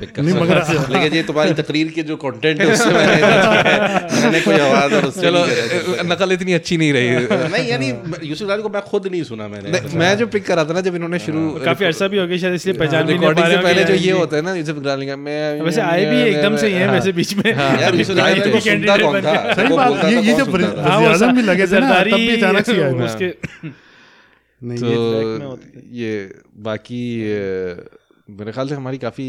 Pick 0.00 0.10
कर 0.12 0.62
सकता 0.64 0.92
लेकिन 0.92 1.16
ये 1.16 1.22
तुम्हारी 1.22 1.52
तकरीर 1.60 1.88
के 1.96 2.02
जो 2.10 2.16
कंटेंट 2.24 2.60
है 2.60 2.66
उससे 2.72 2.90
मैंने 2.90 4.20
मैंने 4.22 4.40
कोई 4.40 4.58
आवाज़ 4.58 4.94
और 4.94 5.04
उससे 5.06 5.20
चलो 5.20 5.44
नहीं 5.46 6.04
नकल 6.10 6.32
इतनी 6.32 6.52
अच्छी 6.52 6.76
नहीं 6.76 6.92
रही। 6.92 7.08
नहीं 7.54 7.66
यानी 7.68 7.88
यूसुफ 8.28 8.48
लाल 8.48 8.62
को 8.62 8.68
मैं 8.68 8.82
खुद 8.82 9.06
नहीं 9.06 9.22
सुना 9.22 9.48
मैंने। 9.48 9.70
नहीं, 9.70 9.98
मैं 9.98 10.10
जो 10.18 10.26
पिक 10.26 10.46
करा 10.46 10.64
था 10.64 10.72
ना 10.72 10.80
जब 10.80 10.94
इन्होंने 10.94 11.18
शुरू 11.18 11.42
काफ़ी 11.64 11.86
अर्सा 11.86 12.08
भी 12.08 12.18
हो 12.18 12.26
गया 12.26 12.38
शायद 12.38 12.54
इसलिए 12.54 12.76
पहचान 12.78 13.04
भी 13.06 13.18
नहीं 13.18 13.34
पा 13.34 13.48
से 13.48 13.52
रहा 13.52 13.62
पहले 13.62 13.84
जो 13.84 13.94
हाँ, 13.94 14.02
ये 14.02 14.12
होता 14.12 14.36
है 14.36 14.42
ना 14.42 14.54
यूसुफ 14.54 14.82
का 14.86 15.16
मैं 15.16 15.60
वैसे 15.62 15.80
आए 15.82 16.04
भी 16.06 16.22
एकदम 16.22 16.56
से 16.56 16.66
ही 16.66 16.74
हैं 16.74 16.88
वैसे 16.90 17.12
बीच 17.12 17.34
में। 17.36 17.50
यार 17.52 17.94
यूसुफ 17.94 18.16
लाल 18.16 18.40
तो 18.40 18.50
को 18.50 18.60
सुनता 18.60 18.96
कौन 18.96 19.12
बन 19.12 19.26
था? 19.26 19.32
गया। 19.32 19.54
सही 19.54 19.76
बात 19.76 20.04
ये 20.04 20.20
ये 20.22 20.34
जब? 20.34 20.56
हाँ, 20.78 20.98
आज़म 21.08 21.36
भी 21.36 21.42
लगे 21.42 21.66
थे 21.66 21.80
ना 21.80 22.00
तब 22.00 22.16
भी 22.16 22.36
अचानक 22.36 22.66
से 22.66 22.78
उसके 23.04 23.28
नहीं 24.60 24.78
तो 24.78 24.88
ये। 24.88 26.02
ये 26.02 26.12
बाकी 26.64 27.02
मेरे 28.38 28.52
ख्याल 28.52 28.68
से 28.68 28.74
हमारी 28.74 28.98
काफ़ी 28.98 29.28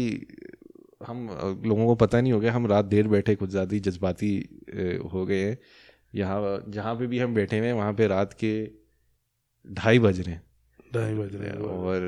हम 1.06 1.26
लोगों 1.66 1.86
को 1.86 1.94
पता 2.04 2.20
नहीं 2.20 2.32
हो 2.32 2.40
गया 2.40 2.52
हम 2.52 2.66
रात 2.66 2.84
देर 2.84 3.08
बैठे 3.08 3.34
कुछ 3.34 3.50
ज़्यादा 3.50 3.74
ही 3.74 3.80
जज्बाती 3.80 4.30
हो 5.14 5.24
गए 5.26 5.42
हैं। 5.42 5.56
यहाँ 6.14 6.62
जहाँ 6.68 6.94
पे 6.96 7.06
भी 7.06 7.18
हम 7.18 7.34
बैठे 7.34 7.58
हुए 7.58 7.66
हैं 7.66 7.74
वहाँ 7.74 7.92
पे 7.94 8.06
रात 8.06 8.32
के 8.44 8.52
ढाई 9.64 9.98
बज 9.98 10.20
रहे 10.20 10.34
हैं। 10.34 10.42
ढाई 10.94 11.14
बज 11.14 11.34
रहे 11.36 11.48
हैं 11.50 11.56
और 11.56 12.02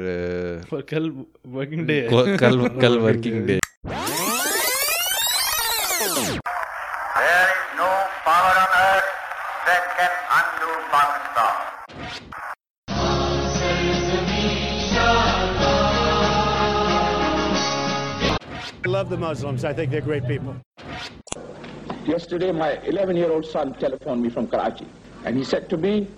और 0.73 0.81
कल 0.91 1.11
वर्किंग 1.47 1.87
डे 1.87 2.01
कल 2.13 2.37
कल 2.81 2.99
working 3.07 3.47
day 3.47 3.59
There 7.17 7.49
is 7.51 7.63
no 7.79 7.89
power 8.25 8.55
on 8.61 8.71
earth 8.79 9.11
that 9.67 9.85
can 9.97 10.13
undo 10.39 10.71
Pakistan. 10.93 12.34
Love 19.05 19.11
the 19.11 19.17
Muslims. 19.19 19.65
I 19.65 19.73
think 19.75 19.91
they're 19.91 20.01
great 20.01 20.27
people. 20.27 20.57
Yesterday, 22.07 22.53
my 22.53 22.79
11 22.85 23.17
year 23.17 23.31
old 23.31 23.45
son 23.47 23.75
telephoned 23.75 24.23
me 24.23 24.31
from 24.31 24.47
Karachi, 24.47 24.87
and 25.25 25.37
he 25.37 25.45
said 25.45 25.69
to 25.71 25.77
me, 25.77 26.09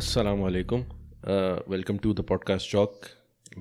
अस्सलाम 0.00 0.40
वालेकुम 0.42 0.80
welcome 1.72 1.96
to 2.04 2.12
the 2.14 2.20
podcast 2.28 2.70
Chowk 2.70 3.06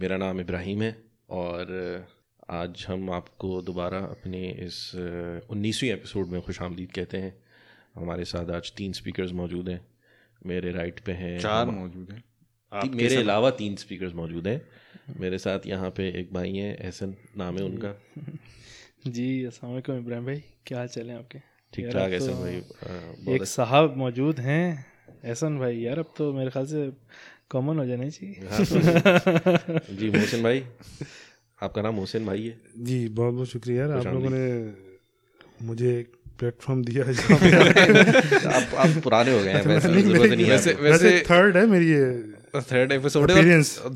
मेरा 0.04 0.18
नाम 0.18 0.40
इब्राहिम 0.40 0.82
है 0.82 0.92
और 1.40 1.72
अ, 1.72 2.56
आज 2.60 2.86
हम 2.90 3.10
आपको 3.18 3.62
दोबारा 3.70 4.00
अपने 4.16 4.42
इस 4.66 4.78
उन्नीसवीं 5.56 5.92
एपिसोड 5.92 6.28
में 6.36 6.42
खुश 6.46 6.62
आमदीद 6.62 6.92
कहते 6.96 7.18
हैं 7.26 7.34
हमारे 7.96 8.26
साथ 8.34 8.52
आज 8.60 8.72
तीन 8.78 8.94
स्पीकर्स 9.02 9.32
मौजूद 9.42 9.70
हैं 9.70 9.80
मेरे 10.46 10.72
राइट 10.72 11.00
पे 11.00 11.12
हैं 11.12 11.40
चार 11.40 11.66
मौजूद 11.66 12.12
हैं। 12.12 12.24
मेरे 12.96 13.16
अलावा 13.16 13.50
तीन 13.60 13.76
स्पीकर्स 13.76 14.14
मौजूद 14.16 14.48
हैं। 14.48 14.62
मेरे 15.20 15.38
साथ 15.38 15.68
यहाँ 15.68 15.90
पे 15.98 16.08
एक 16.20 16.34
भाई 16.34 16.56
हैं 16.56 16.76
एहसन 16.78 17.16
नाम 17.38 17.58
है 17.58 17.64
उनका। 17.64 17.94
जी 19.08 19.28
अस्सलाम 19.46 19.72
वालेकुम 19.72 19.98
इब्राहिम 19.98 20.26
भाई 20.26 20.44
क्या 20.66 20.78
हाल 20.78 20.88
चाल 20.88 21.10
है 21.10 21.18
आपके? 21.18 21.40
ठीक 21.74 21.90
ठाक 21.94 22.12
एहसन 22.12 22.28
तो 22.28 22.34
भाई 22.34 23.36
एक 23.36 23.44
साहब 23.46 23.98
मौजूद 23.98 24.40
हैं 24.40 24.64
एहसन 25.26 25.58
भाई। 25.60 25.78
यार 25.80 26.00
अब 26.00 26.14
तो 26.18 26.32
मेरे 26.34 26.50
ख्याल 26.52 26.66
से 26.66 26.90
कॉमन 27.50 27.80
हो 27.80 27.86
जाना 27.86 28.10
चाहिए 28.10 28.36
अच्छा- 28.48 29.82
जी। 30.00 30.10
मोहसिन 30.10 30.44
भाई 30.44 30.64
आपका 31.64 31.82
नाम 31.82 31.96
मोहसिन 31.96 32.26
भाई 32.26 32.48
है। 32.48 32.58
जी 32.90 33.08
बहुत 33.20 33.34
बहुत 33.34 33.48
शुक्रिया 33.48 33.86
यार। 33.86 33.98
आप 33.98 34.14
लोगों 34.14 34.30
ने 34.34 34.46
मुझे 35.68 36.00
एक 36.00 36.12
प्लेटफॉर्म 36.40 36.84
दिया 36.84 37.06
है 37.06 37.14
आप 38.54 38.76
आप 38.76 39.02
पुराने 39.04 39.32
हो 39.32 39.44
गए 39.44 39.50
हैं 39.50 39.66
वैसे 39.66 39.88
नहीं, 39.90 40.46
है 40.46 40.50
वैसे- 40.50 40.80
वैसे 40.82 41.20
थर्ड 41.32 41.58
है 41.58 41.66
मेरी 41.66 41.92
ये 41.92 42.32
थर्ड 42.56 42.92
एपिसोड. 42.92 43.32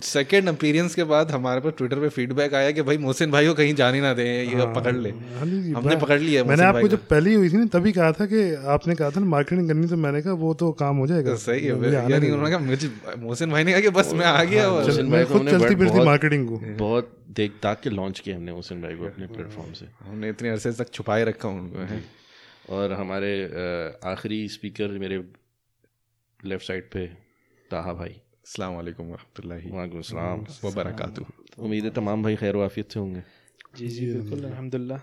सेकंड 0.04 0.50
अपीरियंस 0.50 0.96
के 0.96 1.04
बाद 1.04 1.32
हमारे 1.32 1.62
पास 1.62 1.74
ट्विटर 1.78 2.00
पे 2.00 2.10
फीडबैक 2.10 2.54
आया 2.54 2.72
कि 2.72 2.82
भाई 2.82 2.98
मोहसिन 2.98 3.32
भाई 3.32 3.48
को 3.48 3.54
कहीं 3.54 3.76
जाने 3.76 4.02
ना 4.02 4.14
दें 4.14 4.24
ये 4.24 4.66
पकड़ 4.76 4.96
ले। 4.96 5.10
हाँ 5.10 5.40
हमने 5.74 5.96
पकड़ 5.96 6.20
लिया 6.20 6.44
मैंने 6.44 6.64
आपको 6.64 6.88
जब 6.88 7.08
पहली 7.08 7.34
हुई 7.34 7.50
थी 7.50 7.58
ना 7.58 7.66
तभी 7.66 7.92
कहा 7.92 8.12
था 8.12 8.26
कि 8.26 8.56
आपने 8.68 8.96
कहा 8.96 9.10
था 9.10 9.20
ना 9.20 9.26
मार्केटिंग 9.26 9.68
करनी 9.68 9.88
तो 9.88 9.96
मैंने 9.98 10.22
कहा 10.22 10.34
वो 10.34 10.54
तो 10.54 10.72
काम 10.72 10.98
हो 10.98 11.08
जाएगा। 11.08 11.36
सही 11.36 11.66
है 11.66 11.94
यानी 11.94 12.32
उन्होंने 12.32 12.50
कहा 12.50 12.60
मुझे 12.60 12.92
मोहसिन 13.18 13.52
भाई 13.52 13.64
ने 13.64 13.72
कहा 13.72 13.82
कि 13.82 13.90
बस 13.90 14.14
मैं 14.14 14.26
आ 14.26 14.44
गया 14.44 14.70
मोहसिन 14.70 15.06
मैं 15.06 15.12
भाई 15.12 15.24
को 15.24 15.34
खुद 15.34 15.50
चलती 15.50 15.76
बहुत- 15.76 15.94
फिरती 15.94 16.06
मार्केटिंग 16.06 16.48
को। 16.48 16.58
बहुत 16.78 17.12
देख 17.36 17.52
ताक 17.64 17.82
के 17.84 17.90
लॉन्च 17.90 18.20
किया 18.20 18.36
हमने 18.36 18.52
मोहसिन 18.52 18.82
भाई 18.82 18.94
को 18.94 19.06
अपने 19.06 19.28
प्लेटफॉर्म 19.28 19.74
से। 19.74 19.86
हमने 20.10 20.30
इतने 20.30 20.50
अरसे 20.50 20.72
तक 20.72 20.94
छुपाए 20.94 21.24
रखा 21.24 21.50
उनको 21.50 21.80
है। 21.80 22.25
और 22.70 22.92
हमारे 22.94 23.32
आखिरी 24.06 24.48
स्पीकर 24.50 24.98
मेरे 25.00 25.18
लेफ़्ट 26.40 26.66
साइड 26.68 26.90
पे 26.92 27.06
ताहा 27.72 27.94
भाई। 27.94 28.10
अस्सलाम 28.46 28.76
वालेकुम 28.76 29.08
वरहमतुल्लाहि। 29.08 29.70
वालेकुम 29.72 30.00
अस्सलाम 30.00 30.46
व 30.64 30.72
बरकातुहू 30.76 31.64
उम्मीद 31.64 31.84
है 31.86 31.92
तमाम 31.92 32.24
भाई 32.24 32.36
खैर 32.36 32.56
वाफियत 32.56 32.92
से 32.92 33.00
होंगे। 33.00 33.24
जी 33.78 33.88
जी 33.88 34.06
बिल्कुल 34.14 34.44
अल्हम्दुलिल्लाह। 34.46 35.00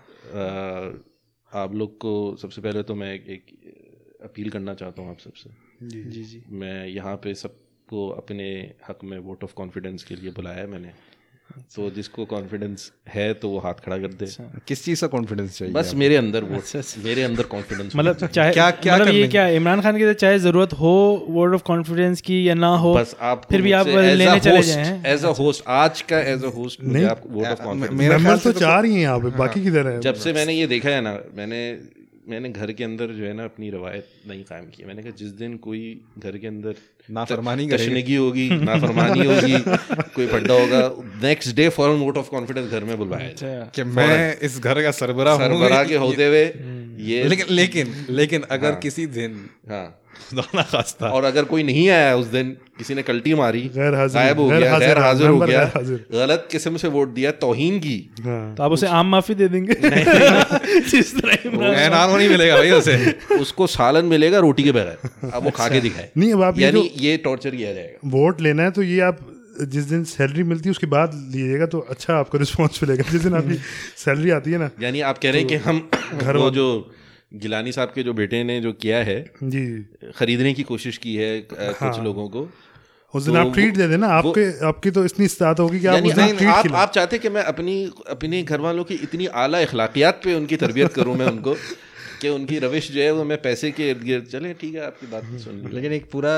आप 1.51 1.73
लोग 1.75 1.97
को 1.97 2.13
सबसे 2.41 2.61
पहले 2.61 2.83
तो 2.83 2.95
मैं 2.95 3.13
एक, 3.13 3.27
एक 3.27 4.21
अपील 4.23 4.49
करना 4.49 4.73
चाहता 4.73 5.01
हूँ 5.01 5.09
आप 5.11 5.19
सबसे। 5.19 5.49
जी 5.83 6.23
जी 6.23 6.43
मैं 6.51 6.87
यहाँ 6.87 7.15
पे 7.23 7.33
सबको 7.35 8.07
अपने 8.11 8.47
हक 8.89 9.03
में 9.03 9.17
वोट 9.19 9.43
ऑफ़ 9.43 9.53
कॉन्फिडेंस 9.53 10.03
के 10.03 10.15
लिए 10.15 10.31
बुलाया 10.31 10.57
है 10.57 10.67
मैंने। 10.67 10.93
तो 11.75 11.89
जिसको 11.89 12.25
कॉन्फिडेंस 12.25 12.91
है 13.09 13.33
तो 13.33 13.49
वो 13.49 13.59
हाथ 13.59 13.73
खड़ा 13.85 13.97
कर 13.97 14.13
दे। 14.13 14.25
किस 14.67 14.83
चीज़ 14.85 15.01
का 15.01 15.07
कॉन्फिडेंस 15.07 15.57
चाहिए 15.57 15.73
बस 15.73 15.93
मेरे 15.95 16.15
अंदर 16.15 16.43
वोट 16.43 16.63
मेरे 17.03 17.23
अंदर 17.23 17.43
कॉन्फिडेंस 17.43 17.95
मतलब 17.95 18.27
चाहे 18.27 18.51
क्या- 18.53 18.73
क्या 18.81 18.95
मतलब 18.95 19.07
ये 19.07 19.27
क्या 19.27 19.47
इमरान 19.47 19.81
खान 19.81 19.97
की 19.97 20.03
तो 20.03 20.13
चाहे 20.13 20.39
ज़रूरत 20.39 20.73
हो 20.73 20.93
वर्ड 21.29 21.53
ऑफ़ 21.53 21.63
कॉन्फिडेंस 21.63 22.21
की 22.21 22.49
या 22.49 22.53
ना 22.53 22.75
हो 22.75 22.93
बस 22.95 23.15
आप 23.21 23.45
फिर 23.49 23.61
भी 23.61 23.71
आप 23.71 23.87
लेने 23.87 24.39
चले 24.39 24.61
जाए। 24.61 25.01
एज 25.05 25.25
अ 25.25 25.33
होस्ट 25.39 25.63
आज 25.67 26.01
का 26.01 26.19
एज 26.33 26.43
अ 26.43 26.53
होस्ट 26.55 26.83
मुझे 26.83 27.05
आप 27.05 27.21
वोट 27.27 27.45
ऑफ़ 27.45 27.63
कॉन्फिडेंस 27.63 27.99
मेरा 27.99 28.17
ख्याल 28.17 28.33
मेंबर 28.33 28.51
तो 28.51 28.59
चार 28.59 28.85
ही 28.85 28.93
हैं 28.93 29.01
यहाँ 29.01 29.19
पे 29.19 29.29
बाकी 29.37 29.63
किधर 29.63 29.87
है? 29.87 29.99
जब 30.01 30.13
से 30.15 30.33
मैंने 30.33 30.53
ये 30.53 30.67
देखा 30.67 30.89
है 30.89 31.01
ना 31.01 31.17
मैंने 31.35 31.61
मैंने 32.29 32.49
घर 32.49 32.71
के 32.71 32.83
अंदर 32.83 33.07
जो 33.07 33.25
है 33.25 33.33
ना 33.33 33.43
अपनी 33.43 33.69
रवायत 33.69 34.07
नहीं 34.27 34.43
कायम 34.43 34.65
की 34.65 34.85
मैंने 34.85 35.03
कहा 35.03 35.11
जिस 35.17 35.31
दिन 35.31 35.55
कोई 35.57 35.81
घर 36.19 36.37
के 36.37 36.47
अंदर 36.47 36.75
नाफरमानी 37.11 37.65
कशनगी 37.67 37.77
तशनगी 37.77 38.15
होगी 38.15 38.49
नाफरमानी 38.49 39.25
होगी 39.31 39.59
कोई 40.15 40.27
पड्डा 40.27 40.53
होगा 40.53 40.81
नेक्स्ट 41.23 41.55
डे 41.55 41.67
फॉरन 41.69 41.99
वोट 41.99 42.17
ऑफ़ 42.17 42.29
कॉन्फिडेंस 42.29 42.69
घर 42.71 42.83
में 42.83 42.97
बुलवाया 42.97 43.29
अच्छा। 43.29 43.71
कि 43.75 43.83
मैं 43.91 44.39
इस 44.39 44.59
घर 44.59 44.81
का 44.83 44.91
सरबरा 44.91 45.35
सरबरा 45.37 45.83
के 45.83 45.95
होते 45.95 46.27
हुए 46.27 46.45
ये 47.03 47.23
लेकिन 47.23 47.53
लेकिन 47.55 47.93
लेकिन 48.09 48.43
अगर 48.51 48.75
किसी 48.79 49.05
दिन 49.09 49.45
हाँ। 49.69 49.85
खुदा 50.29 50.61
खास्ता 50.61 51.07
और 51.07 51.23
अगर 51.23 51.43
कोई 51.43 51.63
नहीं 51.63 51.89
आया 51.89 52.15
उस 52.15 52.25
दिन 52.27 52.57
किसी 52.77 52.95
ने 52.95 53.03
कल्टी 53.03 53.33
मारी 53.33 53.61
गैर 53.61 53.95
हाजिर- 53.95 54.37
हो 54.37 54.49
गया 54.49 54.79
गैर 54.79 54.97
हाजिर 54.97 55.27
हो 55.27 55.39
गया 55.39 55.71
गलत 55.75 56.47
किस्म 56.51 56.77
से 56.77 56.87
वोट 56.87 57.07
दिया 57.13 57.31
तोहीन 57.31 57.79
की। 57.79 58.09
हाँ। 58.21 58.55
तो 58.55 58.63
आप 58.63 58.71
उसे 58.71 58.87
आम 58.87 59.07
माफ़ी 59.07 59.35
दे 59.35 59.47
देंगे? 59.47 59.73
जिस 60.79 61.15
तरह 61.15 62.17
नहीं 62.17 62.29
मिलेगा 62.29 62.57
भाई 62.57 62.71
उसे। 62.71 63.15
उसको 63.39 63.67
सालन 63.67 64.05
मिलेगा 64.05 64.39
रोटी 64.39 64.63
के 64.63 64.71
बगैर। 64.71 65.29
अब 65.33 65.43
वो 65.43 65.49
खा 65.49 65.69
के 65.69 65.81
दिखाए। 65.81 66.09
नहीं 66.17 66.33
अब 66.33 66.43
आप 66.43 66.59
ये 66.59 66.65
यानी 66.65 66.91
ये 66.97 67.17
टॉर्चर 67.17 67.49
किया 67.49 67.73
जाएगा। 67.73 68.09
वोट 68.09 68.41
लेना 68.41 68.63
है 68.63 68.71
तो 68.71 68.83
ये 68.83 68.99
आप 68.99 69.19
जिस 69.61 69.83
दिन 69.83 70.03
सैलरी 70.03 70.43
मिलती 70.43 70.63
है 70.65 70.71
उसके 70.71 70.87
बाद 70.87 71.11
लीजिएगा 71.31 71.65
तो 71.65 71.79
अच्छा 71.79 72.13
आपको 72.15 72.37
रिस्पॉन्स 72.37 72.83
मिलेगा। 72.83 73.11
जिस 73.11 73.21
दिन 73.21 73.33
आपकी 73.33 73.55
सैलरी 73.97 74.29
आती 74.29 74.51
है 74.51 74.57
ना 74.57 74.69
यानी 74.81 75.01
आप 75.01 75.17
कह 75.17 75.29
रहे 75.31 75.39
हैं 75.39 75.47
कि 75.47 75.55
हम 75.55 75.89
घर 76.21 76.37
वो 76.37 76.49
जो 76.51 76.91
गिलानी 77.33 77.71
साहब 77.71 77.91
के 77.95 78.03
जो 78.03 78.13
बेटे 78.13 78.43
ने 78.43 78.59
जो 78.61 78.71
किया 78.73 78.97
है 79.03 79.19
जी। 79.43 79.63
खरीदने 80.15 80.53
की 80.53 80.63
कोशिश 80.63 80.97
की 80.97 81.15
है 81.15 81.31
कुछ 81.51 81.99
लोगों 81.99 82.27
को 82.29 82.49
उस 83.13 83.23
दिन 83.23 83.33
तो 83.33 83.39
आप 83.39 83.53
ट्रीट 83.53 83.75
दे 83.77 83.87
देना 83.87 84.07
आपके 84.07 84.65
आपकी 84.65 84.91
तो 84.91 85.05
इतनी 85.05 85.27
स्टार्ट 85.27 85.59
होगी 85.59 85.79
कि 85.79 85.87
आप 85.87 86.03
उस 86.03 86.13
दिन 86.13 86.35
ट्रीट 86.35 86.49
आप, 86.49 86.71
आप 86.73 86.91
चाहते 86.91 87.19
कि 87.19 87.29
मैं 87.29 87.43
अपनी 87.43 87.75
अपने 88.09 88.43
घर 88.43 88.59
वालों 88.59 88.83
की 88.83 88.95
इतनी 89.03 89.25
आला 89.25 89.61
अखलाकियात 89.61 90.21
पे 90.23 90.33
उनकी 90.33 90.55
तरबियत 90.55 90.93
करूँ 90.93 91.15
मैं 91.15 91.25
उनको 91.25 91.53
कि 92.21 92.29
उनकी 92.29 92.59
रविश 92.59 92.91
जो 92.91 93.01
है 93.01 93.11
वो 93.11 93.23
मैं 93.23 93.41
पैसे 93.41 93.71
के 93.71 93.89
इर्द 93.89 94.03
गिर्द 94.03 94.25
चले 94.25 94.53
ठीक 94.53 94.75
है 94.75 94.85
आपकी 94.85 95.07
बात 95.07 95.23
सुन 95.39 95.59
ली। 95.59 95.75
लेकिन 95.75 95.93
एक 95.93 96.09
पूरा 96.11 96.33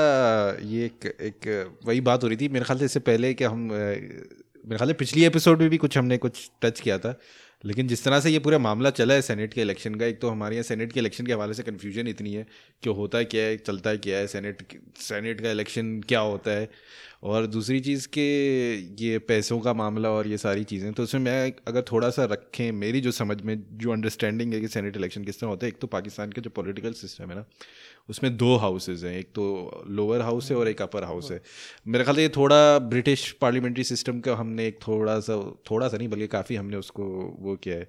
ये 0.62 0.84
एक 0.84 1.06
एक 1.20 1.48
वही 1.86 2.00
बात 2.00 2.22
हो 2.22 2.28
रही 2.28 2.36
थी 2.36 2.48
मेरे 2.48 2.64
ख्याल 2.64 2.78
से 2.78 2.84
इससे 2.84 3.00
पहले 3.00 3.34
कि 3.34 3.44
हम 3.44 3.68
मेरे 3.72 4.76
ख्याल 4.76 4.88
से 4.88 4.94
पिछली 4.94 5.24
एपिसोड 5.24 5.60
में 5.60 5.70
भी 5.70 5.76
कुछ 5.76 5.98
हमने 5.98 6.16
कुछ 6.18 6.50
टच 6.62 6.80
किया 6.80 6.98
था। 6.98 7.18
लेकिन 7.64 7.88
जिस 7.88 8.04
तरह 8.04 8.20
से 8.20 8.30
ये 8.30 8.38
पूरा 8.38 8.58
मामला 8.58 8.90
चला 8.90 9.14
है 9.14 9.22
सेनेट 9.22 9.54
के 9.54 9.60
इलेक्शन 9.60 9.94
का, 9.94 10.06
एक 10.06 10.20
तो 10.20 10.28
हमारे 10.28 10.56
यहाँ 10.56 10.62
सेनेट 10.64 10.92
के 10.92 11.00
इलेक्शन 11.00 11.26
के 11.26 11.32
हवाले 11.32 11.54
से 11.54 11.62
कन्फ्यूज़न 11.62 12.06
इतनी 12.08 12.32
है 12.34 12.46
कि 12.82 12.90
होता 12.90 13.18
है 13.18 13.24
क्या 13.24 13.42
है, 13.42 13.56
चलता 13.58 13.90
है 13.90 13.98
क्या 13.98 14.18
है 14.18 14.26
सेनेट 14.26 14.62
सेनेट 15.00 15.40
का 15.40 15.50
इलेक्शन 15.50 16.00
क्या 16.08 16.20
होता 16.20 16.50
है। 16.50 16.68
और 17.22 17.46
दूसरी 17.46 17.80
चीज़ 17.80 18.06
के 18.08 18.22
ये 19.02 19.18
पैसों 19.20 19.58
का 19.60 19.72
मामला 19.74 20.10
और 20.10 20.26
ये 20.28 20.38
सारी 20.38 20.64
चीज़ें 20.64 20.92
तो 20.92 21.02
उसमें 21.02 21.20
मैं 21.22 21.52
अगर 21.68 21.82
थोड़ा 21.92 22.10
सा 22.10 22.24
रखें 22.24 22.70
मेरी 22.72 23.00
जो 23.00 23.12
समझ 23.12 23.40
में, 23.42 23.62
जो 23.72 23.92
अंडरस्टैंडिंग 23.92 24.52
है 24.54 24.60
कि 24.60 24.68
सेनेट 24.68 24.96
इलेक्शन 24.96 25.24
किस 25.24 25.40
तरह 25.40 25.50
होता 25.50 25.66
है, 25.66 25.72
एक 25.72 25.78
तो 25.80 25.86
पाकिस्तान 25.86 26.32
का 26.32 26.42
जो 26.42 26.50
पॉलिटिकल 26.50 26.92
सिस्टम 26.94 27.30
है 27.30 27.36
ना 27.36 27.44
उसमें 28.08 28.36
दो 28.36 28.56
हाउसेज 28.56 29.04
हैं। 29.04 29.16
एक 29.18 29.28
तो 29.34 29.84
लोअर 29.90 30.22
हाउस 30.22 30.50
है 30.50 30.56
और 30.56 30.68
एक 30.68 30.82
अपर 30.82 31.04
हाउस 31.04 31.30
है। 31.30 31.40
मेरे 31.86 32.04
ख्याल 32.04 32.16
से 32.16 32.22
ये 32.22 32.28
थोड़ा 32.36 32.78
ब्रिटिश 32.88 33.30
पार्लियामेंट्री 33.40 33.84
सिस्टम 33.84 34.20
का 34.20 34.34
हमने 34.36 34.66
एक 34.66 34.78
थोड़ा 34.86 35.18
सा 35.20 35.40
थोड़ा 35.70 35.88
सा 35.88 35.96
नहीं 35.96 36.08
बल्कि 36.08 36.26
काफ़ी 36.28 36.56
हमने 36.56 36.76
उसको 36.76 37.04
वो 37.40 37.56
किया 37.58 37.76
है 37.76 37.88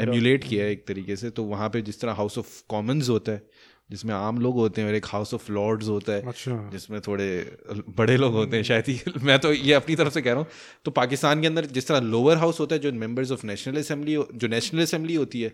एम्यूलेट 0.00 0.44
किया 0.44 0.64
है 0.64 0.72
एक 0.72 0.86
तरीके 0.88 1.16
से। 1.16 1.30
तो 1.30 1.44
वहाँ 1.46 1.68
पे 1.68 1.82
जिस 1.82 2.00
तरह 2.00 2.12
हाउस 2.14 2.38
ऑफ़ 2.38 2.60
कॉमन्स 2.68 3.08
होता 3.08 3.32
है 3.32 3.72
जिसमें 3.90 4.12
आम 4.14 4.38
लोग 4.40 4.54
होते 4.56 4.80
हैं 4.80 4.88
और 4.88 4.94
एक 4.94 5.06
हाउस 5.06 5.34
ऑफ़ 5.34 5.50
लॉर्ड्स 5.52 5.88
होता 5.88 6.12
है 6.12 6.22
अच्छा। 6.28 6.52
जिसमें 6.72 7.00
थोड़े 7.00 7.26
बड़े 7.96 8.16
लोग 8.16 8.32
होते 8.32 8.56
हैं 8.56 8.64
शायद 8.64 8.84
ही 8.88 9.12
मैं 9.22 9.38
तो 9.38 9.52
ये 9.52 9.72
अपनी 9.74 9.96
तरफ़ 9.96 10.12
से 10.12 10.22
कह 10.22 10.32
रहा 10.32 10.40
हूँ। 10.40 10.46
तो 10.84 10.90
पाकिस्तान 10.90 11.40
के 11.40 11.46
अंदर 11.46 11.66
जिस 11.68 11.88
तरह 11.88 12.00
लोअर 12.08 12.36
हाउस 12.36 12.60
होता 12.60 12.74
है 12.74 12.80
जो 12.80 12.92
मेंबर्स 12.94 13.32
ऑफ़ 13.32 13.46
नेशनल 13.46 13.78
असेंबली 13.78 14.14
जो 14.34 14.48
नेशनल 14.48 14.82
असेंबली 14.82 15.14
होती 15.14 15.42
है 15.42 15.52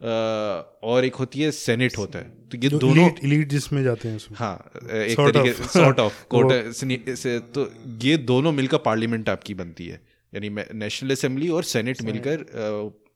और 0.00 1.04
एक 1.04 1.14
होती 1.14 1.40
है 1.40 1.50
सेनेट 1.50 1.96
होता 1.98 2.18
है। 2.18 2.24
तो 2.48 2.58
ये 2.58 2.68
दोनों 2.70 3.04
elite, 3.04 3.24
elite 3.24 3.48
जिसमें 3.50 3.82
जाते 3.84 4.08
हैं 4.08 4.18
हाँ 4.34 4.54
एक 4.86 5.16
तरीके 5.20 5.52
सॉर्ट 5.68 6.00
ऑफ़ 6.00 6.22
कोर्ट 6.26 6.72
से 6.74 7.38
तो 7.54 7.66
ये 8.02 8.16
दोनों 8.26 8.52
मिलकर 8.52 8.78
पार्लियामेंट 8.84 9.28
आपकी 9.28 9.54
बनती 9.54 9.86
है। 9.86 10.00
यानी 10.32 10.50
नेशनल 10.74 11.10
असेंबली 11.12 11.48
और 11.48 11.64
सेनेट 11.66 12.02
मिलकर 12.02 12.44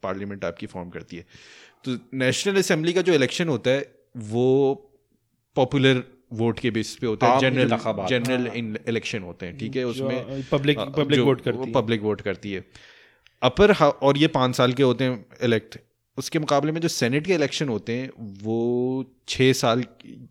पार्लियामेंट 0.02 0.44
आपकी 0.44 0.66
फॉर्म 0.66 0.90
करती 0.90 1.16
है। 1.16 1.26
तो 1.84 1.96
नेशनल 2.14 2.56
असेंबली 2.58 2.92
का 2.92 3.02
जो 3.02 3.12
इलेक्शन 3.14 3.48
होता 3.48 3.70
है 3.70 3.86
वो 4.30 4.48
पॉपुलर 5.56 6.02
वोट 6.32 6.58
के 6.58 6.70
बेसिस 6.70 6.96
पे 6.96 7.06
होता 7.06 7.26
है। 7.26 7.40
जनरल 7.40 7.76
जनरल 8.10 8.76
इलेक्शन 8.88 9.22
होते 9.22 9.46
हैं 9.46 9.56
ठीक 9.58 9.76
है? 9.76 9.84
उसमें 9.86 10.42
पब्लिक 10.50 10.78
पब्लिक 10.98 11.20
वोट 11.20 11.40
करती 11.40 11.66
है। 11.66 11.72
पब्लिक 11.72 12.02
वोट 12.02 12.20
करती 12.20 12.52
है। 12.52 12.64
अपर 13.42 13.72
और 13.74 14.18
ये 14.18 14.26
पाँच 14.36 14.56
साल 14.56 14.72
के 14.72 14.82
होते 14.82 15.04
हैं 15.04 15.24
इलेक्ट 15.42 15.78
उसके 16.18 16.38
मुकाबले 16.38 16.72
में 16.72 16.80
जो 16.80 16.88
सेनेट 16.88 17.26
के 17.26 17.34
इलेक्शन 17.34 17.68
होते 17.68 17.92
हैं 17.92 18.10
वो 18.42 18.56
छः 19.28 19.52
साल 19.52 19.84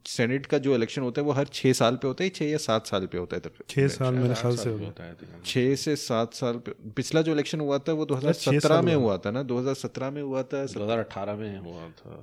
सेनेट 0.07 0.45
का 0.45 0.57
जो 0.57 0.75
इलेक्शन 0.75 1.01
होता 1.01 1.21
है 1.21 1.25
वो 1.27 1.33
हर 1.33 1.47
छः 1.53 1.73
साल 1.73 1.95
पे 1.95 2.07
होता 2.07 2.23
है 2.23 2.29
छः 2.29 2.45
या 2.45 2.57
सात 2.57 2.87
साल 2.87 3.05
पे 3.05 3.17
होता 3.17 3.35
है? 3.35 3.41
तक 3.41 3.63
छः 3.69 3.87
साल 3.87 4.13
मेरे 4.13 4.33
ख्याल 4.33 4.57
से 4.57 4.69
होता 4.69 5.03
है 5.03 5.15
छः 5.45 5.75
से 5.75 5.95
सात 5.95 6.33
साल 6.33 6.57
पे 6.65 6.71
पिछला 6.95 7.21
जो 7.21 7.31
इलेक्शन 7.31 7.59
हुआ 7.59 7.77
था 7.79 7.93
वो 7.93 8.05
2017 8.05 8.59
साल 8.61 8.85
में 8.85 8.93
हुआ। 8.95 9.17
था 9.17 9.31
ना? 9.31 9.43
2017 9.43 10.11
में 10.11 10.21
हुआ 10.21 10.43
था 10.43 10.63
दो 10.65 10.83
हज़ार 10.83 10.99
अठारह 10.99 11.35
में 11.35 11.59
हुआ 11.59 11.87
था। 11.99 12.19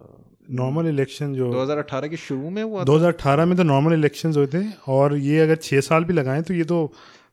नॉर्मल 0.60 0.86
इलेक्शन 0.88 1.34
जो 1.34 1.50
2018 1.52 2.08
के 2.08 2.16
शुरू 2.18 2.50
में 2.50 2.62
हुआ 2.62 2.80
था। 2.80 2.84
2018 2.84 3.46
में 3.46 3.56
तो 3.56 3.62
नॉर्मल 3.64 3.92
इलेक्शन 3.94 4.32
हुए 4.34 4.46
थे 4.54 4.62
और 4.88 5.16
ये 5.16 5.40
अगर 5.40 5.56
छः 5.62 5.80
साल 5.80 6.04
भी 6.04 6.14
लगाएँ 6.14 6.42
तो 6.42 6.54
ये 6.54 6.64
तो 6.64 6.80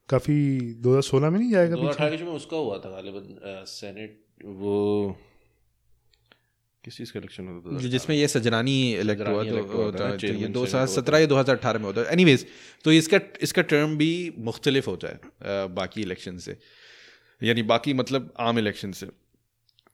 काफ़ी 0.09 0.39
2016 0.83 1.29
में 1.29 1.39
नहीं 1.39 1.51
जाएगा 1.51 1.75
में 1.75 2.33
उसका 2.33 2.57
हुआ 2.57 2.77
था 2.77 2.89
गालिबन 2.89 3.63
सेनेट 3.67 4.19
वो 4.45 4.75
किस 6.85 6.97
चीज़ 6.97 7.11
का 7.13 7.19
इलेक्शन 7.19 7.47
हुआ 7.47 7.73
था 7.73 7.89
जिसमें 7.89 8.15
ये 8.15 8.27
सजरानी 8.29 8.77
इलेक्ट 8.95 9.27
हुआ 9.27 9.43
तो 9.45 9.61
होता 9.73 10.07
है, 10.07 10.33
ये 10.35 10.47
दो 10.49 10.63
हज़ार 10.63 10.87
सत्रह 10.89 11.19
या 11.19 11.25
दो 11.27 11.35
हज़ार 11.35 11.55
अठारह 11.55 11.79
में 11.79 11.85
होता 11.85 12.01
है। 12.01 12.07
एनीवेज 12.13 12.45
तो 12.85 12.91
इसका 12.93 13.19
इसका 13.43 13.61
टर्म 13.73 13.97
भी 13.97 14.09
मुख्तलिफ़ 14.47 14.89
होता 14.89 15.07
है 15.09 15.67
बाकी 15.75 16.01
इलेक्शन 16.01 16.37
से। 16.39 16.57
यानी 17.41 17.63
बाकी 17.65 17.93
मतलब 17.95 18.33
आम 18.41 18.59
इलेक्शन 18.59 18.91
से 18.93 19.07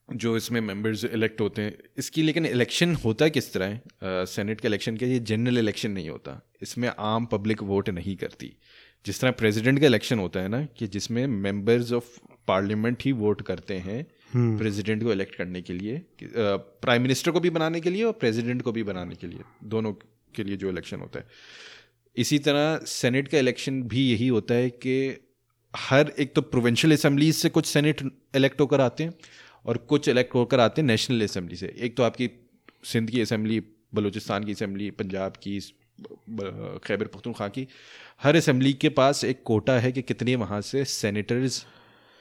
जो 0.09 0.35
इसमें 0.37 0.59
मेंबर्स 0.61 1.03
इलेक्ट 1.05 1.41
होते 1.41 1.61
हैं। 1.61 1.73
इसकी 1.97 2.23
लेकिन 2.23 2.45
इलेक्शन 2.45 2.95
होता 3.03 3.25
है 3.25 3.31
किस 3.31 3.53
तरह 3.53 3.65
है? 3.65 4.25
सेनेट 4.27 4.61
के 4.61 4.67
इलेक्शन 4.67 4.97
के 4.97 5.05
ये 5.07 5.19
जनरल 5.27 5.57
इलेक्शन 5.59 5.91
नहीं 5.91 6.09
होता। 6.09 6.39
इसमें 6.61 6.89
आम 7.07 7.25
पब्लिक 7.33 7.63
वोट 7.65 7.89
नहीं 7.91 8.15
करती। 8.23 8.51
जिस 9.05 9.21
तरह 9.21 9.31
प्रेसिडेंट 9.33 9.79
का 9.79 9.85
इलेक्शन 9.87 10.19
होता 10.19 10.39
है 10.39 10.47
ना 10.49 10.65
कि 10.77 10.87
जिसमें 10.89 11.25
मेंबर्स 11.27 11.91
ऑफ़ 11.93 12.17
पार्लियामेंट 12.47 13.03
ही 13.05 13.11
वोट 13.19 13.41
करते 13.43 13.77
हैं 13.85 14.05
प्रेसिडेंट 14.33 15.03
को 15.03 15.11
इलेक्ट 15.11 15.35
करने 15.35 15.61
के 15.61 15.73
लिए 15.73 16.01
प्राइम 16.21 17.01
मिनिस्टर 17.01 17.31
को 17.31 17.39
भी 17.39 17.49
बनाने 17.49 17.81
के 17.81 17.89
लिए 17.89 18.03
और 18.03 18.13
प्रेसिडेंट 18.13 18.61
को 18.61 18.71
भी 18.71 18.83
बनाने 18.83 19.15
के 19.15 19.27
लिए, 19.27 19.39
दोनों 19.63 19.93
के 20.33 20.43
लिए 20.43 20.57
जो 20.57 20.69
इलेक्शन 20.69 20.99
होता 20.99 21.19
है। 21.19 21.27
इसी 22.15 22.39
तरह 22.39 22.79
सेनेट 22.85 23.27
का 23.27 23.37
इलेक्शन 23.37 23.81
भी 23.83 24.09
यही 24.11 24.27
होता 24.27 24.53
है 24.53 24.69
कि 24.69 24.95
हर 25.73 26.11
एक 26.19 26.33
तो 26.35 26.41
प्रोविंशियल 26.43 26.93
असेंबलीज 26.93 27.35
से 27.35 27.49
कुछ 27.49 27.65
सेनेट 27.65 28.01
इलेक्ट 28.35 28.61
होकर 28.61 28.81
आते 28.81 29.03
हैं 29.03 29.13
और 29.65 29.77
कुछ 29.89 30.07
इलेक्ट 30.09 30.33
होकर 30.35 30.59
आते 30.59 30.81
हैं 30.81 30.87
नेशनल 30.87 31.23
असम्बली 31.23 31.55
से। 31.55 31.73
एक 31.77 31.95
तो 31.97 32.03
आपकी 32.03 32.29
सिंध 32.83 33.09
की 33.09 33.21
असेंबली, 33.21 33.59
बलूचिस्तान 33.93 34.43
की 34.43 34.51
असेंबली, 34.51 34.89
पंजाब 34.91 35.33
की 35.43 35.59
खैबर 36.85 37.07
पख्तूनख्वा 37.07 37.47
की, 37.47 37.67
हर 38.23 38.35
असम्बली 38.35 38.73
के 38.73 38.89
पास 38.91 39.23
एक 39.23 39.41
कोटा 39.45 39.79
है 39.79 39.91
कि 39.91 40.01
कितने 40.01 40.35
वहाँ 40.35 40.61
से 40.61 40.83
सेनेटर्स 40.85 41.65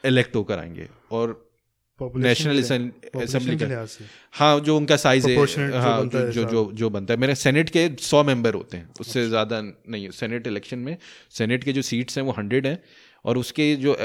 इलेक्ट 0.04 0.36
होकर 0.36 0.58
आएँगे। 0.58 0.88
और 1.10 1.50
नेशनल 2.19 2.58
असेंबली 3.23 3.56
के 3.56 3.64
हाँ 4.32 4.61
जो 4.61 4.76
उनका 4.76 4.97
साइज़ 4.97 5.29
है 5.29 5.35
हाँ 5.81 5.97
जो 6.06 6.20
जो 6.32 6.44
जो 6.44 6.70
जो 6.75 6.91
बनता 6.91 7.14
है। 7.14 7.20
मेरे 7.20 7.35
सेनेट 7.35 7.70
के 7.70 7.88
सौ 8.00 8.23
मेंबर 8.25 8.55
होते 8.55 8.76
हैं 8.76 8.88
उससे 9.00 9.29
ज़्यादा 9.29 9.61
नहीं 9.61 10.11
सेनेट 10.11 10.47
इलेक्शन 10.47 10.79
में 10.79 10.97
सेनेट 11.31 11.64
के 11.64 11.73
जो 11.73 11.82
सीट्स 11.82 12.19
हैं 12.19 12.25
वो 12.25 12.32
हंड्रेड 12.32 12.67
हैं 12.67 12.79
और 13.25 13.38
उसके 13.38 13.75
जो 13.76 13.97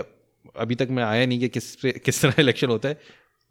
अभी 0.55 0.75
तक 0.75 0.87
मैं 0.91 1.03
आया 1.03 1.25
नहीं 1.25 1.39
कि 1.39 1.47
किस 1.49 1.75
किस 2.05 2.21
तरह 2.21 2.35
इलेक्शन 2.39 2.67
होता 2.67 2.89
है 2.89 2.99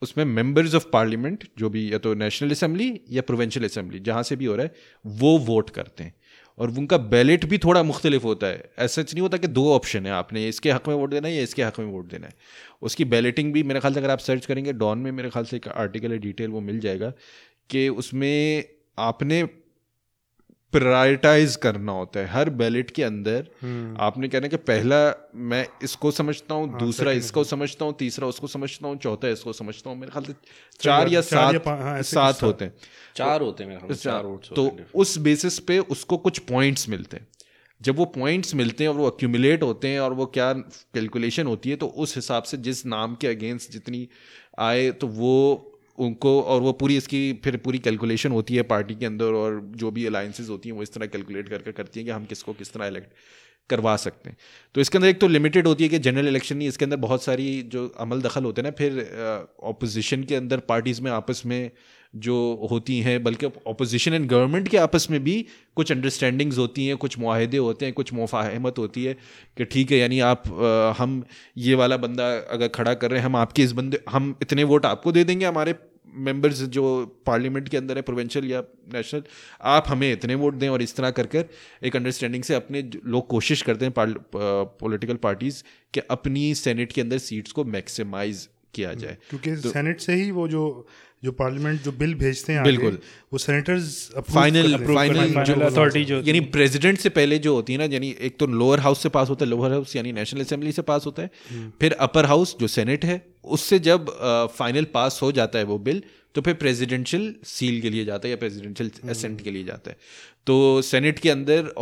उसमें 0.02 0.24
मेंबर्स 0.24 0.74
ऑफ़ 0.74 0.86
पार्लियामेंट 0.92 1.44
जो 1.58 1.68
भी 1.70 1.92
या 1.92 1.98
तो 1.98 2.14
नेशनल 2.14 2.50
असेंबली 2.50 2.88
या 3.10 3.22
प्रोविंशियल 3.22 3.64
असेंबली 3.66 3.98
जहाँ 4.00 4.22
से 4.22 4.36
भी 4.36 4.44
हो 4.44 4.56
रहा 4.56 4.66
है 4.66 4.72
वो 5.04 5.36
वोट 5.38 5.70
करते 5.70 6.04
हैं। 6.04 6.14
और 6.58 6.70
उनका 6.70 6.96
बैलेट 6.98 7.44
भी 7.44 7.58
थोड़ा 7.58 7.82
मुख्तलिफ़ 7.82 8.22
होता 8.22 8.46
है। 8.46 8.70
ऐसा 8.78 9.02
नहीं 9.02 9.20
होता 9.20 9.36
कि 9.36 9.46
दो 9.48 9.72
ऑप्शन 9.74 10.06
है, 10.06 10.12
आपने 10.12 10.48
इसके 10.48 10.70
हक 10.70 10.88
में 10.88 10.94
वोट 10.94 11.10
देना 11.10 11.28
है 11.28 11.34
या 11.34 11.42
इसके 11.42 11.62
हक 11.62 11.78
में 11.78 11.86
वोट 11.86 12.08
देना 12.08 12.26
है। 12.26 12.34
उसकी 12.82 13.04
बैलेटिंग 13.06 13.52
भी 13.52 13.62
मेरे 13.62 13.80
ख्याल 13.80 13.94
से 13.94 14.00
अगर 14.00 14.10
आप 14.10 14.18
सर्च 14.18 14.46
करेंगे 14.46 14.72
डॉन 14.72 14.98
में 14.98 15.10
मेरे 15.12 15.30
ख्याल 15.30 15.44
से 15.44 15.56
एक 15.56 15.68
आर्टिकल 15.68 16.12
है 16.12 16.18
डिटेल 16.18 16.50
वो 16.50 16.60
मिल 16.60 16.80
जाएगा 16.80 17.12
कि 17.70 17.88
उसमें 17.88 18.64
आपने 18.98 19.42
प्रायोरिटाइज 20.74 21.56
करना 21.62 21.92
होता 21.92 22.20
है। 22.20 22.26
हर 22.28 22.50
बैलेट 22.52 22.90
के 22.90 23.02
अंदर 23.02 23.48
आपने 24.00 24.28
कहना 24.28 24.48
कि 24.48 24.56
पहला 24.68 25.00
मैं 25.50 25.66
इसको 25.82 26.10
समझता 26.12 26.54
हूँ 26.54 26.78
दूसरा 26.78 27.12
इसको 27.14 27.44
समझता 27.44 27.84
हूँ 27.84 27.94
तीसरा 27.98 28.26
उसको 28.28 28.46
समझता 28.48 28.88
हूँ 28.88 28.96
चौथा 28.98 29.28
इसको 29.30 29.52
समझता 29.54 29.90
हूँ। 29.90 29.98
मेरे 29.98 30.12
ख्याल 30.12 30.24
से 30.24 30.34
चार 30.80 31.08
या 31.08 31.20
सात 31.22 31.68
हाँ, 31.68 32.00
सात 32.04 32.42
होते 32.42 32.64
हैं। 32.64 32.74
चार 33.16 33.40
होते 33.40 33.64
हैं 33.64 33.70
मेरे 33.70 33.94
चार 33.94 34.22
चार 34.22 34.54
तो 34.56 34.70
उस 34.94 35.16
बेसिस 35.20 35.58
पे 35.60 35.78
उसको 35.78 36.16
कुछ 36.18 36.38
पॉइंट्स 36.50 36.88
मिलते 36.88 37.16
हैं। 37.16 37.26
जब 37.80 37.96
वो 37.96 38.04
पॉइंट्स 38.14 38.54
मिलते 38.54 38.84
हैं 38.84 38.88
और 38.88 38.96
वो 38.96 39.06
अक्यूमुलेट 39.06 39.62
होते 39.62 39.88
हैं 39.88 40.00
और 40.00 40.12
वो 40.14 40.26
क्या 40.34 40.52
कैलकुलेशन 40.52 41.46
होती 41.46 41.70
है 41.70 41.76
तो 41.76 41.86
उस 41.86 42.16
हिसाब 42.16 42.42
से 42.42 42.56
जिस 42.66 42.84
नाम 42.86 43.14
के 43.14 43.28
अगेंस्ट 43.28 43.72
जितनी 43.72 44.08
आए 44.58 44.90
तो 44.90 45.06
वो 45.16 45.32
उनको 45.98 46.40
और 46.42 46.60
वो 46.60 46.72
पूरी 46.72 46.96
इसकी 46.96 47.32
फिर 47.44 47.56
पूरी 47.56 47.78
कैलकुलेशन 47.78 48.32
होती 48.32 48.56
है 48.56 48.62
पार्टी 48.62 48.94
के 48.94 49.06
अंदर 49.06 49.24
और 49.24 49.60
जो 49.76 49.90
भी 49.90 50.06
अलाइंसेज 50.06 50.48
होती 50.48 50.68
हैं 50.68 50.76
वो 50.76 50.82
इस 50.82 50.92
तरह 50.94 51.06
कैलकुलेट 51.06 51.48
करके 51.48 51.72
करती 51.72 52.00
हैं 52.00 52.06
कि 52.06 52.12
हम 52.12 52.24
किसको 52.24 52.52
किस 52.52 52.72
तरह 52.72 52.86
इलेक्ट 52.86 53.12
करवा 53.70 53.96
सकते 53.96 54.30
हैं। 54.30 54.36
तो 54.74 54.80
इसके 54.80 54.98
अंदर 54.98 55.08
एक 55.08 55.20
तो 55.20 55.28
लिमिटेड 55.28 55.66
होती 55.66 55.84
है 55.84 55.90
कि 55.90 55.98
जनरल 55.98 56.28
इलेक्शन 56.28 56.56
नहीं 56.56 56.68
इसके 56.68 56.84
अंदर 56.84 56.96
बहुत 56.96 57.22
सारी 57.22 57.62
जो 57.62 57.86
अमल 58.00 58.20
दखल 58.22 58.44
होते 58.44 58.62
हैं 58.62 58.68
ना 58.68 58.70
फिर 58.70 59.46
ऑपोजिशन 59.62 60.24
के 60.24 60.34
अंदर 60.34 60.58
पार्टीज़ 60.58 61.02
में 61.02 61.10
आपस 61.10 61.42
में 61.46 61.70
जो 62.14 62.68
होती 62.70 62.98
हैं 63.00 63.22
बल्कि 63.22 63.46
ऑपोजिशन 63.66 64.14
एंड 64.14 64.28
गवर्नमेंट 64.28 64.68
के 64.68 64.76
आपस 64.76 65.06
में 65.10 65.24
भी 65.24 65.46
कुछ 65.76 65.92
अंडरस्टैंडिंग्स 65.92 66.58
होती 66.58 66.86
हैं 66.86 66.96
कुछ 66.96 67.18
माहदे 67.18 67.56
होते 67.56 67.84
हैं 67.84 67.94
कुछ 67.94 68.12
मुफाहमत 68.12 68.78
होती 68.78 69.04
है 69.04 69.14
कि 69.56 69.64
ठीक 69.64 69.90
है 69.92 69.98
यानी 69.98 70.20
आप 70.20 70.42
अ, 70.48 70.94
हम 71.02 71.24
ये 71.56 71.74
वाला 71.74 71.96
बंदा 71.96 72.28
अगर 72.38 72.68
खड़ा 72.68 72.94
कर 72.94 73.10
रहे 73.10 73.20
हैं 73.20 73.26
हम 73.26 73.36
आपके 73.36 73.62
इस 73.62 73.72
बंदे 73.72 74.00
हम 74.10 74.34
इतने 74.42 74.64
वोट 74.64 74.86
आपको 74.86 75.12
दे 75.12 75.24
देंगे 75.24 75.46
हमारे 75.46 75.74
मेंबर्स 76.14 76.62
जो 76.76 76.84
पार्लियामेंट 77.26 77.68
के 77.68 77.76
अंदर 77.76 77.96
है 77.96 78.02
प्रोवेंशियल 78.02 78.50
या 78.50 78.62
नेशनल 78.94 79.22
आप 79.68 79.84
हमें 79.88 80.10
इतने 80.12 80.34
वोट 80.34 80.54
दें 80.54 80.68
और 80.68 80.82
इस 80.82 80.96
तरह 80.96 81.10
कर 81.10 81.26
कर 81.26 81.44
एक 81.82 81.96
अंडरस्टैंडिंग 81.96 82.44
से 82.44 82.54
अपने 82.54 82.82
लोग 83.06 83.26
कोशिश 83.26 83.62
करते 83.62 83.84
हैं 83.84 83.94
पॉलिटिकल 84.80 85.16
पार्टीज़ 85.22 85.62
कि 85.94 86.00
अपनी 86.10 86.54
सेनेट 86.54 86.92
के 86.92 87.00
अंदर 87.00 87.18
सीट्स 87.18 87.52
को 87.52 87.64
मैक्सिमाइज 87.68 88.48
किया 88.74 88.92
जाए। 88.94 89.16
क्योंकि 89.30 89.56
तो, 89.56 89.70
सेनेट 89.70 90.00
से 90.00 90.14
ही 90.14 90.30
वो 90.30 90.46
जो 90.48 90.64
जो 91.24 91.32
पार्लियामेंट 91.32 91.82
जो 91.82 91.92
बिल 91.92 92.14
भेजते 92.14 92.52
हैं 92.52 92.62
बिल्कुल। 92.64 92.98
वो 93.32 93.38
senators 93.38 94.10
final 94.30 94.76
final 94.86 95.32
Final 95.32 95.62
authority 95.62 96.04
जो 96.04 96.20
यानी 96.20 96.40
प्रेसिडेंट 96.56 96.98
से 96.98 97.08
पहले 97.08 97.38
जो 97.38 97.54
होती 97.54 97.72
है 97.72 97.78
ना 97.78 97.84
यानी 97.84 98.14
एक 98.20 98.36
तो 98.38 98.46
लोअर 98.46 98.80
हाउस 98.80 99.02
से 99.02 99.08
पास 99.08 99.30
होता 99.30 99.44
है 99.44 99.50
लोअर 99.50 99.72
हाउस 99.72 99.94
यानी 99.96 100.12
नेशनल 100.12 100.40
असेंबली 100.40 100.72
से 100.72 100.82
पास 100.82 101.06
होता 101.06 101.22
है 101.22 101.30
फिर 101.80 101.92
अपर 102.00 102.26
हाउस 102.26 102.56
जो 102.60 102.66
सेनेट 102.68 103.04
है 103.04 103.16
उससे 103.44 103.78
जब 103.78 104.10
फाइनल 104.58 104.84
पास 104.94 105.18
हो 105.22 105.32
जाता 105.32 105.58
है 105.58 105.64
वो 105.64 105.78
बिल 105.78 106.02
तो 106.34 106.42
फिर 106.42 106.54
प्रेसिडेंशियल 106.54 107.34
सील 107.44 107.80
के 107.80 107.90
लिए 107.90 108.04
जाता 108.04 108.28
है 108.28 108.30
या 108.30 108.36
प्रेसिडेंशियल 108.36 108.90
असेंट 109.08 109.40
के 109.40 109.50
लिए 109.50 109.64
जाता 109.64 109.90
है। 109.90 109.96
तो 110.46 110.82
सेनेट 110.82 111.18
के 111.18 111.30
अंदर 111.30 111.72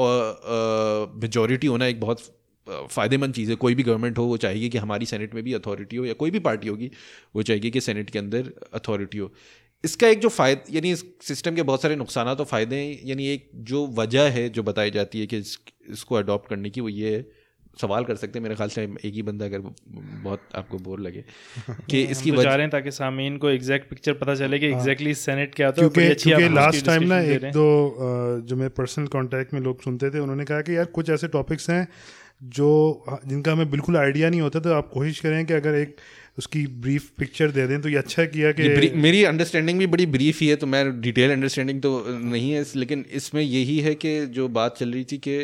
मेजोरिटी 1.16 1.66
होना 1.66 1.86
एक 1.86 2.00
बहुत 2.00 2.20
फ़ायदेमंद 2.68 3.34
चीज़ 3.34 3.50
है 3.50 3.56
कोई 3.56 3.74
भी 3.74 3.82
गवर्नमेंट 3.82 4.18
हो 4.18 4.24
वो 4.24 4.36
चाहेगी 4.36 4.68
कि 4.68 4.78
हमारी 4.78 5.06
सेनेट 5.06 5.34
में 5.34 5.44
भी 5.44 5.52
अथॉरिटी 5.52 5.96
हो 5.96 6.04
या 6.04 6.12
कोई 6.12 6.30
भी 6.30 6.38
पार्टी 6.38 6.68
होगी 6.68 6.90
वो 7.36 7.42
चाहेगी 7.42 7.70
कि 7.70 7.80
सेनेट 7.80 8.10
के 8.10 8.18
अंदर 8.18 8.52
अथॉरिटी 8.74 9.18
हो। 9.18 9.32
इसका 9.84 10.08
एक 10.08 10.20
जो 10.20 10.28
फ़ायदा 10.28 10.62
यानी 10.70 10.92
इस 10.92 11.04
सिस्टम 11.22 11.54
के 11.54 11.62
बहुत 11.62 11.82
सारे 11.82 11.96
नुकसान 11.96 12.28
और 12.28 12.44
फ़ायदे 12.44 12.76
हैं 12.76 12.98
यानी 13.04 13.26
एक 13.26 13.50
जो 13.54 13.86
वजह 13.86 14.28
है 14.30 14.48
जो 14.48 14.62
बताई 14.62 14.90
जाती 14.90 15.20
है 15.20 15.26
कि 15.26 15.38
इस, 15.38 15.58
इसको 15.90 16.14
अडॉप्ट 16.14 16.48
करने 16.48 16.70
की 16.70 16.80
वो 16.80 16.88
ये 16.88 17.16
है। 17.16 17.42
सवाल 17.80 18.04
कर 18.04 18.16
सकते 18.16 18.38
हैं 18.38 18.42
मेरे 18.42 18.54
ख्याल 18.54 18.68
से 18.68 18.82
एक 18.84 19.14
ही 19.14 19.22
बंदा 19.22 19.44
अगर 19.44 19.58
बहुत 19.88 20.40
आपको 20.54 20.78
बोर 20.78 21.00
लगे 21.00 21.24
कि 21.90 22.02
इसकी 22.02 22.30
तो 22.30 22.36
वजह 22.36 22.50
रहे 22.50 22.60
हैं 22.60 22.70
ताकि 22.70 22.90
सामीन 22.90 23.36
को 23.36 23.50
एग्जैक्ट 23.50 23.90
पिक्चर 23.90 24.12
पता 24.12 24.34
चले 24.34 24.58
कि 24.58 24.66
एग्जैक्टली 24.66 25.14
सेनेट 25.14 25.54
क्या 25.54 25.66
होता 25.66 25.82
है 25.82 25.88
क्योंकि 25.88 26.14
क्योंकि 26.22 26.54
लास्ट 26.54 26.86
टाइम 26.86 27.02
ना 27.02 27.20
एक 27.20 27.44
दो 27.44 27.64
जो 28.40 28.56
मेरे 28.56 28.68
पर्सनल 28.68 29.06
कांटेक्ट 29.06 29.54
में 29.54 29.60
लोग 29.60 29.82
सुनते 29.82 30.10
थे 30.10 30.18
उन्होंने 30.18 30.44
कहा 30.44 30.60
कि 30.60 30.76
यार 30.76 30.84
कुछ 30.84 31.10
ऐसे 31.10 31.28
टॉपिक्स 31.28 31.70
हैं 31.70 31.88
जो 32.42 32.70
जिनका 33.24 33.52
हमें 33.52 33.70
बिल्कुल 33.70 33.96
आइडिया 33.96 34.30
नहीं 34.30 34.40
होता 34.40 34.60
तो 34.60 34.72
आप 34.72 34.90
कोशिश 34.94 35.20
करें 35.20 35.44
कि 35.46 35.54
अगर 35.54 35.74
एक 35.74 35.96
उसकी 36.38 36.66
ब्रीफ 36.80 37.08
पिक्चर 37.18 37.50
दे 37.50 37.66
दें 37.66 37.80
तो 37.82 37.88
ये 37.88 37.96
अच्छा 37.96 38.24
किया 38.24 38.52
कि 38.52 38.90
मेरी 38.96 39.22
अंडरस्टैंडिंग 39.24 39.78
भी 39.78 39.86
बड़ी 39.86 40.06
ब्रीफ 40.06 40.40
ही 40.40 40.48
है 40.48 40.56
तो 40.56 40.66
मैं 40.66 41.00
डिटेल 41.00 41.32
अंडरस्टैंडिंग 41.32 41.82
तो 41.82 42.04
नहीं 42.08 42.50
है 42.52 42.64
लेकिन 42.76 43.04
इसमें 43.12 43.42
यही 43.42 43.78
है 43.80 43.94
कि 43.94 44.14
जो 44.26 44.48
बात 44.48 44.76
चल 44.78 44.92
रही 44.92 45.04
थी 45.04 45.18
कि 45.18 45.38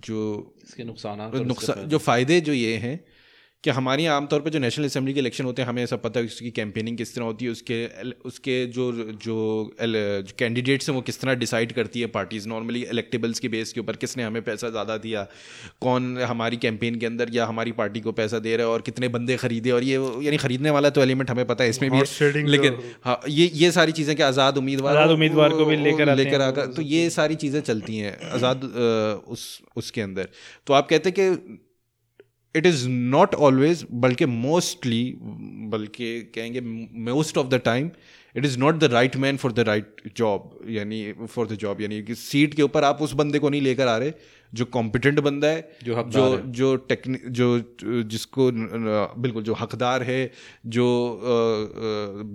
जो 0.00 0.54
इसके 0.64 0.84
नुकसान 0.84 1.30
नुकसान 1.46 1.88
जो 1.88 1.98
फ़ायदे 1.98 2.40
जो 2.40 2.52
ये 2.52 2.76
हैं 2.76 2.98
कि 3.64 3.70
हमारे 3.70 4.02
यहाँ 4.02 4.16
आमतौर 4.16 4.40
पर 4.40 4.50
जो 4.50 4.58
नेशनल 4.58 4.84
असेंबली 4.84 5.12
के 5.14 5.20
इलेक्शन 5.20 5.44
होते 5.44 5.62
हैं 5.62 5.68
हमें 5.68 5.86
सब 5.86 6.00
पता 6.02 6.20
है 6.20 6.26
उसकी 6.26 6.50
कैंपेनिंग 6.50 6.96
किस 6.96 7.14
तरह 7.14 7.24
होती 7.24 7.44
है 7.44 7.50
उसके 7.50 7.78
उसके 8.24 8.54
जो 8.76 8.92
जो 9.24 9.34
कैंडिडेट्स 9.80 10.88
हैं 10.88 10.94
वो 10.96 11.02
किस 11.02 11.20
तरह 11.20 11.34
डिसाइड 11.42 11.72
करती 11.72 12.00
है 12.00 12.06
पार्टीज़ 12.14 12.48
नॉर्मली 12.48 12.82
इलेक्टेबल्स 12.84 13.38
के 13.38 13.48
बेस 13.48 13.72
के 13.72 13.80
ऊपर 13.80 13.96
किसने 13.96 14.22
हमें 14.22 14.42
पैसा 14.42 14.70
ज़्यादा 14.70 14.96
दिया 14.98 15.26
कौन 15.80 16.16
हमारी 16.24 16.56
कैंपेन 16.64 16.98
के 16.98 17.06
अंदर 17.06 17.34
या 17.34 17.46
हमारी 17.46 17.72
पार्टी 17.82 18.00
को 18.00 18.12
पैसा 18.22 18.38
दे 18.38 18.56
रहा 18.56 18.66
है 18.66 18.72
और 18.72 18.82
कितने 18.82 19.08
बंदे 19.10 19.36
खरीदे। 19.36 19.70
और 19.70 19.84
ये 19.84 20.00
यानी 20.24 20.36
खरीदने 20.38 20.70
वाला 20.70 20.90
तो 20.90 21.02
एलिमेंट 21.02 21.30
हमें 21.30 21.46
पता 21.46 21.64
है 21.64 21.70
इसमें 21.70 21.90
भी 21.90 21.98
है 21.98 22.44
लेकिन 22.48 22.72
तो- 22.72 22.96
हाँ 23.04 23.20
ये 23.28 23.50
ये 23.54 23.72
सारी 23.72 23.92
चीज़ें 23.92 24.16
कि 24.16 24.22
आज़ाद 24.24 24.58
उम्मीदवार 24.58 24.96
आज़ाद 24.96 25.10
उम्मीदवार 25.12 25.50
को 25.52 25.64
भी 25.64 25.76
लेकर 25.78 26.16
लेकर 26.16 26.40
आकर 26.42 26.72
तो 26.74 26.82
ये 26.88 27.08
सारी 27.12 27.34
चीज़ें 27.42 27.60
चलती 27.62 27.96
हैं 27.98 28.18
आज़ाद 28.30 28.64
उस 29.28 29.50
उसके 29.76 30.00
अंदर। 30.00 30.28
तो 30.66 30.72
आप 30.74 30.88
कहते 30.88 31.10
हैं 31.10 31.18
कि 31.18 31.66
इट 32.54 32.66
इज़ 32.66 32.88
नॉट 32.88 33.34
ऑलवेज 33.34 33.86
बल्कि 34.04 34.26
मोस्टली 34.26 35.02
बल्कि 35.70 36.20
कहेंगे 36.34 36.60
most 37.04 37.38
of 37.38 37.48
the 37.48 37.60
time 37.64 37.90
it 38.34 38.44
is 38.44 38.58
not 38.58 38.74
the 38.74 38.92
right 38.92 39.16
man 39.16 39.36
for 39.36 39.52
the 39.52 39.60
right 39.68 40.02
job 40.16 40.58
यानी 40.68 41.00
फॉर 41.26 41.46
द 41.46 41.56
जॉब 41.60 41.80
यानी 41.80 42.02
कि 42.02 42.14
सीट 42.14 42.54
के 42.54 42.62
ऊपर 42.62 42.84
आप 42.84 43.02
उस 43.02 43.12
बंदे 43.12 43.38
को 43.38 43.48
नहीं 43.48 43.62
लेकर 43.62 43.88
आ 43.88 43.96
रहे 43.96 44.12
जो 44.52 44.64
कॉम्पिटेंट 44.68 45.20
बंदा 45.20 45.48
है 45.48 45.78
जो 45.84 46.02
जो 46.08 46.24
है। 46.26 46.52
जो 46.52 46.74
टेक्नि 46.88 47.18
जो 47.30 47.46
जिसको 48.06 48.50
बिल्कुल 49.18 49.42
जो 49.42 49.54
हकदार 49.54 50.02
है 50.02 50.20
जो 50.68 50.86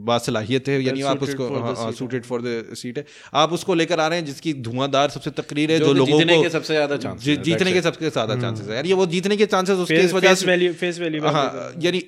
बासलाहियत 0.08 0.68
है 0.68 0.82
यानी 0.84 1.02
आप 1.06 1.24
उसको 1.24 1.92
सूटेड 1.94 2.24
फॉर 2.26 2.42
द 2.42 2.76
सीट 2.76 2.98
है। 2.98 3.06
आप 3.36 3.54
उसको 3.54 3.74
लेकर 3.76 4.00
आ 4.00 4.08
रहे 4.08 4.20
हैं 4.20 4.26
जिसकी 4.26 4.54
धुआंधार 4.64 5.10
सबसे 5.10 5.32
तकरीर 5.34 5.72
है 5.72 5.80
जो 5.80 5.86
जो 5.86 5.94
लोगों 5.96 6.20
जीतने 6.20 6.38
को 6.38 6.50
सबसे 6.50 6.74
ज़्यादा 6.74 6.96
हैं, 6.96 7.44
जीतने 7.44 7.74
के 7.74 7.82
सबसे 7.82 8.10
ज़्यादा 8.10 8.36
चांसेस 8.42 8.68
है। 8.68 8.76
यार 8.76 8.86
ये 8.86 8.94
वो 8.96 9.06
जीतने 9.08 9.38
के 9.38 9.46
चांसेस 9.48 9.78
उसके 9.80 10.02
इस 10.02 10.14
वजह 10.14 10.36
से 10.36 10.74
फेस 10.76 11.00
वैल्यू 11.00 11.24
हाँ 11.28 11.72
यानी 11.82 12.04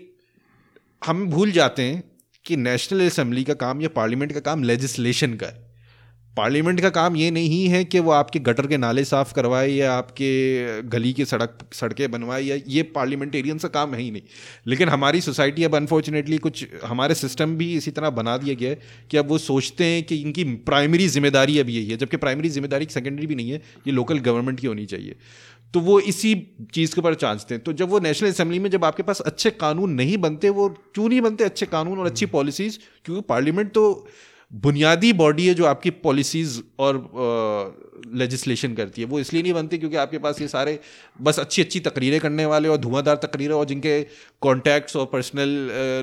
हम 1.01 1.25
भूल 1.29 1.51
जाते 1.51 1.81
हैं 1.83 2.03
कि 2.45 2.55
नेशनल 2.57 3.05
असेंबली 3.05 3.43
का 3.43 3.53
काम 3.61 3.81
या 3.81 3.89
पार्लियामेंट 3.95 4.33
का 4.33 4.39
काम 4.41 4.63
लेजिस्लेशन 4.63 5.33
का 5.35 5.47
है। 5.47 5.66
पार्लियामेंट 6.37 6.81
का 6.81 6.89
काम 6.89 7.15
ये 7.15 7.29
नहीं 7.31 7.65
है 7.67 7.83
कि 7.85 7.99
वो 7.99 8.11
आपके 8.11 8.39
गटर 8.41 8.67
के 8.67 8.77
नाले 8.77 9.03
साफ़ 9.05 9.33
करवाए 9.33 9.69
या 9.69 9.93
आपके 9.93 10.29
गली 10.89 11.13
की 11.13 11.25
सड़क 11.25 11.57
सड़कें 11.73 12.09
बनवाए 12.11 12.41
या 12.43 12.57
ये 12.67 12.83
पार्लियामेंटेरियन 12.95 13.57
का 13.57 13.67
काम 13.69 13.93
है 13.93 14.01
ही 14.01 14.11
नहीं। 14.11 14.21
लेकिन 14.67 14.89
हमारी 14.89 15.21
सोसाइटी 15.21 15.63
अब 15.63 15.75
अनफॉर्चुनेटली 15.75 16.37
कुछ 16.37 16.65
हमारे 16.85 17.15
सिस्टम 17.15 17.55
भी 17.57 17.73
इसी 17.75 17.91
तरह 17.91 18.09
बना 18.19 18.37
दिया 18.37 18.55
गया 18.55 18.69
है 18.69 18.79
कि 19.11 19.17
अब 19.17 19.29
वो 19.29 19.37
सोचते 19.39 19.85
हैं 19.85 20.03
कि 20.03 20.21
इनकी 20.21 20.43
प्राइमरी 20.69 21.07
ज़िम्मेदारी 21.09 21.59
अब 21.59 21.69
यही 21.69 21.89
है 21.89 21.97
जबकि 21.97 22.17
प्राइमरी 22.17 22.49
ज़िम्मेदारी 22.49 22.87
सेकेंडरी 22.91 23.27
भी 23.27 23.35
नहीं 23.35 23.51
है 23.51 23.61
ये 23.87 23.93
लोकल 23.93 24.19
गवर्नमेंट 24.21 24.59
की 24.59 24.67
होनी 24.67 24.85
चाहिए। 24.85 25.15
तो 25.73 25.79
वो 25.79 25.99
इसी 26.01 26.33
चीज़ 26.73 26.93
के 26.95 27.01
ऊपर 27.01 27.13
चांचते 27.15 27.53
हैं 27.55 27.63
तो 27.63 27.73
जब 27.73 27.89
वो 27.89 27.99
नेशनल 27.99 28.29
असेंबली 28.29 28.59
में 28.59 28.69
जब 28.69 28.85
आपके 28.85 29.03
पास 29.03 29.19
अच्छे 29.21 29.49
कानून 29.49 29.91
नहीं 29.93 30.17
बनते 30.17 30.49
वो 30.49 30.67
क्यों 30.69 31.07
नहीं 31.09 31.21
बनते 31.21 31.43
अच्छे 31.43 31.65
कानून 31.65 31.99
और 31.99 32.05
अच्छी 32.05 32.25
पॉलिसीज़ 32.25 32.77
क्योंकि 33.05 33.21
पार्लियामेंट 33.29 33.71
तो 33.71 33.83
बुनियादी 34.51 35.11
बॉडी 35.13 35.47
है 35.47 35.53
जो 35.53 35.65
आपकी 35.65 35.89
पॉलिसीज़ 36.03 36.59
और 36.79 36.97
लेजिस्लेशन 38.15 38.73
करती 38.73 39.01
है। 39.01 39.07
वो 39.07 39.19
इसलिए 39.19 39.41
नहीं 39.43 39.53
बनती 39.53 39.77
क्योंकि 39.77 39.95
आपके 39.95 40.17
पास 40.17 40.41
ये 40.41 40.47
सारे 40.47 40.79
बस 41.19 41.39
अच्छी 41.39 41.61
अच्छी 41.61 41.79
तकरीरें 41.79 42.19
करने 42.19 42.45
वाले 42.45 42.69
और 42.69 42.77
धुआंधार 42.77 43.15
तकरीरें 43.15 43.53
और 43.53 43.65
जिनके 43.65 44.01
कॉन्टैक्ट्स 44.41 44.95
और 44.95 45.05
पर्सनल 45.05 45.49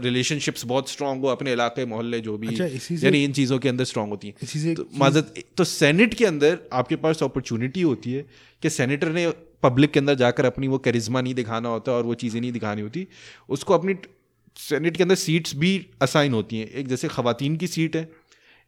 रिलेशनशिप्स 0.05 0.65
बहुत 0.65 0.91
स्ट्रांग 0.91 1.23
हो 1.23 1.29
अपने 1.29 1.53
इलाके 1.53 1.87
मोहल्ले 1.87 2.21
जो 2.21 2.37
भी 2.39 2.49
अच्छा, 2.49 2.65
यानी 2.97 3.23
इन 3.25 3.33
चीज़ों 3.33 3.59
के 3.59 3.69
अंदर 3.69 3.85
स्ट्रांग 3.85 4.11
होती 4.11 4.29
हैं। 4.29 4.75
तो 4.75 4.87
माजत 4.95 5.35
तो 5.57 5.65
सेनेट 5.65 6.15
के 6.15 6.27
अंदर 6.27 6.59
आपके 6.73 6.97
पास 6.97 7.23
अपॉर्चुनिटी 7.23 7.83
होती 7.83 8.13
है 8.13 8.25
कि 8.63 8.71
सेनेटर 8.71 9.13
ने 9.13 9.31
पब्लिक 9.63 9.91
के 9.91 10.01
अंदर 10.01 10.15
जाकर 10.17 10.45
अपनी 10.45 10.69
वो 10.69 10.79
करिश्मा 10.81 11.21
नहीं 11.21 11.35
दिखाना 11.35 11.69
होता 11.69 11.93
और 11.93 12.05
वो 12.05 12.15
चीज़ें 12.17 12.41
नहीं 12.41 12.53
दिखानी 12.53 12.83
होती। 12.83 13.07
उसको 13.49 13.75
अपनी 13.75 13.95
सेनेट 14.57 14.97
के 14.97 15.03
अंदर 15.03 15.15
सीट्स 15.15 15.55
भी 15.57 15.71
असाइन 16.03 16.33
होती 16.33 16.59
हैं। 16.59 16.69
एक 16.71 16.89
जैसे 16.89 17.09
खवातीन 17.09 17.57
की 17.57 17.67
सीट 17.67 17.97
है 17.97 18.03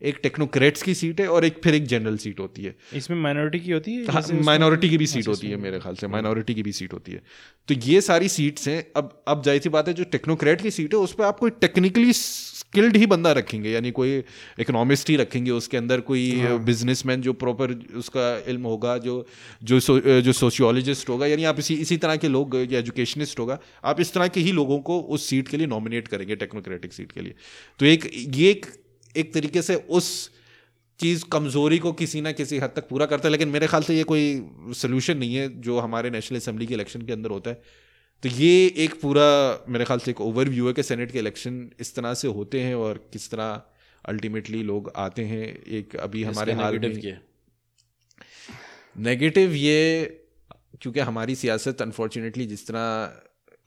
एक 0.01 0.19
टेक्नोक्रेट्स 0.23 0.83
की 0.83 0.95
सीट 0.95 1.21
है 1.21 1.29
और 1.29 1.45
एक 1.45 1.61
फिर 1.65 1.75
एक 1.75 1.87
जनरल 1.87 2.17
सीट 2.19 2.41
होती 2.41 2.65
है। 2.65 2.75
इसमें 2.95 3.17
माइनॉरिटी 3.19 3.61
की 3.61 3.73
होती 3.73 3.95
है 3.95 4.05
हाँ 4.07 4.23
माइनॉरिटी 4.45 4.89
की 4.89 4.99
भी 4.99 5.07
सीट 5.07 5.29
होती 5.29 5.51
है 5.51 5.57
मेरे 5.59 5.79
ख्याल 5.81 5.95
से 5.97 6.07
माइनॉरिटी 6.09 6.55
की 6.55 6.63
भी 6.63 6.73
सीट 6.73 6.93
होती 6.93 7.13
है। 7.13 7.23
तो 7.69 7.75
ये 7.87 8.01
सारी 8.03 8.29
सीट्स 8.31 8.69
हैं। 8.69 8.85
अब 8.97 9.23
अब 9.29 9.43
ज़ाहिर 9.45 9.63
सी 9.63 9.69
बात 9.71 9.89
है 9.89 9.95
जो 9.95 10.05
टेक्नोक्रेट 10.13 10.61
की 10.63 10.71
सीट 10.71 10.95
है 10.95 11.01
उस 11.01 11.13
पर 11.13 11.25
आप 11.25 11.39
कोई 11.39 11.51
टेक्निकली 11.61 12.13
स्किल्ड 12.13 12.97
ही 12.97 13.07
बंदा 13.07 13.33
रखेंगे 13.33 13.71
यानी 13.71 13.91
कोई 13.91 14.23
इकोनॉमिस्ट 14.61 15.11
ही 15.11 15.17
रखेंगे 15.17 15.51
उसके 15.53 15.77
अंदर 15.77 16.01
कोई 16.03 16.31
बिजनेसमैन 16.65 17.21
जो 17.23 17.33
प्रॉपर 17.35 17.73
उसका 17.97 18.25
इल्म 18.49 18.63
होगा 18.65 18.97
जो 18.99 19.15
जो 19.63 19.81
सो, 19.81 19.99
जो 19.99 20.33
सोशियोलॉजिस्ट 20.35 21.09
होगा 21.09 21.27
यानी 21.27 21.45
आप 21.45 21.59
इसी 21.59 21.75
इसी 21.77 21.97
तरह 21.97 22.17
के 22.17 22.29
लोग 22.29 22.57
या 22.57 22.79
एजुकेशनिस्ट 22.79 23.39
होगा 23.39 23.59
आप 23.85 24.01
इस 24.01 24.13
तरह 24.15 24.29
के 24.29 24.41
ही 24.41 24.53
लोगों 24.53 24.79
को 24.81 24.99
उस 25.01 25.29
सीट 25.29 25.49
के 25.49 25.57
लिए 25.57 25.67
नॉमिनेट 25.67 26.09
करेंगे 26.09 26.37
टेक्नोक्रेटिक 26.37 26.93
सीट 26.93 27.13
के 27.13 27.21
लिए। 27.21 27.35
तो 27.81 27.87
एक 27.87 28.11
ये 28.15 28.51
एक 28.51 28.67
एक 29.17 29.33
तरीके 29.35 29.63
से 29.63 29.75
उस 29.99 30.09
चीज़ 31.01 31.25
कमज़ोरी 31.33 31.79
को 31.79 31.93
किसी 31.93 32.21
ना 32.21 32.33
किसी 32.33 32.59
हद 32.59 32.73
तक 32.77 32.89
पूरा 32.89 33.07
करता 33.07 33.29
है। 33.29 33.33
लेकिन 33.33 33.49
मेरे 33.49 33.67
ख्याल 33.67 33.83
से 33.83 33.97
ये 33.97 34.03
कोई 34.05 34.29
सोल्यूशन 34.77 35.19
नहीं 35.19 35.35
है 35.35 35.49
जो 35.61 35.79
हमारे 35.79 36.11
नेशनल 36.11 36.39
असेंबली 36.39 36.67
के 36.67 36.75
इलेक्शन 36.75 37.03
के 37.03 37.13
अंदर 37.13 37.31
होता 37.31 37.51
है। 37.51 37.85
तो 38.23 38.29
ये 38.29 38.67
एक 38.85 38.95
पूरा 39.01 39.27
मेरे 39.69 39.85
ख्याल 39.85 39.99
से 39.99 40.11
एक 40.11 40.21
ओवरव्यू 40.21 40.67
है 40.67 40.73
कि 40.73 40.83
सेनेट 40.83 41.11
के 41.13 41.19
इलेक्शन 41.19 41.59
इस 41.81 41.95
तरह 41.95 42.15
से 42.15 42.29
होते 42.29 42.61
हैं 42.61 42.75
और 42.75 42.99
किस 43.13 43.31
तरह 43.31 43.63
अल्टीमेटली 44.05 44.63
लोग 44.63 44.93
आते 44.97 45.25
हैं। 45.25 45.45
एक 45.79 45.97
अभी 45.97 46.23
हमारे 46.25 46.53
हाल 46.53 46.79
में 46.79 47.19
नेगेटिव 48.99 49.53
ये 49.55 49.81
क्योंकि 50.81 51.01
हमारी 51.01 51.35
सियासत 51.35 51.83
अनफॉर्चुनेटली 51.83 52.47
जिस 52.47 52.67
तरह 52.67 52.85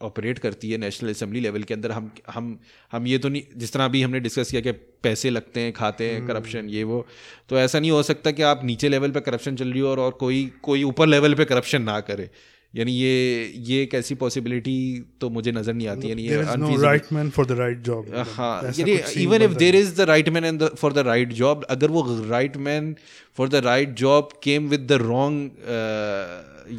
ऑपरेट 0.02 0.38
करती 0.38 0.70
है 0.70 0.78
नेशनल 0.78 1.10
असेंबली 1.10 1.40
लेवल 1.40 1.62
के 1.62 1.74
अंदर 1.74 1.90
हम 1.92 2.10
हम 2.34 2.58
हम 2.92 3.06
ये 3.06 3.18
तो 3.18 3.28
नहीं 3.28 3.42
जिस 3.56 3.72
तरह 3.72 3.84
अभी 3.84 4.02
हमने 4.02 4.20
डिस्कस 4.20 4.50
किया 4.50 4.62
कि 4.62 4.72
पैसे 5.02 5.30
लगते 5.30 5.60
हैं 5.60 5.72
खाते 5.72 6.10
हैं 6.10 6.26
करप्शन 6.26 6.68
ये 6.68 6.84
वो 6.84 7.06
तो 7.48 7.58
ऐसा 7.58 7.80
नहीं 7.80 7.90
हो 7.90 8.02
सकता 8.02 8.30
कि 8.30 8.42
आप 8.52 8.64
नीचे 8.64 8.88
लेवल 8.88 9.10
पे 9.10 9.20
करप्शन 9.20 9.56
चल 9.56 9.72
रही 9.72 9.80
हो 9.80 9.88
और, 9.88 10.00
और 10.00 10.10
कोई 10.20 10.50
कोई 10.62 10.82
ऊपर 10.82 11.06
लेवल 11.06 11.34
पे 11.34 11.44
करप्शन 11.44 11.82
ना 11.82 12.00
करे। 12.00 12.30
यानी 12.74 12.92
ये 12.92 13.52
ये 13.56 13.82
एक 13.82 13.94
ऐसी 13.94 14.14
पॉसिबिलिटी 14.14 14.78
तो 15.20 15.30
मुझे 15.30 15.52
नज़र 15.52 15.74
नहीं 15.74 15.88
आती 15.88 16.10
यानी 16.10 16.22
ये 16.22 16.42
right 16.82 17.12
man 17.12 17.30
for 17.36 17.44
the 17.44 17.56
right 17.60 17.80
job. 17.88 18.10
हाँ 18.34 18.62
यानी 18.78 18.92
even 19.22 19.42
if 19.42 19.54
there 19.54 19.76
is 19.76 19.94
the 19.96 20.00
right 20.00 20.28
man 20.28 20.44
and 20.44 20.62
for 20.62 20.92
the 20.92 20.98
right 20.98 21.32
job 21.32 21.64
अगर 21.70 21.90
वो 21.90 22.04
right 22.28 22.56
man 22.56 22.94
for 23.36 23.48
the 23.48 23.54
right 23.54 23.94
job 23.94 24.28
came 24.42 24.68
with 24.68 24.86
the 24.86 24.92
wrong 24.92 25.50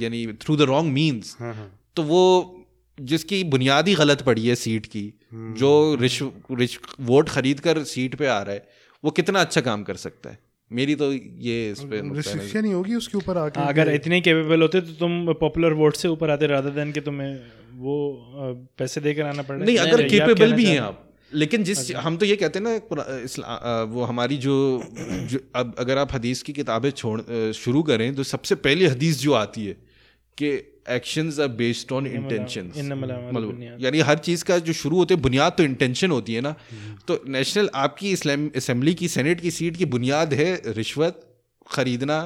यानी 0.01 0.25
थ्रू 0.41 0.55
द 0.55 0.61
रॉन्ग 0.61 0.93
मीन्स 0.93 1.35
तो 1.95 2.03
वो 2.03 2.23
जिसकी 3.01 3.43
बुनियादी 3.45 3.95
गलत 3.95 4.21
पड़ी 4.21 4.47
है 4.47 4.55
सीट 4.57 4.85
की 4.85 5.03
जो 5.57 5.97
रिश 6.01 6.19
रिश 6.51 6.79
वोट 7.01 7.29
खरीद 7.29 7.59
कर 7.59 7.83
सीट 7.85 8.15
पे 8.15 8.27
आ 8.27 8.41
रहा 8.41 8.53
है 8.53 8.67
वो 9.03 9.11
कितना 9.11 9.41
अच्छा 9.41 9.61
काम 9.61 9.83
कर 9.83 9.95
सकता 9.95 10.29
है? 10.29 10.39
मेरी 10.71 10.95
तो 10.95 11.11
ये 11.13 11.69
इस 11.71 11.79
पे 11.83 12.01
रिस्ट्रिक्शन 12.15 12.65
ही 12.65 12.71
होगी 12.71 12.95
उसके 12.95 13.17
ऊपर 13.17 13.37
आके। 13.37 13.59
हाँ, 13.59 13.69
अगर 13.69 13.93
इतने 13.93 14.21
केपेबल 14.21 14.61
होते 14.61 14.81
तो 14.81 14.93
तुम 14.99 15.33
पॉपुलर 15.35 15.73
वोट 15.73 15.95
से 15.95 16.07
ऊपर 16.07 16.29
आते 16.29 16.47
रादर 16.47 16.69
देन 16.69 16.91
कि 16.91 17.01
तुम्हें 17.01 17.35
वो 17.77 17.95
पैसे 18.77 19.01
देकर 19.01 19.25
आना 19.25 19.41
पड़। 19.41 19.55
रहा 19.55 19.65
नहीं 19.65 19.77
अगर 19.77 20.07
केपेबल 20.07 20.53
भी 20.53 20.65
हैं 20.65 20.79
आप 20.79 21.07
लेकिन 21.33 21.63
जिस 21.63 21.95
हम 21.95 22.17
तो 22.17 22.25
ये 22.25 22.35
कहते 22.35 22.59
हैं 22.59 22.65
ना 22.65 23.83
वो 23.83 24.03
हमारी 24.03 24.37
जो, 24.37 24.55
जो 25.23 25.39
अब 25.55 25.75
अगर 25.79 25.97
आप 25.97 26.13
हदीस 26.13 26.43
की 26.43 26.53
किताबें 26.53 26.89
छोड़ 26.91 27.51
शुरू 27.53 27.83
करें 27.83 28.13
तो 28.15 28.23
सबसे 28.23 28.55
पहले 28.55 28.87
हदीस 28.87 29.19
जो 29.19 29.33
आती 29.33 29.65
है 29.65 29.73
कि 30.37 30.70
actions 30.89 31.39
are 31.39 31.47
based 31.47 31.91
on 31.91 32.07
intentions 32.07 32.77
मतलब 32.77 33.77
यानी 33.81 33.99
हर 33.99 34.17
चीज़ 34.17 34.43
का 34.43 34.57
जो 34.59 34.73
शुरू 34.73 34.97
होते 34.97 35.13
हैं 35.13 35.21
बुनियाद 35.21 35.53
तो 35.57 35.63
इंटेंशन 35.63 36.11
होती 36.11 36.33
है 36.33 36.41
ना 36.41 36.55
तो 37.07 37.21
नेशनल 37.27 37.69
आपकी 37.75 38.11
इस्लाम 38.11 38.49
असेंबली 38.55 38.93
की 38.93 39.07
सेनेट 39.07 39.41
की 39.41 39.51
सीट 39.51 39.77
की 39.77 39.85
बुनियाद 39.85 40.33
है 40.33 40.61
रिश्वत 40.67 41.21
खरीदना 41.71 42.21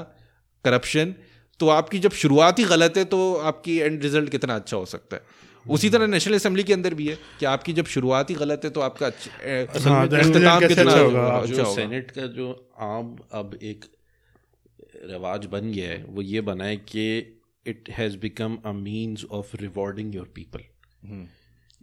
करप्शन 0.65 1.15
तो 1.59 1.67
आपकी 1.69 1.99
जब 1.99 2.11
शुरुआत 2.11 2.59
ही 2.59 2.63
गलत 2.63 2.97
है 2.97 3.05
तो 3.05 3.33
आपकी 3.35 3.77
एंड 3.77 4.03
रिज़ल्ट 4.03 4.29
कितना 4.29 4.55
अच्छा 4.55 4.77
हो 4.77 4.85
सकता 4.85 5.15
है 5.15 5.43
उसी 5.65 5.89
तरह 5.89 6.07
नेशनल 6.07 6.35
असेंबली 6.35 6.63
के 6.63 6.73
अंदर 6.73 6.93
भी 6.93 7.07
है 7.07 7.17
कि 7.39 7.45
आपकी 7.45 7.73
जब 7.73 7.85
शुरुआत 7.85 8.29
ही 8.29 8.35
गलत 8.35 8.61
है 8.63 8.69
तो 8.69 8.81
आपका 8.81 9.05
अच्छा- 9.05 9.31
इख्तिताम 10.19 10.67
कितना 10.67 10.91
होगा? 10.91 11.45
जो 11.45 11.65
सेनेट 11.75 12.11
का 12.11 12.25
जो 12.27 12.49
आम 12.79 13.15
अब 13.31 13.57
एक 13.63 13.85
रिवाज 15.05 15.45
बन 15.45 15.71
गया 15.71 15.89
है 15.89 16.03
वो 16.09 16.21
ये 16.21 16.41
बना 16.41 16.63
है 16.63 16.75
कि 16.77 17.34
it 17.67 17.89
has 17.89 18.17
become 18.17 18.57
a 18.65 18.71
means 18.71 19.25
of 19.31 19.55
rewarding 19.61 20.15
your 20.15 20.31
people 20.35 20.59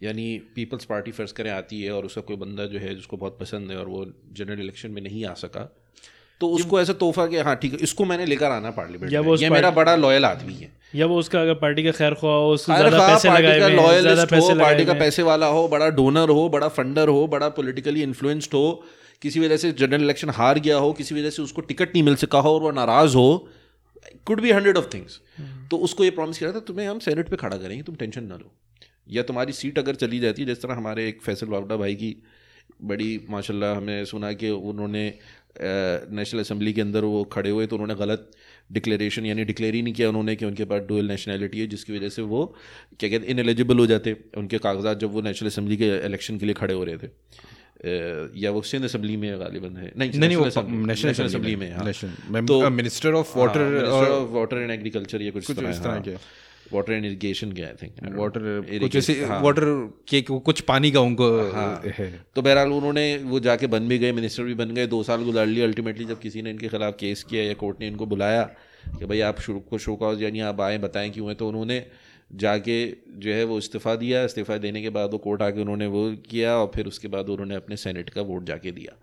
यानी 0.02 0.26
पीपल्स 0.54 0.84
पार्टी 0.84 1.10
फ़र्ज़ 1.10 1.32
करें 1.32 1.50
आती 1.50 1.82
है 1.82 1.92
और 1.92 2.04
उसका 2.04 2.20
कोई 2.20 2.36
बंदा 2.36 2.66
जो 2.66 2.78
है 2.78 2.94
जिसको 2.94 3.16
बहुत 3.16 3.38
पसंद 3.40 3.70
है 3.70 3.76
और 3.76 3.88
वो 3.88 4.04
जनरल 4.32 4.60
इलेक्शन 4.60 4.90
में 4.90 5.02
नहीं 5.02 5.24
आ 5.24 5.34
सका 5.34 5.70
तो 6.40 6.48
उसको 6.48 6.80
ऐसा 6.80 6.92
तोहफा 6.92 7.26
कि 7.26 7.38
हाँ 7.38 7.54
ठीक 7.56 7.72
है 7.72 7.78
इसको 7.78 8.04
मैंने 8.04 8.24
लेकर 8.26 8.50
आना 8.50 8.70
पार्लियामेंट 8.70 9.12
या 9.12 9.20
में। 9.22 9.28
वो 9.28 9.36
ये 9.36 9.50
मेरा 9.50 9.70
बड़ा 9.70 9.94
लॉयल 9.96 10.24
आदमी 10.24 10.54
है। 10.54 10.70
या 10.94 11.06
वो 11.06 11.18
उसका 11.18 11.40
अगर 11.40 11.54
पार्टी 11.54 11.84
का 11.84 11.90
खैर 11.90 12.14
ख्वाह 12.14 12.34
हो 12.34 12.48
उसको 12.52 12.76
ज़्यादा 12.76 13.06
पैसे 13.08 13.28
लगाए 13.28 13.60
का 13.60 13.68
लॉयलिस्ट 13.68 14.32
हो 14.32 14.54
पार्टी 14.54 14.84
का 14.84 14.94
पैसे 14.94 15.22
वाला 15.22 15.46
हो 15.46 15.68
बड़ा 15.68 15.88
डोनर 15.90 16.28
हो 16.28 16.48
बड़ा 16.48 16.68
फंडर 16.68 17.08
हो 17.08 17.26
बड़ा 17.26 17.48
पॉलिटिकली 17.48 18.02
इन्फ्लुएंस्ड 18.02 18.54
हो 18.54 18.84
किसी 19.22 19.40
वजह 19.40 19.56
से 19.56 19.72
जनरल 19.72 20.02
इलेक्शन 20.02 20.30
हार 20.30 20.58
गया 20.58 20.76
हो 20.76 20.92
किसी 20.92 21.14
वजह 21.14 21.30
से 21.30 21.42
उसको 21.42 21.60
टिकट 21.60 21.88
नहीं 21.88 22.02
मिल 22.02 22.16
सका 22.16 22.38
हो 22.38 22.54
और 22.54 22.60
वो 22.60 22.70
नाराज़ 22.70 23.16
हो 23.16 23.28
could 24.26 24.40
be 24.40 24.50
hundred 24.50 24.76
of 24.76 24.88
things 24.94 25.20
तो 25.70 25.76
उसको 25.78 26.04
ये 26.04 26.10
प्रॉमिस 26.12 26.38
किया 26.38 26.52
था 26.52 26.60
तुम्हें 26.62 26.86
हम 26.88 26.98
सेनेट 27.00 27.28
पे 27.28 27.36
खड़ा 27.36 27.56
करेंगे 27.56 27.82
तुम 27.82 27.94
टेंशन 27.96 28.24
ना 28.24 28.36
लो। 28.36 28.52
या 29.08 29.22
तुम्हारी 29.22 29.52
सीट 29.52 29.78
अगर 29.78 29.94
चली 29.96 30.18
जाती 30.20 30.42
है 30.42 30.48
जिस 30.48 30.62
तरह 30.62 30.74
हमारे 30.74 31.08
एक 31.08 31.22
फैसल 31.22 31.46
बावडा 31.48 31.76
भाई 31.76 31.94
की 31.94 32.16
बड़ी 32.82 33.10
माशाल्लाह 33.30 33.76
हमें 33.76 34.04
सुना 34.04 34.32
कि 34.32 34.50
उन्होंने 34.50 35.06
नेशनल 36.12 36.40
असेंबली 36.40 36.72
के 36.72 36.80
अंदर 36.80 37.04
वो 37.04 37.22
खड़े 37.32 37.50
हुए 37.50 37.66
तो 37.66 37.76
उन्होंने 37.76 37.94
गलत 37.96 38.30
डिक्लेरेशन 38.70 39.26
यानी 39.26 39.44
डिक्लेयर 39.44 39.74
ही 39.74 39.82
नहीं 39.82 39.94
किया 39.94 40.08
उन्होंने 40.08 40.34
कि 40.36 40.44
उनके 40.44 40.64
पास 40.64 40.82
डुअल 40.88 41.08
नेशनैलिटी 41.08 41.60
है 41.60 41.66
जिसकी 41.66 41.96
वजह 41.96 42.08
से 42.08 42.22
वो 42.24 42.44
क्या 43.00 43.10
कहते 43.10 43.26
हैं 43.26 43.32
इनएलिजिबल 43.32 43.78
हो 43.78 43.86
जाते। 43.86 44.16
उनके 44.36 44.58
कागजात 44.58 45.00
जब 45.00 45.12
वो 45.12 45.20
नेशनल 45.22 45.48
असेंबली 45.48 45.76
के 45.76 45.90
इलेक्शन 46.06 46.38
के 46.38 46.46
लिए 46.46 46.54
खड़े 46.54 46.74
हो 46.74 46.84
रहे 46.84 46.98
थे। 46.98 47.08
या 47.84 48.50
वो 48.50 48.62
सिंध 48.62 48.84
असेंबली 48.84 49.16
में 49.16 49.40
गालिबन 49.40 49.76
है 49.76 49.90
नहीं 49.98 50.18
नहीं 50.18 50.36
वो 50.36 50.44
नेशनल 50.86 51.24
असेंबली 51.24 51.56
में 51.56 51.72
हाँ। 51.72 52.44
तो 52.46 52.70
minister 52.70 53.12
of 53.14 53.38
water 53.38 53.84
of 53.86 54.30
water 54.30 54.56
and 54.56 54.70
agriculture 54.70 55.22
या 55.22 55.30
कुछ 55.30 55.50
इस 55.50 55.56
तरह 55.56 55.98
के। 56.00 56.14
वाटर 56.72 56.92
एंड 56.92 57.04
इरिगेशन 57.04 57.52
के 57.52 57.62
आई 57.62 57.72
थिंक 57.82 57.94
वाटर 58.16 58.78
कुछ 58.80 58.96
ऐसे 58.96 59.14
वाटर 59.42 59.64
के 60.08 60.20
कुछ 60.22 60.60
पानी 60.60 60.90
का 60.90 61.00
उनको 61.00 61.26
है। 61.88 62.06
तो 62.36 62.42
बहरहाल 62.42 62.72
उन्होंने 62.72 63.04
वो 63.24 63.40
जाके 63.40 63.66
बन 63.66 63.88
भी 63.88 63.98
गए 63.98 64.12
मिनिस्टर 64.12 64.42
भी 64.42 64.54
बन 64.54 64.70
गए 64.74 64.86
दो 64.86 65.02
साल 65.02 65.24
गुजार 65.24 65.46
लिए। 65.46 65.64
अल्टीमेटली 65.64 66.04
जब 66.04 66.20
किसी 66.20 66.42
ने 66.42 66.50
इनके 66.50 66.68
खिलाफ 66.68 66.94
केस 67.00 67.22
किया 67.22 67.42
या 67.44 67.54
कोर्ट 67.54 67.80
ने 67.80 67.86
इनको 67.88 68.06
बुलाया 68.06 68.42
कि 68.98 69.04
भाई 69.04 69.20
आप 69.20 69.40
शुरू 69.40 69.60
को 69.60 69.78
शो 69.78 69.96
कॉज 69.96 70.22
यानी 70.22 70.40
आप 70.42 70.60
आए 70.60 70.78
बताएँ 70.78 71.10
क्यों 71.10 71.28
है 71.28 71.34
तो 71.34 71.48
उन्होंने 71.48 71.78
जाके 72.34 72.96
जो 73.08 73.32
है 73.32 73.44
वो 73.44 73.58
इस्तीफ़ा 73.58 73.94
दिया, 73.94 74.24
इस्तीफ़ा 74.24 74.56
देने 74.56 74.82
के 74.82 74.90
बाद 74.90 75.10
वो 75.10 75.18
कोर्ट 75.18 75.42
आके 75.42 75.60
उन्होंने 75.60 75.86
वो 75.86 76.16
किया 76.30 76.56
और 76.56 76.70
फिर 76.74 76.86
उसके 76.86 77.08
बाद 77.08 77.28
उन्होंने 77.28 77.54
अपने 77.54 77.76
सेनेट 77.76 78.10
का 78.10 78.22
वोट 78.22 78.44
जाके 78.44 78.70
दिया। 78.70 78.96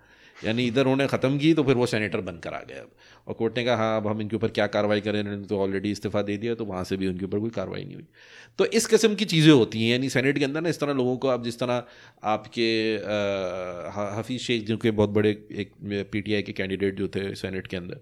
यानी 0.44 0.66
इधर 0.68 0.82
उन्होंने 0.82 1.08
ख़त्म 1.08 1.38
की 1.38 1.54
तो 1.54 1.64
फिर 1.64 1.76
वो 1.76 1.86
सेनेटर 1.88 2.22
बनकर 2.22 2.54
आ 2.54 2.60
गए 2.62 2.76
अब। 2.76 2.90
और 3.28 3.34
कोर्ट 3.34 3.58
ने 3.58 3.64
कहा 3.64 3.76
हाँ 3.76 3.98
अब 3.98 4.08
हम 4.08 4.22
इनके 4.22 4.36
ऊपर 4.36 4.48
क्या 4.50 4.68
कार्रवाई 4.68 5.02
करें? 5.02 5.20
इन्होंने 5.20 5.46
तो 5.46 5.60
ऑलरेडी 5.60 5.92
इस्तीफ़ा 5.92 6.22
दे 6.22 6.38
दिया 6.38 6.56
तो 6.56 6.66
वहाँ 6.66 6.84
से 6.84 6.98
भी 6.98 7.08
उनके 7.08 7.26
ऊपर 7.26 7.40
कोई 7.40 7.50
कार्रवाई 7.50 7.84
नहीं 7.84 7.96
हुई। 7.96 8.06
तो 8.60 8.66
इस 8.78 8.86
किस्म 8.86 9.16
की 9.16 9.26
चीज़ें 9.26 9.52
होती 9.52 9.82
हैं 9.82 9.92
यानी 9.92 10.10
सेनेट 10.10 10.38
के 10.38 10.46
अंदर 10.46 10.62
ना 10.62 10.70
इस 10.70 10.80
तरह 10.80 10.94
लोगों 10.94 11.16
को 11.18 11.28
आप 11.28 11.44
जिस 11.44 11.60
तरह 11.60 11.84
आपके 12.26 12.70
हफीज़ 14.18 14.42
शेख 14.42 14.66
जो 14.68 14.78
के 14.78 14.92
बहुत 14.92 15.10
बड़े 15.10 15.30
एक 15.30 15.72
पीटीआई 16.12 16.42
के 16.42 16.52
कैंडिडेट 16.52 16.98
जो 16.98 17.08
थे 17.08 17.34
सेनेट 17.36 17.68
के 17.68 17.78
अंदर 17.78 18.02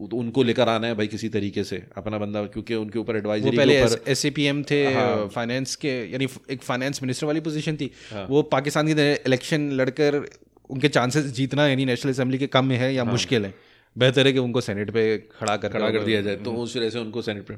तो 0.00 0.16
उनको 0.16 0.42
लेकर 0.42 0.68
आना 0.68 0.86
है 0.86 0.94
भाई 0.94 1.06
किसी 1.06 1.28
तरीके 1.30 1.64
से 1.64 1.82
अपना 1.96 2.18
बंदा 2.18 2.44
क्योंकि 2.48 2.74
उनके 2.74 2.98
ऊपर 2.98 3.16
एडवाइजरी 3.16 3.56
पहले 3.56 3.74
के 3.74 3.84
ऊपर 3.84 4.10
एस 4.10 4.26
थे 4.70 4.84
फाइनेंस 5.28 5.74
के 5.76 5.96
यानी 6.12 6.28
एक 6.50 6.62
फाइनेंस 6.62 7.02
मिनिस्टर 7.02 7.26
वाली 7.26 7.40
पोजीशन 7.40 7.76
थी। 7.76 7.90
वो 8.28 8.42
पाकिस्तान 8.52 8.86
की 8.86 9.12
इलेक्शन 9.26 9.70
लड़कर 9.72 10.24
उनके 10.70 10.88
चांसेस 10.90 11.24
जीतना 11.34 11.66
यानी 11.68 11.84
नेशनल 11.86 12.12
असेंबली 12.12 12.38
के 12.38 12.46
कम 12.48 12.64
में 12.64 12.76
है 12.76 12.92
या 12.94 13.04
हाँ। 13.04 13.12
मुश्किल 13.12 13.44
है। 13.44 13.54
बेहतर 13.96 14.26
है 14.26 14.32
कि 14.32 14.38
उनको 14.40 14.60
सेनेट 14.62 14.90
पे 14.90 15.02
खड़ा 15.30 15.56
कर 15.56 15.68
खड़ा 15.70 15.90
कर 15.90 16.04
दिया 16.04 16.20
जाए 16.22 16.36
तो 16.38 16.52
उस 16.54 16.76
वजह 16.76 16.90
से 16.90 16.98
उनको 16.98 17.22
सेनेट 17.22 17.46
पे। 17.46 17.54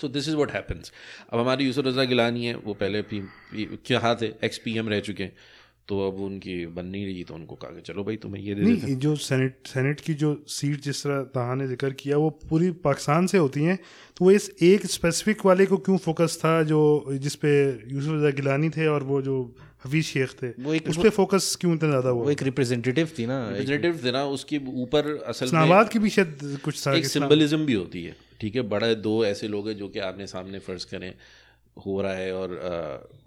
तो 0.00 0.08
दिस 0.08 0.28
इज़ 0.28 0.34
व्हाट 0.36 0.52
हैपेंस 0.52 0.92
अब 1.32 1.38
हमारे 1.38 1.64
यूसुफ 1.64 1.86
रजा 1.86 2.04
गिलानी 2.06 2.46
है 2.46 2.54
वो 2.56 2.74
पहले 2.74 3.02
पी, 3.02 3.20
पी 3.20 3.78
क्या 3.84 4.14
थे 4.14 4.26
एक्स 4.44 4.58
पी 4.58 4.76
एम 4.78 4.88
रह 4.88 5.00
चुके 5.02 5.22
हैं। 5.22 5.32
तो 5.88 5.98
अब 6.06 6.20
उनकी 6.20 6.54
बन 6.68 6.86
नहीं 6.86 7.04
रही 7.04 7.22
तो 7.24 7.34
उनको 7.34 7.54
कहा 7.54 7.70
कि 7.70 7.80
चलो 7.82 8.02
भाई 8.04 8.16
तुम्हें 8.22 8.42
ये 8.42 8.54
दे 8.54 8.62
नहीं 8.62 8.96
जो 8.96 9.14
सेनेट 9.18 9.66
सेनेट 9.66 10.00
की 10.00 10.14
जो 10.14 10.32
सीट 10.48 10.80
जिस 10.82 11.02
तरह 11.04 11.22
तहा 11.34 11.54
ने 11.54 11.68
ज़िक्र 11.68 11.90
किया 11.92 12.16
वो 12.18 12.28
पूरी 12.44 12.70
पाकिस्तान 12.84 13.26
से 13.26 13.38
होती 13.38 13.62
हैं। 13.64 13.76
तो 14.16 14.24
वो 14.24 14.30
इस 14.30 14.50
एक 14.62 14.84
स्पेसिफिक 14.88 15.46
वाले 15.46 15.66
को 15.66 15.76
क्यों 15.78 15.96
फोकस 15.98 16.38
था 16.40 16.62
जो 16.64 16.80
जिस 17.18 17.34
पे 17.36 17.54
यूसुफ 17.92 18.12
रजा 18.12 18.30
गिलानी 18.36 18.70
थे 18.70 18.86
और 18.86 19.02
वो 19.04 19.22
जो 19.22 19.38
हफीज 19.84 20.04
शेख 20.04 20.30
थे। 20.42 20.48
वो 20.62 20.72
एक- 20.74 20.88
उस 20.90 20.96
पर 20.96 21.10
फोकस 21.16 21.56
क्यों 21.60 21.74
इतना 21.74 21.88
ज़्यादा 21.88 22.10
हुआ? 22.10 22.24
वो 22.24 22.30
एक 22.30 22.42
रिप्रेजेंटेटिव 22.42 23.10
थी 23.18 23.26
ना 23.26 23.38
रिप्रेजेंटेटिव 23.48 24.00
थे 24.04 24.12
ना 24.12 24.24
उसके 24.36 24.60
ऊपर 24.84 25.10
असल 25.26 25.44
में 25.44 25.48
इस्लामाबाद 25.48 25.88
की 25.88 25.98
भी 25.98 26.10
शायद 26.10 26.58
कुछ 26.64 26.86
एक 26.88 27.06
सिंबलिज्म 27.06 27.66
भी 27.66 27.74
होती 27.74 28.02
है 28.04 28.16
ठीक 28.40 28.56
है? 28.56 28.62
बड़े 28.68 28.94
दो 28.94 29.24
ऐसे 29.24 29.48
लोग 29.48 29.68
हैं 29.68 29.76
जो 29.76 29.88
कि 29.88 29.98
आपने 30.08 30.26
सामने 30.26 30.58
फ़र्ज़ 30.58 30.86
करें 30.90 31.12
हो 31.86 32.00
रहा 32.02 32.12
है 32.14 32.32
और 32.34 32.58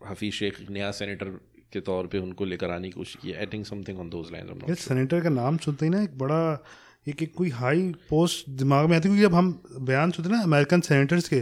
हफीज 0.08 0.34
शेख 0.34 0.60
नया 0.69 0.91
सेनेटर 0.91 1.25
के 1.73 1.80
तौर 1.80 2.08
पे 2.08 2.17
उनको 2.17 2.45
लेकर 2.45 2.71
आने 2.71 2.88
की 2.88 2.91
कोशिश 2.91 3.15
की 3.21 3.34
I 3.34 3.45
think 3.54 3.65
something 3.65 3.99
on 3.99 4.10
those 4.10 4.32
line 4.32 4.73
senator 4.80 5.21
का 5.21 5.30
नाम 5.30 5.58
सुनते 5.58 5.86
ही 5.86 5.89
ना 5.91 6.02
एक 6.04 6.17
बड़ा 6.17 6.41
एक 7.08 7.21
एक 7.23 7.34
कोई 7.34 7.49
हाई 7.49 7.82
पोस्ट 8.10 8.49
दिमाग 8.49 8.89
में 8.89 8.95
आती 8.97 9.10
है 9.10 9.15
क्योंकि 9.15 9.21
जब 9.21 9.36
हम 9.36 9.52
बयान 9.91 10.12
सुनते 10.12 10.30
हैं 10.30 10.38
ना 10.38 10.43
अमेरिकन 10.43 10.82
सेनेटर्स 10.82 11.30
के 11.30 11.39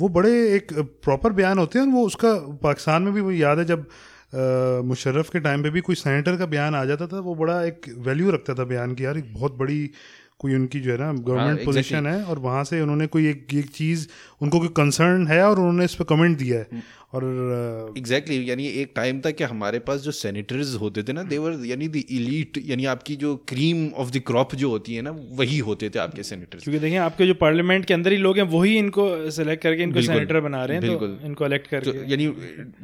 वो 0.00 0.08
बड़े 0.16 0.30
एक 0.56 0.72
प्रॉपर 1.04 1.32
बयान 1.32 1.58
होते 1.58 1.78
हैं 1.78 1.86
और 1.86 1.92
वो 1.92 2.04
उसका 2.06 2.32
पाकिस्तान 2.62 3.02
में 3.02 3.12
भी 3.14 3.20
वो 3.20 3.30
याद 3.32 3.58
है 3.58 3.64
जब 3.64 3.84
मुशर्रफ 4.32 5.30
के 5.30 5.40
टाइम 5.40 5.62
पे 5.62 5.70
भी 5.70 5.80
कोई 5.80 5.94
सेनेटर 5.94 6.36
का 6.36 6.46
बयान 6.46 6.74
आ 6.74 6.84
जाता 6.84 7.06
था, 7.06 7.20
वो 7.20 7.34
बड़ा 7.34 7.62
एक 7.62 7.86
वैल्यू 7.98 8.30
रखता 8.30 8.54
था 8.54 8.64
बयान 8.64 8.94
की 8.94 9.04
यार 9.04 9.18
एक 9.18 9.32
बहुत 9.34 9.56
बड़ी 9.56 9.90
कोई 10.38 10.54
उनकी 10.54 10.80
जो 10.80 10.90
है 10.92 10.98
ना 10.98 11.12
गवर्नमेंट 11.12 11.58
exactly. 11.58 11.64
पोजीशन 11.64 12.06
है 12.06 12.22
और 12.24 12.38
वहाँ 12.38 12.64
से 12.64 12.80
उन्होंने 12.80 13.06
कोई 13.06 13.28
एक 13.28 13.54
एक 13.54 13.70
चीज़ 13.70 14.06
उनको 14.42 14.58
कोई 14.58 14.68
कंसर्न 14.68 15.26
है 15.26 15.42
और 15.44 15.58
उन्होंने 15.58 15.84
इस 15.84 15.94
पर 15.94 16.04
कमेंट 16.04 16.38
दिया 16.38 16.58
है। 16.58 16.82
और 17.14 17.24
अ, 17.24 17.98
एग्जैक्टली 17.98 18.34
exactly, 18.34 18.48
यानी 18.50 18.66
एक 18.82 18.92
टाइम 18.96 19.20
था 19.20 19.30
कि 19.30 19.44
हमारे 19.44 19.78
पास 19.78 20.00
जो 20.00 20.10
सेनेटर्स 20.10 20.74
होते 20.74 21.02
थे 21.02 21.12
ना 21.12 21.22
देवर 21.22 21.66
यानी 21.66 21.88
द 21.88 21.96
इलीट 21.96 22.58
यानी 22.66 22.84
आपकी 22.84 23.16
जो 23.16 23.34
क्रीम 23.48 23.88
ऑफ़ 23.94 24.10
द 24.10 24.22
क्रॉप 24.26 24.54
जो 24.54 24.70
होती 24.70 24.94
है 24.94 25.02
ना 25.02 25.10
वही 25.32 25.58
होते 25.58 25.90
थे 25.90 25.98
आपके 25.98 26.22
सेनेटर्स 26.22 26.64
क्योंकि 26.64 26.78
देखिए 26.78 26.98
आपके 26.98 27.26
जो 27.26 27.34
पार्लियामेंट 27.34 27.84
के 27.84 27.94
अंदर 27.94 28.12
ही 28.12 28.18
लोग 28.18 28.36
हैं 28.36 28.44
वही 28.44 28.76
इनको 28.78 29.30
सेलेक्ट 29.30 29.62
करके 29.62 29.82
इनको 29.82 30.02
सेनेटर 30.02 30.40
बना 30.40 30.64
रहे 30.64 30.78
हैं 30.78 30.98
तो 30.98 31.06
इनको 31.26 31.46
इलेक्ट 31.46 31.70
तो 31.70 31.92
करके। 31.92 32.10
यानी 32.10 32.24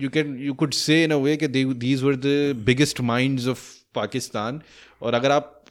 you 0.05 0.09
can 0.09 0.37
you 0.41 0.55
could 0.55 0.73
say 0.73 1.05
in 1.05 1.11
a 1.11 1.17
way 1.17 1.37
कि 1.37 1.49
these 1.49 2.03
were 2.03 2.17
the 2.17 2.63
biggest 2.67 3.01
minds 3.01 3.49
of 3.49 3.61
Pakistan 3.95 4.61
और 5.03 5.15
अगर 5.15 5.31
आप 5.31 5.64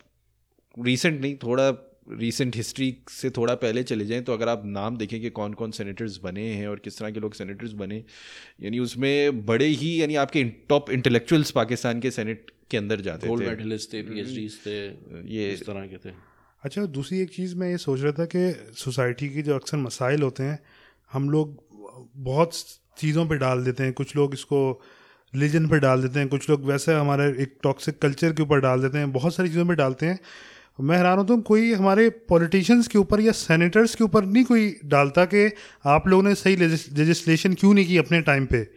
रिसेंट 0.79 1.21
नहीं 1.21 1.35
थोड़ा 1.35 1.69
रिसेंट 2.11 2.55
हिस्ट्री 2.55 2.97
से 3.09 3.29
थोड़ा 3.29 3.55
पहले 3.55 3.83
चले 3.83 4.05
जाएँ 4.05 4.21
तो 4.21 4.33
अगर 4.33 4.49
आप 4.49 4.61
नाम 4.65 4.97
देखें 4.97 5.21
कि 5.21 5.29
कौन 5.29 5.53
कौन 5.53 5.71
सेनेटर्स 5.71 6.19
बने 6.23 6.41
हैं 6.41 6.67
और 6.67 6.79
किस 6.79 6.99
तरह 6.99 7.11
के 7.11 7.19
लोग 7.19 7.33
सेनेटर्स 7.33 7.71
बने 7.71 8.03
यानी 8.61 8.79
उसमें 8.79 9.45
बड़े 9.45 9.65
ही 9.65 10.01
यानी 10.01 10.15
आपके 10.15 10.43
टॉप 10.43 10.91
इंटेलेक्चुअल्स 10.91 11.51
पाकिस्तान 11.51 11.99
के 11.99 12.11
सेनेट 12.11 12.51
के 12.71 12.77
अंदर 12.77 13.01
जाते 13.01 13.27
गोल्ड 13.27 13.43
थे। 13.43 13.47
मेडलिस्ट 13.47 13.93
थे 13.93 14.01
पी 14.01 14.49
थे 14.65 14.87
ये 15.35 15.51
इस 15.51 15.65
तरह 15.65 15.87
के 15.87 15.97
थे। 15.97 16.13
अच्छा 16.63 16.85
दूसरी 16.85 17.19
एक 17.19 17.29
चीज़ 17.29 17.55
मैं 17.55 17.69
ये 17.69 17.77
सोच 17.77 18.01
रहा 18.01 18.11
था 18.11 18.25
कि 18.35 18.73
सोसाइटी 18.75 19.29
के 19.29 19.41
जो 19.41 19.55
अक्सर 19.55 19.77
मसाइल 19.77 20.21
होते 20.21 20.43
हैं 20.43 20.59
हम 21.13 21.29
लोग 21.29 21.63
बहुत 22.15 22.53
चीज़ों 22.97 23.27
पे 23.27 23.35
डाल 23.35 23.63
देते 23.63 23.83
हैं 23.83 23.93
कुछ 23.93 24.15
लोग 24.15 24.33
इसको 24.33 24.81
रिलीजन 25.35 25.67
पे 25.67 25.79
डाल 25.79 26.01
देते 26.01 26.19
हैं 26.19 26.27
कुछ 26.27 26.49
लोग 26.49 26.63
वैसे 26.63 26.93
हमारे 26.93 27.43
एक 27.43 27.57
टॉक्सिक 27.63 27.97
कल्चर 27.97 28.33
के 28.33 28.43
ऊपर 28.43 28.59
डाल 28.59 28.81
देते 28.81 28.97
हैं 28.97 29.11
बहुत 29.11 29.35
सारी 29.35 29.49
चीज़ों 29.49 29.67
पे 29.67 29.75
डालते 29.75 30.05
हैं 30.05 30.19
मैं 30.79 30.95
हैरान 30.97 31.17
होता 31.17 31.33
हूँ, 31.33 31.41
कोई 31.41 31.73
हमारे 31.73 32.09
पॉलिटिशियंस 32.29 32.87
के 32.87 32.97
ऊपर 32.97 33.19
या 33.21 33.31
सेनेटर्स 33.31 33.93
के 33.95 34.03
ऊपर 34.03 34.25
नहीं 34.25 34.43
कोई 34.43 34.75
डालता 34.85 35.25
कि 35.25 35.49
आप 35.85 36.07
लोगों 36.07 36.23
ने 36.23 36.33
सही 36.35 36.55
लेजिस्लेशन 36.55 37.53
क्यों 37.53 37.73
नहीं 37.73 37.85
की 37.85 37.97
अपने 37.97 38.21
टाइम 38.21 38.45
पे? 38.45 38.67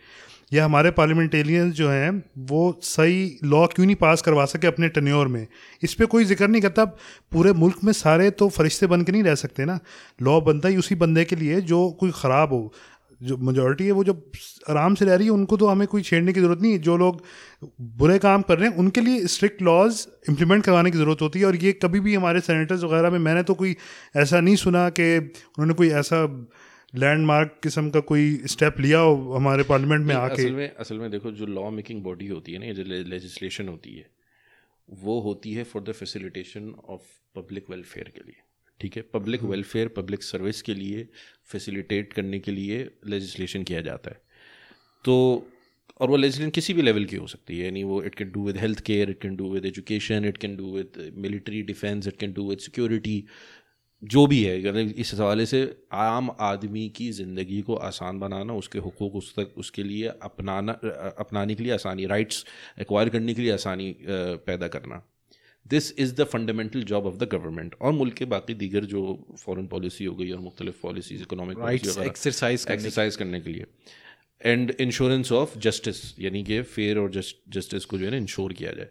या 0.52 0.64
हमारे 0.64 0.90
पार्लियामेंटेरियंस 0.90 1.72
जो 1.74 1.88
हैं, 1.88 2.22
वो 2.38 2.80
सही 2.82 3.38
लॉ 3.44 3.66
क्यों 3.66 3.86
नहीं 3.86 3.96
पास 3.96 4.22
करवा 4.22 4.44
सके 4.44 4.66
अपने 4.66 4.88
टन्योर 4.88 5.28
में? 5.28 5.46
इस 5.82 5.94
पर 5.94 6.06
कोई 6.06 6.24
ज़िक्र 6.24 6.48
नहीं 6.48 6.62
करता। 6.62 6.84
पूरे 7.32 7.52
मुल्क 7.52 7.78
में 7.84 7.92
सारे 7.92 8.30
तो 8.30 8.48
फरिश्ते 8.48 8.86
बन 8.86 9.02
के 9.02 9.12
नहीं 9.12 9.22
रह 9.22 9.34
सकते 9.34 9.64
ना। 9.64 9.78
लॉ 10.20 10.40
बनता 10.40 10.68
ही 10.68 10.76
उसी 10.76 10.94
बंदे 10.94 11.24
के 11.24 11.36
लिए 11.36 11.60
जो 11.62 11.88
कोई 12.00 12.10
ख़राब 12.14 12.52
हो। 12.52 12.72
जो 13.20 13.36
मेजोरिटी 13.38 13.84
है 13.86 13.92
वो 13.92 14.04
जो 14.04 14.12
आराम 14.70 14.94
से 14.94 15.04
रह 15.04 15.14
रही 15.14 15.26
है 15.26 15.32
उनको 15.32 15.56
तो 15.56 15.66
हमें 15.66 15.86
कोई 15.88 16.02
छेड़ने 16.02 16.32
की 16.32 16.40
ज़रूरत 16.40 16.60
नहीं 16.60 16.72
है। 16.72 16.78
जो 16.80 16.96
लोग 16.96 17.22
बुरे 17.98 18.18
काम 18.18 18.42
कर 18.42 18.58
रहे 18.58 18.68
हैं 18.68 18.76
उनके 18.78 19.00
लिए 19.00 19.26
स्ट्रिक्ट 19.28 19.62
लॉज 19.62 20.06
इम्प्लीमेंट 20.28 20.64
करवाने 20.64 20.90
की 20.90 20.98
ज़रूरत 20.98 21.22
होती 21.22 21.40
है। 21.40 21.46
और 21.46 21.56
ये 21.56 21.72
कभी 21.82 22.00
भी 22.00 22.14
हमारे 22.14 22.40
सेनेटर्स 22.42 22.82
वगैरह 22.84 23.10
में 23.10 23.18
मैंने 23.20 23.42
तो 23.42 23.54
कोई 23.54 23.76
ऐसा 24.16 24.40
नहीं 24.40 24.56
सुना 24.56 24.88
कि 24.90 25.16
उन्होंने 25.18 25.74
कोई 25.74 25.90
ऐसा 26.00 26.24
लैंडमार्क 26.94 27.58
किस्म 27.62 27.90
का 27.90 28.00
कोई 28.08 28.32
स्टेप 28.48 28.80
लिया 28.80 28.98
हो 28.98 29.14
हमारे 29.32 29.62
पार्लियामेंट 29.64 30.06
में 30.06 30.14
आके। 30.14 30.42
असल 30.42 30.52
में 30.52 30.74
असल 30.76 30.98
में 30.98 31.10
देखो 31.10 31.30
जो 31.32 31.46
लॉ 31.48 31.70
मेकिंग 31.70 32.02
बॉडी 32.02 32.26
होती 32.26 32.52
है 32.52 32.58
ना 32.58 32.72
जो 32.72 32.82
लेजिस्लेशन 32.84 33.68
होती 33.68 33.94
है 33.94 34.06
वो 34.88 35.20
होती 35.20 35.52
है 35.52 35.64
for 35.64 35.82
the 35.82 35.92
facilitation 35.94 36.72
of 36.88 37.02
public 37.36 37.70
welfare 37.70 38.12
के 38.16 38.20
लिए। 38.20 38.42
ठीक 38.80 38.96
है? 38.96 39.02
पब्लिक 39.14 39.42
वेलफेयर 39.42 39.88
पब्लिक 39.96 40.22
सर्विस 40.22 40.62
के 40.62 40.74
लिए 40.74 41.08
फैसिलिटेट 41.50 42.12
करने 42.12 42.38
के 42.38 42.52
लिए 42.52 42.88
लेजिस्लेशन 43.06 43.62
किया 43.62 43.80
जाता 43.80 44.10
है। 44.10 44.20
तो 45.04 45.46
और 46.00 46.08
वो 46.10 46.16
लेजिस्लेशन 46.16 46.50
किसी 46.50 46.74
भी 46.74 46.82
लेवल 46.82 47.04
की 47.04 47.16
हो 47.16 47.26
सकती 47.26 47.58
है 47.58 47.64
यानी 47.64 47.82
वो 47.84 48.02
it 48.02 48.14
can 48.14 48.30
do 48.32 48.44
with 48.46 48.56
health 48.58 48.80
care 48.86 49.10
it 49.10 49.20
can 49.20 49.36
do 49.36 49.52
with 49.52 49.66
education 49.66 50.24
it 50.24 50.38
can 50.38 50.56
do 50.56 50.72
with 50.76 51.12
military 51.16 51.62
defence 51.62 52.06
it 52.08 52.16
can 52.16 52.32
do 52.32 52.48
with 52.48 52.58
security 52.58 53.24
जो 54.02 54.26
भी 54.26 54.42
है 54.42 54.82
इस 55.00 55.12
हवाले 55.14 55.44
से 55.46 55.60
आम 55.92 56.30
आदमी 56.40 56.88
की 56.96 57.10
ज़िंदगी 57.12 57.60
को 57.62 57.74
आसान 57.74 58.18
बनाना 58.18 58.54
उसके 58.54 58.78
हकूक 58.78 59.14
उस 59.16 59.32
तक 59.36 59.54
उसके 59.58 59.82
लिए 59.82 60.08
अपनाना 60.22 60.72
अपनाने 61.18 61.54
के 61.54 61.62
लिए 61.62 61.72
आसानी 61.72 62.06
राइट्स 62.06 62.44
एक्वायर 62.80 63.08
करने 63.08 63.34
के 63.34 63.42
लिए 63.42 63.52
आसानी 63.52 63.94
पैदा 64.08 64.68
करना। 64.68 65.02
This 65.68 65.98
is 65.98 66.14
the 66.14 66.24
fundamental 66.24 66.82
job 66.82 67.06
of 67.06 67.16
the 67.16 67.22
government 67.22 67.74
और 67.80 67.92
मुल्क 67.92 68.14
के 68.14 68.24
बाकी 68.24 68.54
दीगर 68.54 68.84
जो 68.84 69.26
फॉरेन 69.38 69.66
पॉलिसी 69.66 70.04
हो 70.04 70.14
गई 70.14 70.30
और 70.30 70.40
मुख्तलिफ़ 70.40 70.76
policies 70.82 71.22
economic 71.22 71.58
exercise 71.58 72.12
exercise 72.12 72.70
exercise 72.70 73.16
करने 73.16 73.40
के 73.40 73.50
लिए। 73.50 73.66
एंड 74.44 74.70
इंश्योरेंस 74.70 75.32
ऑफ़ 75.32 75.58
जस्टिस 75.58 76.18
यानी 76.20 76.44
कि 76.44 76.62
फेयर 76.62 76.98
और 76.98 77.10
जस्टिस 77.48 77.84
को 77.84 77.98
जो 77.98 78.04
है 78.04 78.10
ना 78.10 78.16
इंश्योर 78.16 78.52
किया 78.52 78.72
जाए। 78.72 78.88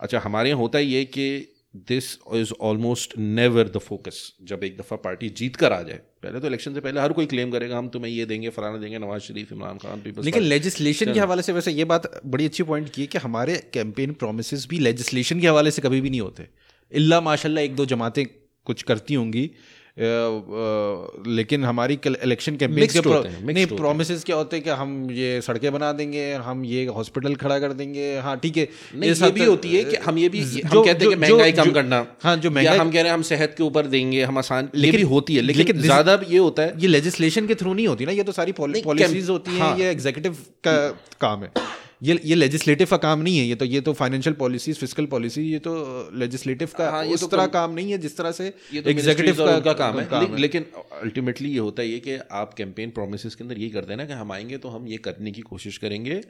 अच्छा 0.00 0.18
हमारे 0.18 0.48
यहाँ 0.48 0.60
होता 0.60 0.78
ही 0.78 0.94
है 0.94 1.04
कि 1.04 1.51
this 1.74 2.04
is 2.34 2.52
almost 2.60 3.16
never 3.18 3.68
the 3.68 3.78
focus 3.78 4.16
जब 4.44 4.64
एक 4.64 4.76
दफ़ा 4.78 4.96
पार्टी 5.04 5.28
जीत 5.30 5.56
कर 5.56 5.72
आ 5.72 5.82
जाए। 5.82 6.00
पहले 6.22 6.40
तो 6.40 6.46
इलेक्शन 6.46 6.74
से 6.74 6.80
पहले 6.80 7.00
हर 7.00 7.12
कोई 7.12 7.26
क्लेम 7.26 7.50
करेगा 7.50 7.78
हम 7.78 7.88
तुम्हें 7.88 8.10
ये 8.12 8.26
देंगे 8.26 8.48
फलाना 8.50 8.78
देंगे 8.78 8.98
नवाज़ 8.98 9.22
शरीफ 9.22 9.52
इमरान 9.52 9.78
खान 9.78 10.00
पीपल्स 10.00 10.24
लेकिन 10.24 10.42
लेजिस्लेशन 10.42 11.12
के 11.14 11.20
हवाले 11.20 11.42
से 11.42 11.52
वैसे 11.52 11.72
ये 11.72 11.84
बात 11.84 12.10
बड़ी 12.26 12.44
अच्छी 12.44 12.62
पॉइंट 12.62 12.88
की 12.88 13.00
है 13.00 13.06
कि 13.06 13.18
हमारे 13.18 13.56
कैंपेन 13.74 14.12
प्रोमिस 14.14 14.66
भी 14.68 14.78
लेजिस्लेशन 14.78 15.40
के 15.40 15.48
हवाले 15.48 15.70
से 15.70 15.82
कभी 15.82 16.00
भी 16.00 16.10
नहीं 16.10 16.20
होते। 16.20 16.48
इल्ला 16.92 17.20
माशाल्लाह 17.20 17.64
एक 17.64 17.76
दो 17.76 17.86
जमातें 17.86 18.24
कुछ 18.66 18.82
करती 18.82 19.14
होंगी 19.14 19.50
लेकिन 19.98 21.64
हमारी 21.64 21.98
इलेक्शन 22.06 22.56
कैंपेन 22.56 22.86
के 22.86 22.98
होते 22.98 23.52
नहीं 23.52 23.66
प्रोमिस 23.66 24.24
क्या 24.24 24.36
होते 24.36 24.56
हैं 24.56 24.64
कि 24.64 24.70
हम 24.70 25.10
ये 25.10 25.40
सड़कें 25.40 25.72
बना 25.72 25.92
देंगे 25.92 26.32
हम 26.34 26.64
ये 26.64 26.84
हॉस्पिटल 26.86 27.34
खड़ा 27.34 27.58
कर 27.58 27.72
देंगे? 27.72 28.16
हाँ 28.18 28.36
ठीक 28.38 28.56
है। 28.56 28.68
ये 28.96 29.10
हद 29.10 29.32
भी 29.32 29.44
होती 29.44 29.74
है 29.76 29.84
कि 29.84 29.96
हम 29.96 30.18
ये 30.18 30.28
भी 30.28 30.40
हम 30.40 30.70
जो- 30.70 30.84
कहते 30.86 31.04
हैं 31.04 31.14
कि 31.14 31.20
महँगाई 31.20 31.52
कम 31.52 31.70
करना। 31.70 32.06
हाँ 32.22 32.36
जो 32.36 32.50
महँगाई 32.50 32.78
हम 32.78 32.90
कह 32.90 32.98
रहे 32.98 33.08
हैं 33.08 33.14
हम 33.14 33.22
सेहत 33.22 33.54
के 33.58 33.62
ऊपर 33.62 33.86
देंगे 33.86 34.22
हम 34.24 34.38
आसान 34.38 34.68
लेकिन- 34.74 35.10
होती 35.10 35.36
है 35.36 35.42
लेकिन, 35.42 35.66
लेकिन 35.66 35.82
ज़्यादा 35.82 36.20
ये 36.30 36.38
होता 36.38 36.62
है। 36.62 36.74
ये 36.78 36.88
लेजिस्लेशन 36.88 37.46
के 37.46 37.54
थ्रू 37.54 37.74
नहीं 37.74 37.88
होती 37.88 38.06
ना 38.06 38.12
ये 38.12 38.22
तो 38.22 38.32
सारी 38.32 38.52
पॉलिसीज़ 38.52 39.30
होती 39.30 39.50
हैं 39.50 39.60
हाँ। 39.60 39.76
ये 39.78 39.90
एग्जीक्यूटिव 39.90 40.36
का 40.66 40.76
काम 41.20 41.42
है। 41.42 41.52
ये 42.02 42.18
ये 42.24 42.34
लेजिस्लेटिव 42.34 42.86
का 42.90 42.96
काम 42.96 43.20
नहीं 43.22 43.38
है 43.38 43.44
ये 43.46 43.54
तो 43.54 43.64
ये 43.64 43.80
तो 43.80 43.92
फाइनेंशियल 43.92 44.34
पॉलिसीज़ 44.38 44.78
फ़िज़िकल 44.78 45.06
पॉलिसी 45.06 45.42
ये 45.42 45.58
तो 45.58 45.74
लेजिस्लेटिव 46.18 46.68
का 46.78 46.88
हाँ, 46.90 47.04
ये 47.04 47.14
उस 47.14 47.20
तो 47.20 47.26
तरह 47.26 47.46
काम 47.56 47.74
नहीं 47.74 47.90
है 47.92 47.98
जिस 47.98 48.16
तरह 48.16 48.32
से 48.32 48.46
ये 48.46 48.80
तो 48.80 48.90
एग्जीक्यूटिव 48.90 49.34
executive 49.34 49.64
का 49.64 49.72
काम 49.82 49.98
है। 49.98 50.04
काम 50.06 50.24
ले- 50.24 50.40
लेकिन 50.40 50.66
अल्टीमेटली 51.02 51.50
ये 51.50 51.58
होता 51.58 51.82
है 51.82 51.88
ये 51.88 51.98
कि 52.00 52.16
आप 52.32 52.54
कैंपेन 52.54 52.90
प्रोमिस 52.90 53.34
के 53.34 53.44
अंदर 53.44 53.58
ये 53.58 53.68
करते 53.68 53.92
हैं 53.92 53.98
ना 53.98 54.04
कि 54.04 54.12
हम 54.22 54.32
आएँगे 54.32 54.58
तो 54.58 54.68
हम 54.68 54.88
ये 54.88 54.96
करने 55.06 55.30
की 55.30 55.42
कोशिश 55.42 55.78
करेंगे 55.78 56.20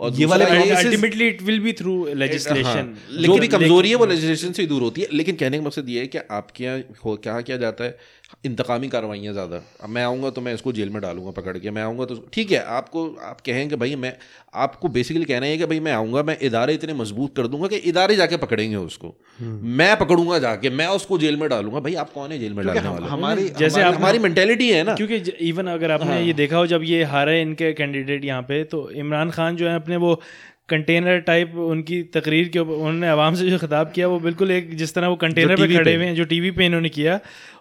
और 0.00 0.12
ये 0.14 0.26
वाले 0.26 0.44
ultimately 0.44 1.26
it 1.28 1.42
will 1.42 1.58
be 1.60 1.72
through 1.72 1.92
legislation 2.14 2.64
हाँ, 2.66 3.22
जो 3.22 3.36
भी 3.38 3.48
कमज़ोरी 3.48 3.88
है 3.88 3.94
वो 3.94 4.06
लेजिस्लेशन 4.06 4.52
से 4.52 4.62
ही 4.62 4.68
दूर 4.68 4.82
होती 4.82 5.00
है। 5.00 5.08
लेकिन 5.12 5.36
कहने 5.36 5.58
का 5.58 5.64
मकसद 5.64 5.88
ये 5.88 6.00
है 6.00 6.06
कि 6.06 6.18
आपके 6.30 6.64
यहाँ 6.64 6.78
हो 7.04 7.16
क्या 7.16 7.40
किया 7.40 7.56
जाता 7.56 7.84
है? 7.84 7.96
इंतकामी 8.44 8.88
कार्रवाइयाँ 8.88 9.32
ज़्यादा। 9.32 9.56
अब 9.82 9.88
मैं 9.88 10.02
आऊँगा 10.04 10.30
तो 10.30 10.40
मैं 10.40 10.52
इसको 10.54 10.72
जेल 10.72 10.90
में 10.90 11.00
डालूँगा 11.02 11.30
पकड़ 11.32 11.56
के 11.58 11.70
मैं 11.70 11.82
आऊँगा 11.82 12.04
तो 12.04 12.14
ठीक 12.32 12.50
है 12.52 12.58
आपको 12.72 13.06
आप 13.24 13.40
कहें 13.40 13.68
कि 13.68 13.76
भाई 13.76 13.94
मैं 13.96 14.12
आपको 14.54 14.88
बेसिकली 14.88 15.24
कहना 15.24 15.46
है 15.46 15.56
कि 15.58 15.66
भाई 15.66 15.80
मैं 15.80 15.92
आऊँगा 15.92 16.22
मैं 16.22 16.36
इदारे 16.40 16.74
इतने 16.74 16.94
मज़बूत 16.94 17.34
कर 17.36 17.46
दूँगा 17.46 17.68
कि 17.68 17.76
इदारे 17.90 18.16
जाके 18.16 18.36
पकड़ेंगे 18.36 18.76
उसको। 18.76 19.14
मैं 19.78 19.96
पकड़ूँगा 19.98 20.38
जाके 20.38 20.70
मैं 20.72 20.86
उसको 20.88 21.18
जेल 21.18 21.36
में 21.36 21.48
डालूँगा। 21.50 21.80
भाई 21.80 21.94
आप 21.96 22.10
कौन 22.12 22.32
है 22.32 22.38
जेल 22.38 22.52
में 22.54 22.64
डालने 22.66 22.88
वाले? 22.88 23.06
हमारी 23.06 23.48
जैसे 23.58 23.82
हमारी 23.82 24.18
मैंटेलिटी 24.18 24.70
है 24.70 24.82
ना। 24.84 24.94
क्योंकि 24.94 25.16
इवन 25.48 25.66
अगर 25.68 25.90
आपने 25.90 26.20
ये 26.22 26.32
देखा 26.34 26.56
हो 26.56 26.66
जब 26.66 26.82
ये 26.84 27.02
हारे 27.06 27.40
इनके 27.42 27.72
कैंडिडेट 27.72 28.24
यहाँ 28.24 28.42
पे 28.42 28.62
तो 28.66 28.88
इमरान 28.92 29.30
खान 29.30 29.56
जो 29.56 29.68
है 29.68 29.74
अपने 29.76 29.96
वो 29.98 30.20
कंटेनर 30.68 31.18
टाइप 31.26 31.54
उनकी 31.66 32.02
तकरीर 32.14 32.48
के 32.48 32.58
ऊपर 32.58 32.72
उन्होंने 32.72 33.08
आवाम 33.08 33.34
से 33.34 33.48
जो 33.50 33.58
खिताब 33.58 33.92
किया 33.92 34.08
वो 34.08 34.18
बिल्कुल 34.20 34.50
एक 34.50 34.74
जिस 34.76 34.94
तरह 34.94 35.08
वो 35.08 35.16
कंटेनर 35.22 35.56
पे 35.56 35.68
खड़े 35.74 35.94
हुए 35.94 36.04
हैं 36.04 36.14
जो 36.14 36.24
टीवी 36.32 36.50
पे 36.50 36.66
इन्होंने 36.66 36.88
किया 36.90 37.18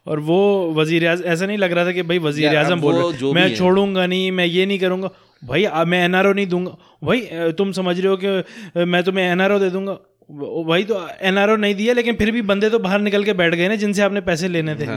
और 0.08 0.20
वो 0.28 0.40
वज़ीर 0.76 1.06
ऐसा 1.06 1.46
नहीं 1.46 1.58
लग 1.58 1.72
रहा 1.72 1.86
था 1.86 1.92
कि 1.92 2.02
भाई 2.04 2.20
वज़ीर 2.26 2.56
आज़म 2.58 2.82
बोल 2.82 2.96
रहे 2.96 3.34
मैं 3.34 3.56
छोड़ूँगा 3.56 4.06
नहीं 4.06 4.32
मैं 4.32 4.46
ये 4.46 4.66
नहीं 4.66 4.80
करूँगा। 4.80 5.10
भाई 5.44 5.66
मैं 5.88 6.04
एनआरओ 6.04 6.34
नहीं 6.34 6.48
दूँगा। 6.48 6.78
भाई 7.04 7.52
तुम 7.58 7.72
समझ 7.72 8.00
रहे 8.00 8.08
हो 8.08 8.18
कि 8.24 8.86
मैं 8.86 9.04
तुम्हें 9.04 9.26
एनआरओ 9.26 9.60
दे 9.60 9.70
दूँगा। 9.70 9.98
भाई 10.68 10.84
तो 10.84 10.96
एनआरओ 11.24 11.56
नहीं 11.58 11.76
दिया 11.76 11.94
लेकिन 11.94 12.16
फिर 12.16 12.32
भी 12.32 12.42
बंदे 12.44 12.70
तो 12.70 12.80
बाहर 12.80 13.02
निकल 13.02 13.24
के 13.24 13.34
बैठ 13.34 13.56
गए 13.56 13.68
ना 13.68 13.76
जिनसे 13.78 14.02
आपने 14.02 14.22
पैसे 14.24 14.48
लेने 14.48 14.76
थे। 14.76 14.88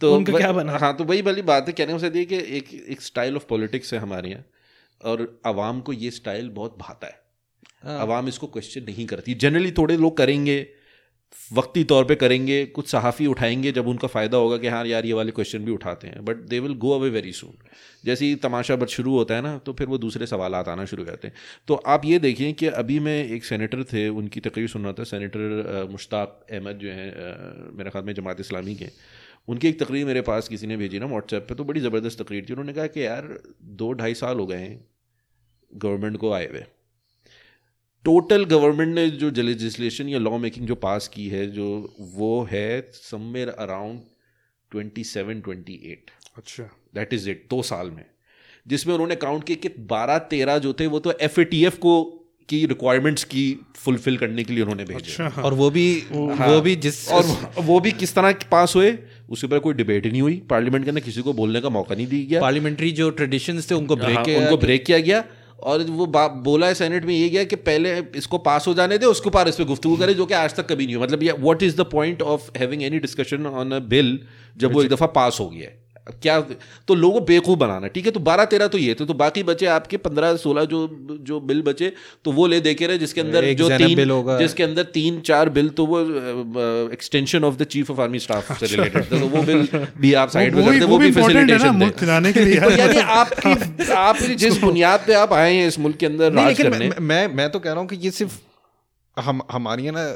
तो 0.00 0.14
उनका 0.16 0.38
क्या 0.38 0.50
बना? 0.52 0.78
हाँ 0.78 0.96
तो 0.96 1.04
वही 1.04 1.22
वाली 1.22 1.42
बात 1.44 1.68
है 1.68 1.72
कहने 1.74 1.92
का 1.92 1.98
मकसद 1.98 2.26
कि 2.28 2.36
एक 2.58 2.74
एक 2.88 3.02
स्टाइल 3.02 3.36
ऑफ़ 3.36 3.46
पॉलिटिक्स 3.48 3.94
है 3.94 4.00
हमारे 4.00 4.30
यहाँ 4.30 4.44
और 5.00 5.40
आवाम 5.46 5.80
को 5.80 5.92
ये 5.94 6.10
स्टाइल 6.12 6.48
बहुत 6.50 6.76
भाता 6.80 7.06
है। 7.06 7.24
आवाम 7.88 8.28
इसको 8.28 8.46
क्वेश्चन 8.46 8.84
नहीं 8.84 9.06
करती। 9.06 9.34
जनरली 9.36 9.70
थोड़े 9.72 9.96
लोग 9.96 10.16
करेंगे, 10.16 10.66
वक्ती 11.52 11.82
तौर 11.84 12.04
पे 12.04 12.14
करेंगे, 12.14 12.64
कुछ 12.66 12.88
सहाफ़ी 12.88 13.26
उठाएँगे, 13.26 13.72
जब 13.72 13.88
उनका 13.88 14.08
फ़ायदा 14.08 14.36
होगा 14.36 14.56
कि 14.56 14.68
हाँ 14.68 14.84
यार 14.86 15.06
ये 15.06 15.12
वाले 15.12 15.32
क्वेश्चन 15.32 15.64
भी 15.64 15.72
उठाते 15.72 16.06
हैं। 16.06 16.24
But 16.24 16.36
they 16.48 16.60
will 16.60 16.74
go 16.74 16.90
away 16.90 17.10
very 17.10 17.32
soon 17.32 17.54
जैसे 18.04 18.26
ही 18.26 18.34
तमाशा 18.36 18.76
बट 18.76 18.88
शुरू 18.88 19.12
होता 19.12 19.34
है 19.34 19.42
ना 19.42 19.56
तो 19.58 19.72
फिर 19.72 19.86
वो 19.86 19.98
दूसरे 19.98 20.26
सवाल 20.26 20.54
आना 20.54 20.84
शुरू 20.84 21.04
करते 21.04 21.28
हैं। 21.28 21.34
तो 21.68 21.74
आप 21.86 22.04
ये 22.04 22.18
देखिए 22.18 22.52
कि 22.52 22.66
अभी 22.66 22.98
मैं 23.00 23.24
एक 23.26 23.44
सेनेटर 23.44 23.82
थे, 23.84 24.08
उनकी 24.08 24.40
तकरीर 24.40 24.68
सुन 24.68 24.84
रहा 24.84 24.92
था 24.92 25.04
सेनेटर 25.04 25.88
मुश्ताक 25.90 26.46
अहमद 26.52 26.78
जो 26.78 26.90
हैं 26.90 27.10
मेरे 27.78 27.90
ख्याल 27.90 28.04
में 28.04 28.14
जमात 28.14 28.40
इस्लामी 28.40 28.74
के। 28.74 28.88
उनकी 29.48 29.68
एक 29.68 29.80
तकरीर 29.80 30.06
मेरे 30.06 30.20
पास 30.20 30.48
किसी 30.48 30.66
ने 30.66 30.76
भेजी 30.76 30.98
ना 30.98 31.06
व्हाट्सएप 31.06 31.46
पर 31.50 31.54
तो 31.54 31.64
बड़ी 31.64 31.80
ज़बरदस्त 31.80 32.22
तकरीर 32.22 32.46
थी। 32.48 32.52
उन्होंने 32.52 32.72
कहा 32.72 32.86
कि 32.86 33.04
यार 33.06 33.28
दो 33.74 33.92
ढाई 33.92 34.14
साल 34.14 34.38
हो 34.38 34.46
गए 34.46 34.56
हैं 34.56 34.84
गवर्नमेंट 35.72 36.16
को 36.16 36.32
आए 36.32 36.46
हुए। 36.46 36.64
टोटल 38.06 38.44
गवर्नमेंट 38.44 38.94
ने 38.94 39.08
जो 39.20 39.30
लेजिस्लेशन 39.42 40.08
या 40.08 40.18
लॉ 40.18 40.36
मेकिंग 40.38 40.66
जो 40.66 40.74
पास 40.82 41.08
की 41.08 41.28
है 41.28 41.46
जो 41.52 41.68
वो 42.14 42.42
है 42.50 42.68
somewhere 42.94 43.48
around 43.48 44.00
twenty 44.72 45.04
seven 45.04 45.40
twenty 45.40 45.80
eight 45.92 46.10
अच्छा। 46.38 46.64
दैट 46.94 47.14
इज़ 47.14 47.30
इट 47.30 47.46
दो 47.50 47.62
साल 47.62 47.90
में। 47.90 48.04
जिसमें 48.66 48.92
उन्होंने 48.94 49.16
काउंट 49.16 49.44
किया 49.44 49.56
कि 49.62 49.68
बारह 49.88 50.18
तेरह 50.30 50.58
जो 50.58 50.72
थे 50.72 50.86
वो 50.86 50.98
तो 50.98 51.12
एफएटीएफ 51.20 51.76
को 51.78 51.94
की 52.48 52.64
रिक्वायरमेंट्स 52.66 53.24
की 53.24 53.44
फुलफिल 53.76 54.16
करने 54.16 54.44
के 54.44 54.52
लिए 54.52 54.62
उन्होंने 54.62 54.84
भेजे। 54.84 54.98
अच्छा 54.98 55.42
और 55.42 55.54
वो 55.54 55.70
भी 55.70 55.86
वो 56.12 56.60
भी 56.60 56.74
जिस 56.76 57.08
और 57.08 57.24
वो 57.60 57.78
भी 57.80 57.92
किस 57.92 58.14
तरह 58.14 58.32
पास 58.50 58.74
हुए 58.76 58.90
उसके 59.30 59.46
ऊपर 59.46 59.58
कोई 59.58 59.74
डिबेट 59.74 60.04
ही 60.04 60.10
नहीं 60.10 60.22
हुई। 60.22 60.36
पार्लियामेंट 60.50 60.84
के 60.84 60.90
अंदर 60.90 61.02
किसी 61.02 61.22
को 61.22 61.32
बोलने 61.32 61.60
का 61.60 61.68
मौका 61.68 61.94
नहीं 61.94 62.06
दिया 62.06 62.28
गया। 62.28 62.40
पार्लियामेंट्री 62.40 62.90
जो 62.92 63.10
ट्रेडिशंस 63.10 63.70
थे 63.70 63.74
उनको 63.74 63.96
ब्रेक 63.96 64.16
हाँ, 64.16 64.24
उनको 64.36 64.56
ब्रेक 64.56 64.84
किया 64.86 64.98
गया। 65.00 65.24
और 65.62 65.82
वो 65.82 66.06
बोला 66.06 66.66
है 66.66 66.74
सेनेट 66.74 67.04
में 67.04 67.14
ये 67.14 67.28
गया 67.28 67.44
कि 67.44 67.56
पहले 67.56 67.98
इसको 68.16 68.38
पास 68.38 68.66
हो 68.66 68.74
जाने 68.74 68.98
दे 68.98 69.06
उसके 69.06 69.28
ऊपर 69.28 69.48
इस 69.48 69.56
पर 69.56 69.64
गुफ्तु 69.64 69.96
करें 69.96 70.14
जो 70.14 70.26
कि 70.26 70.34
आज 70.34 70.54
तक 70.54 70.68
कभी 70.68 70.86
नहीं 70.86 70.96
हुआ। 70.96 71.04
मतलब 71.04 71.22
ये 71.22 71.32
what 71.32 71.62
is 71.62 71.76
the 71.76 71.80
point 71.80 72.22
of 72.22 72.50
having 72.58 72.82
any 72.82 72.98
discussion 72.98 73.46
on 73.46 73.72
a 73.72 73.78
bill 73.78 74.18
जब 74.56 74.72
वो 74.72 74.82
एक 74.82 74.90
दफ़ा 74.90 75.06
पास 75.06 75.40
हो 75.40 75.48
गया 75.50 75.68
है? 75.68 75.85
क्या 76.06 76.40
तो 76.88 76.94
लोगों 76.94 77.20
को 77.20 77.26
बेवकूफ़ 77.26 77.58
बनाना 77.58 77.86
ठीक 77.86 78.06
है 78.06 78.10
तो 78.12 78.20
बारह 78.20 78.44
तेरह 78.44 78.66
तो 78.66 78.78
ये 78.78 78.94
थे 78.94 79.04
तो 79.04 79.14
बाकी 79.14 79.42
बचे 79.42 79.66
आपके 79.66 79.96
पंद्रह 79.96 80.36
सोलह 80.36 80.64
जो 80.64 80.78
जो 81.20 81.40
बिल 81.40 81.62
बचे 81.62 81.92
तो 82.24 82.32
वो 82.32 82.46
ले 82.46 82.60
दे 82.60 82.74
के 82.74 82.86
रहे 82.86 82.98
जिसके 82.98 83.20
अंदर 83.20 83.52
जो 83.54 83.68
तीन 83.68 83.98
bill 83.98 84.10
होगा। 84.10 84.38
जिसके 84.38 84.62
अंदर 84.62 84.82
तीन 84.82 85.20
चार 85.20 85.48
बिल 85.48 85.68
तो 85.68 85.86
वो 85.86 86.00
extension 86.92 87.44
of 87.44 87.54
the 87.54 87.64
chief 87.64 87.90
of 87.90 88.00
army 88.00 88.18
staff 88.18 88.60
से 88.60 88.66
रिलेटेड 88.66 89.04
था 89.04 89.20
तो 89.20 89.26
वो 89.26 89.42
बिल 89.42 89.68
भी 89.98 90.14
आप 90.14 90.28
साइड 90.28 90.54
में 90.54 90.64
करते 90.64 90.84
वो 90.84 90.98
भी 90.98 91.06
इम्पोर्टेंट 91.06 91.50
ना 91.50 91.56
facilitation 91.56 91.80
मुल्क 91.80 91.96
थे। 91.96 92.06
चलाने 92.06 92.32
के 92.32 92.44
लिए 92.44 92.60
तो 92.60 92.70
यानी 92.70 92.98
आपकी 92.98 93.92
आप 93.92 94.16
जिस 94.16 94.58
बुनियाद 94.64 95.04
पे 95.06 95.14
आप 95.14 95.32
आए 95.32 95.54
हैं 95.54 95.68
इस 95.68 95.78
मुल्क 95.78 95.96
के 95.96 96.06
अंदर 96.06 96.32
राज 96.32 96.56
करने 96.58 96.78
मैं, 96.78 96.98
मैं 97.00 97.34
मैं 97.34 97.50
तो 97.50 97.58
कह 97.58 97.70
रहा 97.70 97.80
हूँ 97.80 97.88
कि 97.88 97.96
ये 97.96 98.10
सिर्फ़ 98.10 98.38
हम 99.20 99.42
हमारी 99.52 99.90
ना 99.90 100.06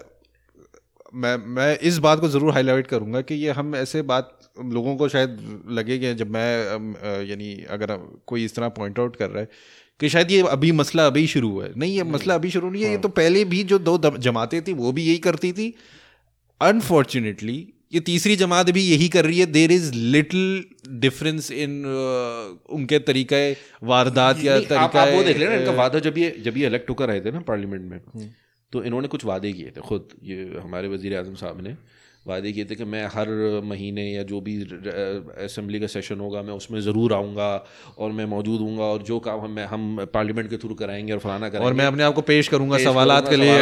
मैं 1.14 1.36
मैं 1.48 1.78
इस 1.80 1.98
बात 1.98 2.20
को 2.20 2.28
ज़रूर 2.28 2.52
हाईलाइट 2.52 2.86
करूँगा 2.86 3.20
कि 3.20 3.34
ये 3.34 3.50
हम 3.50 3.74
ऐसे 3.76 4.02
बात 4.04 4.36
लोगों 4.72 4.96
को 4.96 5.08
शायद 5.08 5.38
लगे 5.70 5.98
कि 5.98 6.14
जब 6.14 6.30
मैं 6.30 7.24
यानी 7.28 7.52
अगर 7.70 7.96
कोई 8.26 8.44
इस 8.44 8.54
तरह 8.54 8.68
पॉइंट 8.76 8.98
आउट 8.98 9.16
कर 9.16 9.30
रहा 9.30 9.40
है 9.40 9.48
कि 10.00 10.08
शायद 10.08 10.30
ये 10.30 10.42
अभी 10.48 10.72
मसला 10.72 11.06
अभी 11.06 11.26
शुरू 11.26 11.50
हुआ 11.50 11.64
है। 11.64 11.72
नहीं 11.76 11.96
ये 11.96 12.02
मसला 12.04 12.34
अभी 12.34 12.50
शुरू 12.50 12.70
नहीं 12.70 12.82
है 12.82 12.90
ये 12.90 12.98
तो 12.98 13.08
पहले 13.16 13.44
भी 13.46 13.62
जो 13.64 13.78
दो 13.80 13.98
जमातें 14.18 14.60
थी 14.62 14.72
वो 14.74 14.92
भी 14.92 15.04
यही 15.04 15.18
करती 15.18 15.52
थी। 15.52 15.74
अनफॉर्चुनेटली 16.60 17.58
ये 17.92 18.00
तीसरी 18.06 18.36
जमात 18.36 18.70
भी 18.70 18.82
यही 18.82 19.08
कर 19.08 19.24
रही 19.24 19.38
है। 19.38 19.46
There 19.48 19.72
is 19.72 19.92
little 19.92 20.64
difference 21.00 21.50
in 21.52 21.84
उनके 22.70 22.98
तरीका 23.00 23.36
वारदात 23.86 24.44
या 24.44 24.54
नहीं, 24.54 24.64
आप, 24.64 24.68
तरीका 24.68 25.02
आप 25.02 25.14
वो 25.14 25.22
देख 25.24 25.36
लेना 25.38 25.54
इनका 25.54 25.72
वादा 25.74 25.98
जब 25.98 26.18
ये 26.18 26.30
जब 26.44 26.56
ये 26.56 26.66
इलेक्ट 26.66 26.90
होकर 26.90 27.10
आए 27.10 27.20
थे 27.20 27.30
ना 27.30 27.40
पार्लियामेंट 27.48 27.90
में। 27.90 28.00
तो 28.72 28.82
इन्होंने 28.84 29.08
कुछ 29.08 29.24
वादे 29.24 29.52
किए 29.52 29.70
थे 29.70 29.80
खुद 29.80 30.08
ये 30.22 30.58
हमारे 30.58 30.88
वज़ीर 30.88 31.16
अजम 31.18 31.34
साहब 31.34 31.60
ने। 31.60 31.76
वादे 32.26 32.52
किए 32.52 32.64
थे 32.64 32.74
कि 32.74 32.84
मैं 32.84 33.06
हर 33.06 33.28
महीने 33.64 34.12
या 34.12 34.22
जो 34.22 34.40
भी 34.40 34.62
असम्बली 35.44 35.80
का 35.80 35.86
सेशन 35.86 36.20
होगा 36.20 36.42
मैं 36.42 36.52
उसमें 36.52 36.80
ज़रूर 36.80 37.12
आऊँगा 37.12 37.66
और 37.98 38.12
मैं 38.12 38.24
मौजूद 38.24 38.60
हूँगा 38.60 38.84
और 38.84 39.02
जो 39.02 39.18
काम 39.18 39.40
हम 39.40 39.58
हम 39.58 40.06
पार्लियामेंट 40.14 40.50
के 40.50 40.56
थ्रू 40.56 40.74
कराएँगे 40.74 41.12
और 41.12 41.18
फलाना 41.18 41.48
कराएँगे 41.48 41.66
और 41.66 41.74
मैं 41.74 41.86
अपने 41.86 42.02
आप 42.02 42.14
को 42.14 42.20
पेश 42.20 42.48
करूँगा 42.48 42.78
सवाल 42.78 43.20
के 43.20 43.36
लिए 43.36 43.52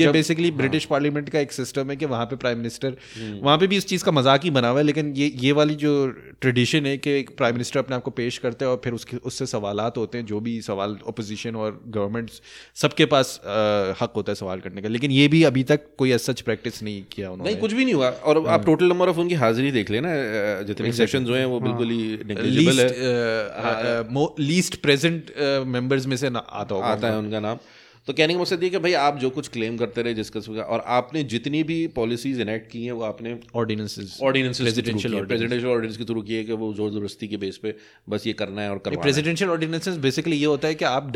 ये- 0.00 0.12
बेसिकली 0.12 0.50
ब्रिटिश 0.50 0.84
पार्लियामेंट 0.84 1.28
का 1.28 1.40
एक 1.40 1.52
सिस्टम 1.52 1.90
है 1.90 1.96
कि 1.96 2.06
वहाँ 2.06 2.26
पे 2.26 2.36
प्राइम 2.36 2.58
मिनिस्टर 2.58 2.96
हम्म। 3.18 3.38
वहाँ 3.44 3.58
पे 3.58 3.66
भी 3.66 3.76
इस 3.76 3.86
चीज़ 3.86 4.04
का 4.04 4.12
मज़ाक 4.12 4.44
ही 4.44 4.50
बना 4.50 4.68
हुआ 4.68 4.78
है 4.78 4.84
लेकिन 4.84 5.14
ये 5.16 5.32
ये 5.36 5.52
वाली 5.52 5.74
जो 5.74 6.08
ट्रेडिशन 6.40 6.86
है 6.86 6.98
कि 6.98 7.22
प्राइम 7.22 7.54
मिनिस्टर 7.54 7.78
अपने 7.78 7.96
आप 7.96 8.02
को 8.02 8.10
पेश 8.10 8.38
करते 8.38 8.64
हैं 8.64 8.72
और 8.72 8.80
फिर 8.84 8.92
उसके 8.92 9.16
उससे 9.16 9.46
सवाल 9.46 9.80
होते 9.80 10.18
हैं 10.18 10.26
जो 10.26 10.40
भी 10.40 10.60
सवाल 10.60 10.98
अपोजिशन 11.08 11.56
और 11.56 11.84
गवर्नमेंट 11.88 12.30
सबके 12.74 13.04
पास 13.06 13.40
हक 14.02 14.12
होता 14.16 14.32
है 14.32 14.34
सवाल 14.34 14.60
करने 14.60 14.82
का। 14.82 14.88
लेकिन 14.88 15.10
ये 15.10 15.28
भी 15.28 15.42
अभी 15.42 15.62
तक 15.64 15.80
कोई 15.98 16.18
सच 16.18 16.40
प्रैक्टिस 16.52 16.82
नहीं 16.82 17.02
किया 17.12 17.30
उन्होंने। 17.30 17.50
नहीं 17.50 17.60
कुछ 17.60 17.72
भी 17.72 17.84
नहीं 17.84 17.94
हुआ। 17.94 18.10
और 18.22 18.46
आप 18.48 18.64
टोटल 18.66 18.86
नंबर 18.88 19.08
ऑफ़ 19.08 19.18
उनकी 19.18 19.34
हाजिरी 19.42 19.70
देख 19.72 19.90
लेना 19.90 20.16
जितने 20.64 20.92
सेशंस 20.94 21.28
हुए 21.28 21.38
हैं 21.38 21.46
वो 21.48 21.60
बिल्कुल 21.62 21.90
ही 21.90 22.00
negligible 22.30 22.80
है। 22.80 22.88
लीस्ट 24.42 24.80
प्रेजेंट 24.82 25.32
मेंबर्स 25.68 26.06
में 26.06 26.16
से 26.16 26.26
आता 26.28 26.74
होगा 26.74 26.86
आता 26.88 27.08
है 27.08 27.18
उनका। 27.18 27.40
नाम। 27.42 27.58
तो 28.08 28.12
कहने 28.12 28.34
का 28.34 28.40
मकसद 28.40 28.62
ये 28.62 28.68
कि 28.70 28.78
भाई 28.78 28.92
आप 29.00 29.18
जो 29.20 29.28
कुछ 29.30 29.48
क्लेम 29.48 29.76
करते 29.78 30.02
रहे 30.02 30.14
डिस्कस 30.14 30.46
हुआ 30.48 30.62
और 30.66 30.82
आपने 30.94 31.22
जितनी 31.32 31.62
भी 31.62 31.76
पॉलिसीज़ 31.96 32.40
इनेक्ट 32.40 32.70
की 32.70 32.84
हैं 32.84 32.92
वो 32.92 33.02
आपने 33.04 33.34
ऑर्डिनेंसेस 33.56 34.16
ऑर्डिनेंस 34.22 34.60
प्रेसिडेंशियल 34.60 35.14
ऑर्डिनेंस 35.66 35.96
के 35.96 36.04
थ्रू 36.04 36.22
किए 36.22 36.42
कि 36.44 36.52
वो 36.54 36.72
ज़ोर 36.74 36.90
ज़बरदस्ती 36.90 37.28
के 37.28 37.36
बेस 37.38 37.56
पे 37.62 37.74
बस 38.08 38.26
ये 38.26 38.32
करना 38.40 38.62
है 38.62 38.70
और 38.70 38.78
करना 38.78 38.96
है। 38.96 39.02
प्रेसिडेंशियल 39.02 39.50
ऑर्डिनेंसेस 39.50 39.96
बेसिकली 39.98 40.36
ये 40.36 40.46
होता 40.46 40.68
है 40.68 40.74
कि 40.74 40.84
आप 40.86 41.12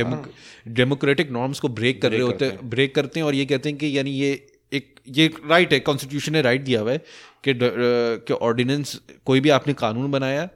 डेमोक्रेटिक 0.77 1.33
नॉर्म्स 1.33 1.61
को 1.61 1.68
ब्रेक 1.81 2.03
कर 2.03 2.12
रहे 2.12 2.20
होते 2.22 2.44
हैं। 2.44 2.68
ब्रेक 2.70 2.94
करते 2.94 3.20
हैं 3.20 3.27
और 3.27 3.35
ये 3.35 3.44
कहते 3.46 3.68
हैं 3.68 3.79
कि 3.79 3.96
यानी 3.99 4.11
ये 4.12 4.31
एक, 4.72 4.94
ये 5.09 5.31
राइट 5.48 5.72
है 5.72 5.81
कॉन्स्टिट्यूशन 5.81 6.33
ने 6.33 6.42
राइट 6.42 6.61
दिया 6.61 6.81
हुआ 6.81 6.92
है 6.92 7.02
कि 7.48 8.33
ऑर्डिनेंस 8.33 9.00
कोई 9.26 9.40
भी 9.40 9.48
आपने 9.48 9.74
कानून 9.74 10.11
बनाया 10.11 10.48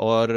और 0.00 0.30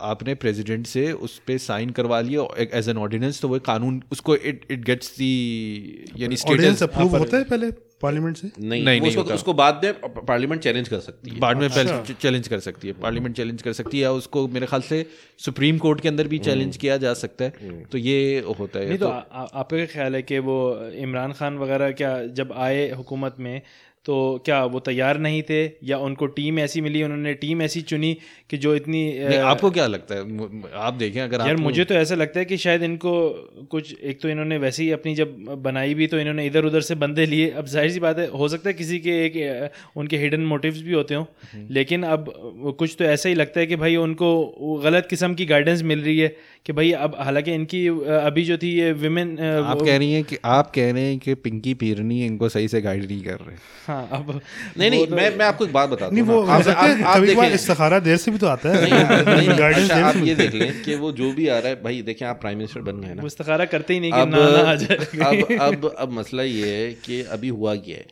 आपने 0.00 0.34
प्रेसिडेंट 0.34 0.86
से 0.86 1.12
उस 1.12 1.38
पर 1.38 1.58
साइन 1.58 1.90
करवा 1.90 2.20
लिया 2.20 2.68
एज 2.78 2.88
एन 2.88 2.96
ऑर्डिनेंस 2.96 3.40
तो 3.40 3.48
वो 3.48 3.58
कानून 3.58 4.02
उसको 4.12 4.36
इट 4.36 4.64
इट 4.70 4.84
गेट्स 4.84 5.16
दी 5.16 6.04
यानी 6.16 6.36
स्टेटस 6.36 6.82
अप्रूव 6.82 7.16
होता 7.16 7.36
है 7.36 7.44
पहले 7.44 7.88
पार्लियामेंट 8.02 8.36
से? 8.36 8.50
नहीं, 8.60 8.84
नहीं, 8.84 9.00
नहीं 9.00 9.16
उसको, 9.16 9.22
उसको 9.22 9.52
बाद 9.52 9.80
में 9.84 9.92
पार्लियामेंट 10.02 10.62
चैलेंज 10.62 10.88
कर 10.88 10.98
सकती 10.98 11.30
है। 11.30 11.38
बाद 11.38 11.56
में 11.56 11.70
पहले 11.70 12.14
चैलेंज 12.14 12.48
कर 12.48 12.58
सकती 12.58 12.88
है। 12.88 12.94
पार्लियामेंट 12.94 13.36
चैलेंज 13.36 13.62
कर 13.62 13.72
सकती 13.72 13.96
है 13.96 14.02
या 14.02 14.12
उसको 14.12 14.48
मेरे 14.48 14.66
ख्याल 14.66 14.82
से 14.82 15.06
सुप्रीम 15.38 15.78
कोर्ट 15.78 16.00
के 16.00 16.08
अंदर 16.08 16.28
भी 16.28 16.38
चैलेंज 16.38 16.76
किया 16.76 16.96
जा 16.96 17.14
सकता 17.14 17.44
है। 17.44 17.50
तो 17.84 17.98
ये 17.98 18.44
होता 18.58 18.78
है। 18.78 18.88
नहीं 18.88 18.98
तो 18.98 19.08
आ- 19.08 19.46
आपका 19.54 19.86
ख्याल 19.86 20.14
है 20.14 20.22
कि 20.22 20.38
वो 20.38 20.88
इमरान 20.94 21.32
खान 21.32 21.58
वगैरह 21.58 21.90
क्या 21.90 22.26
जब 22.26 22.52
आए 22.52 22.90
हुकूमत 22.90 23.36
में 23.38 23.62
तो 24.08 24.14
क्या 24.44 24.62
वो 24.66 24.80
तैयार 24.80 25.18
नहीं 25.20 25.42
थे? 25.42 25.62
या 25.84 25.96
उनको 26.00 26.26
टीम 26.34 26.58
ऐसी 26.58 26.80
मिली 26.80 27.02
उन्होंने 27.02 27.32
टीम 27.36 27.62
ऐसी 27.62 27.80
चुनी 27.84 28.16
कि 28.50 28.56
जो 28.58 28.74
इतनी 28.74 29.02
आपको 29.36 29.70
क्या 29.70 29.86
लगता 29.86 30.14
है? 30.14 30.20
आप 30.76 30.94
देखें 30.94 31.20
अगर 31.20 31.46
यार 31.46 31.56
मुझे 31.58 31.84
तो 31.84 31.94
ऐसा 31.94 32.14
लगता 32.14 32.38
है 32.38 32.44
कि 32.44 32.56
शायद 32.58 32.82
इनको 32.82 33.12
कुछ 33.70 33.94
एक 34.02 34.20
तो 34.20 34.28
इन्होंने 34.28 34.58
वैसे 34.58 34.82
ही 34.82 34.90
अपनी 34.92 35.14
जब 35.14 35.34
बनाई 35.62 35.94
भी 35.94 36.06
तो 36.06 36.18
इन्होंने 36.18 36.46
इधर 36.46 36.64
उधर 36.64 36.80
से 36.82 36.94
बंदे 36.96 37.26
लिए। 37.26 37.50
अब 37.52 37.66
ज़ाहिर 37.66 37.90
सी 37.90 38.00
बात 38.00 38.18
है 38.18 38.26
हो 38.32 38.48
सकता 38.48 38.68
है 38.68 38.74
किसी 38.74 38.98
के 38.98 39.18
एक 39.24 39.70
उनके 39.96 40.18
हिडन 40.18 40.46
मोटिव्स 40.46 40.80
भी 40.82 40.92
होते 40.92 41.14
हों। 41.14 41.24
लेकिन 41.70 42.02
अब 42.04 42.32
कुछ 42.78 42.96
तो 42.98 43.04
ऐसा 43.06 43.28
ही 43.28 43.34
लगता 43.34 43.60
है 43.60 43.66
कि 43.66 43.76
भाई 43.76 43.96
उनको 43.98 44.30
गलत 44.84 45.06
किस्म 45.10 45.34
की 45.34 45.46
गाइडेंस 45.46 45.82
मिल 45.84 46.00
रही 46.00 46.18
है। 46.18 46.34
कि 46.68 46.72
भाई 46.72 46.90
अब 46.92 47.14
हालाँकि 47.18 47.52
इनकी 47.52 47.86
अभी 48.14 48.42
जो 48.44 48.56
थी 48.58 48.70
ये 48.72 48.92
विमेन 48.92 49.28
आप 49.40 49.80
कह 49.82 49.96
रही 49.96 50.12
हैं 50.12 50.24
कि 50.24 50.38
आप 50.44 50.72
कह 50.74 50.90
रहे 50.92 51.02
हैं 51.02 51.18
कि 51.18 51.34
पिंकी 51.34 51.72
पीरनी 51.74 52.26
इनको 52.26 52.48
सही 52.48 52.68
से 52.68 52.80
गाइड 52.80 53.06
नहीं 53.06 53.22
कर 53.24 53.38
रहे। 53.38 53.56
हाँ 53.86 54.08
अब 54.12 54.40
नहीं 54.78 54.90
नहीं 54.90 55.06
मैं 55.06 55.30
मैं 55.36 55.46
आपको 55.46 55.64
एक 55.64 55.72
बात 55.72 55.88
बताता 55.88 56.12
नहीं 56.12 56.22
हूँ 56.22 56.34
वो 56.34 56.42
आप- 56.42 56.68
आप- 56.68 56.78
आप 56.78 57.16
कभार 57.16 57.26
देखें 57.26 57.54
इस्तिखारा 57.54 57.98
देर 57.98 58.16
से 58.16 58.30
भी 58.30 58.38
तो 58.38 58.46
आता 58.46 58.68
है। 58.68 58.82
नहीं, 58.82 59.48
नहीं, 59.48 59.58
अच्छा, 59.74 60.04
आप 60.06 60.16
ये 60.16 60.34
देख 60.34 60.54
लें 60.54 60.82
कि 60.82 60.94
वो 60.94 61.12
जो 61.12 61.32
भी 61.32 61.48
आ 61.48 61.58
रहा 61.58 61.68
है 61.68 61.82
भाई 61.82 62.02
देखें 62.02 62.26
आप 62.26 62.40
प्राइम 62.40 62.58
मिनिस्टर 62.58 62.80
बन 62.80 63.00
गए 63.00 63.14
ना। 63.14 63.26
इस्तिखारा 63.26 63.64
करते 63.64 63.94
ही 63.94 64.00
नहीं 64.00 64.12
कि 64.12 64.20
अब 64.20 64.28
ना 64.28 64.70
आ 64.70 64.74
जाए। 64.74 64.96
अब 64.96 65.58
अब 65.60 65.94
अब 65.98 66.12
मसला 66.12 66.42
ये 66.42 66.76
है 66.76 66.92
कि 67.06 67.22
अभी 67.22 67.48
हुआ 67.48 67.74
क्या 67.74 67.96
है? 67.96 68.06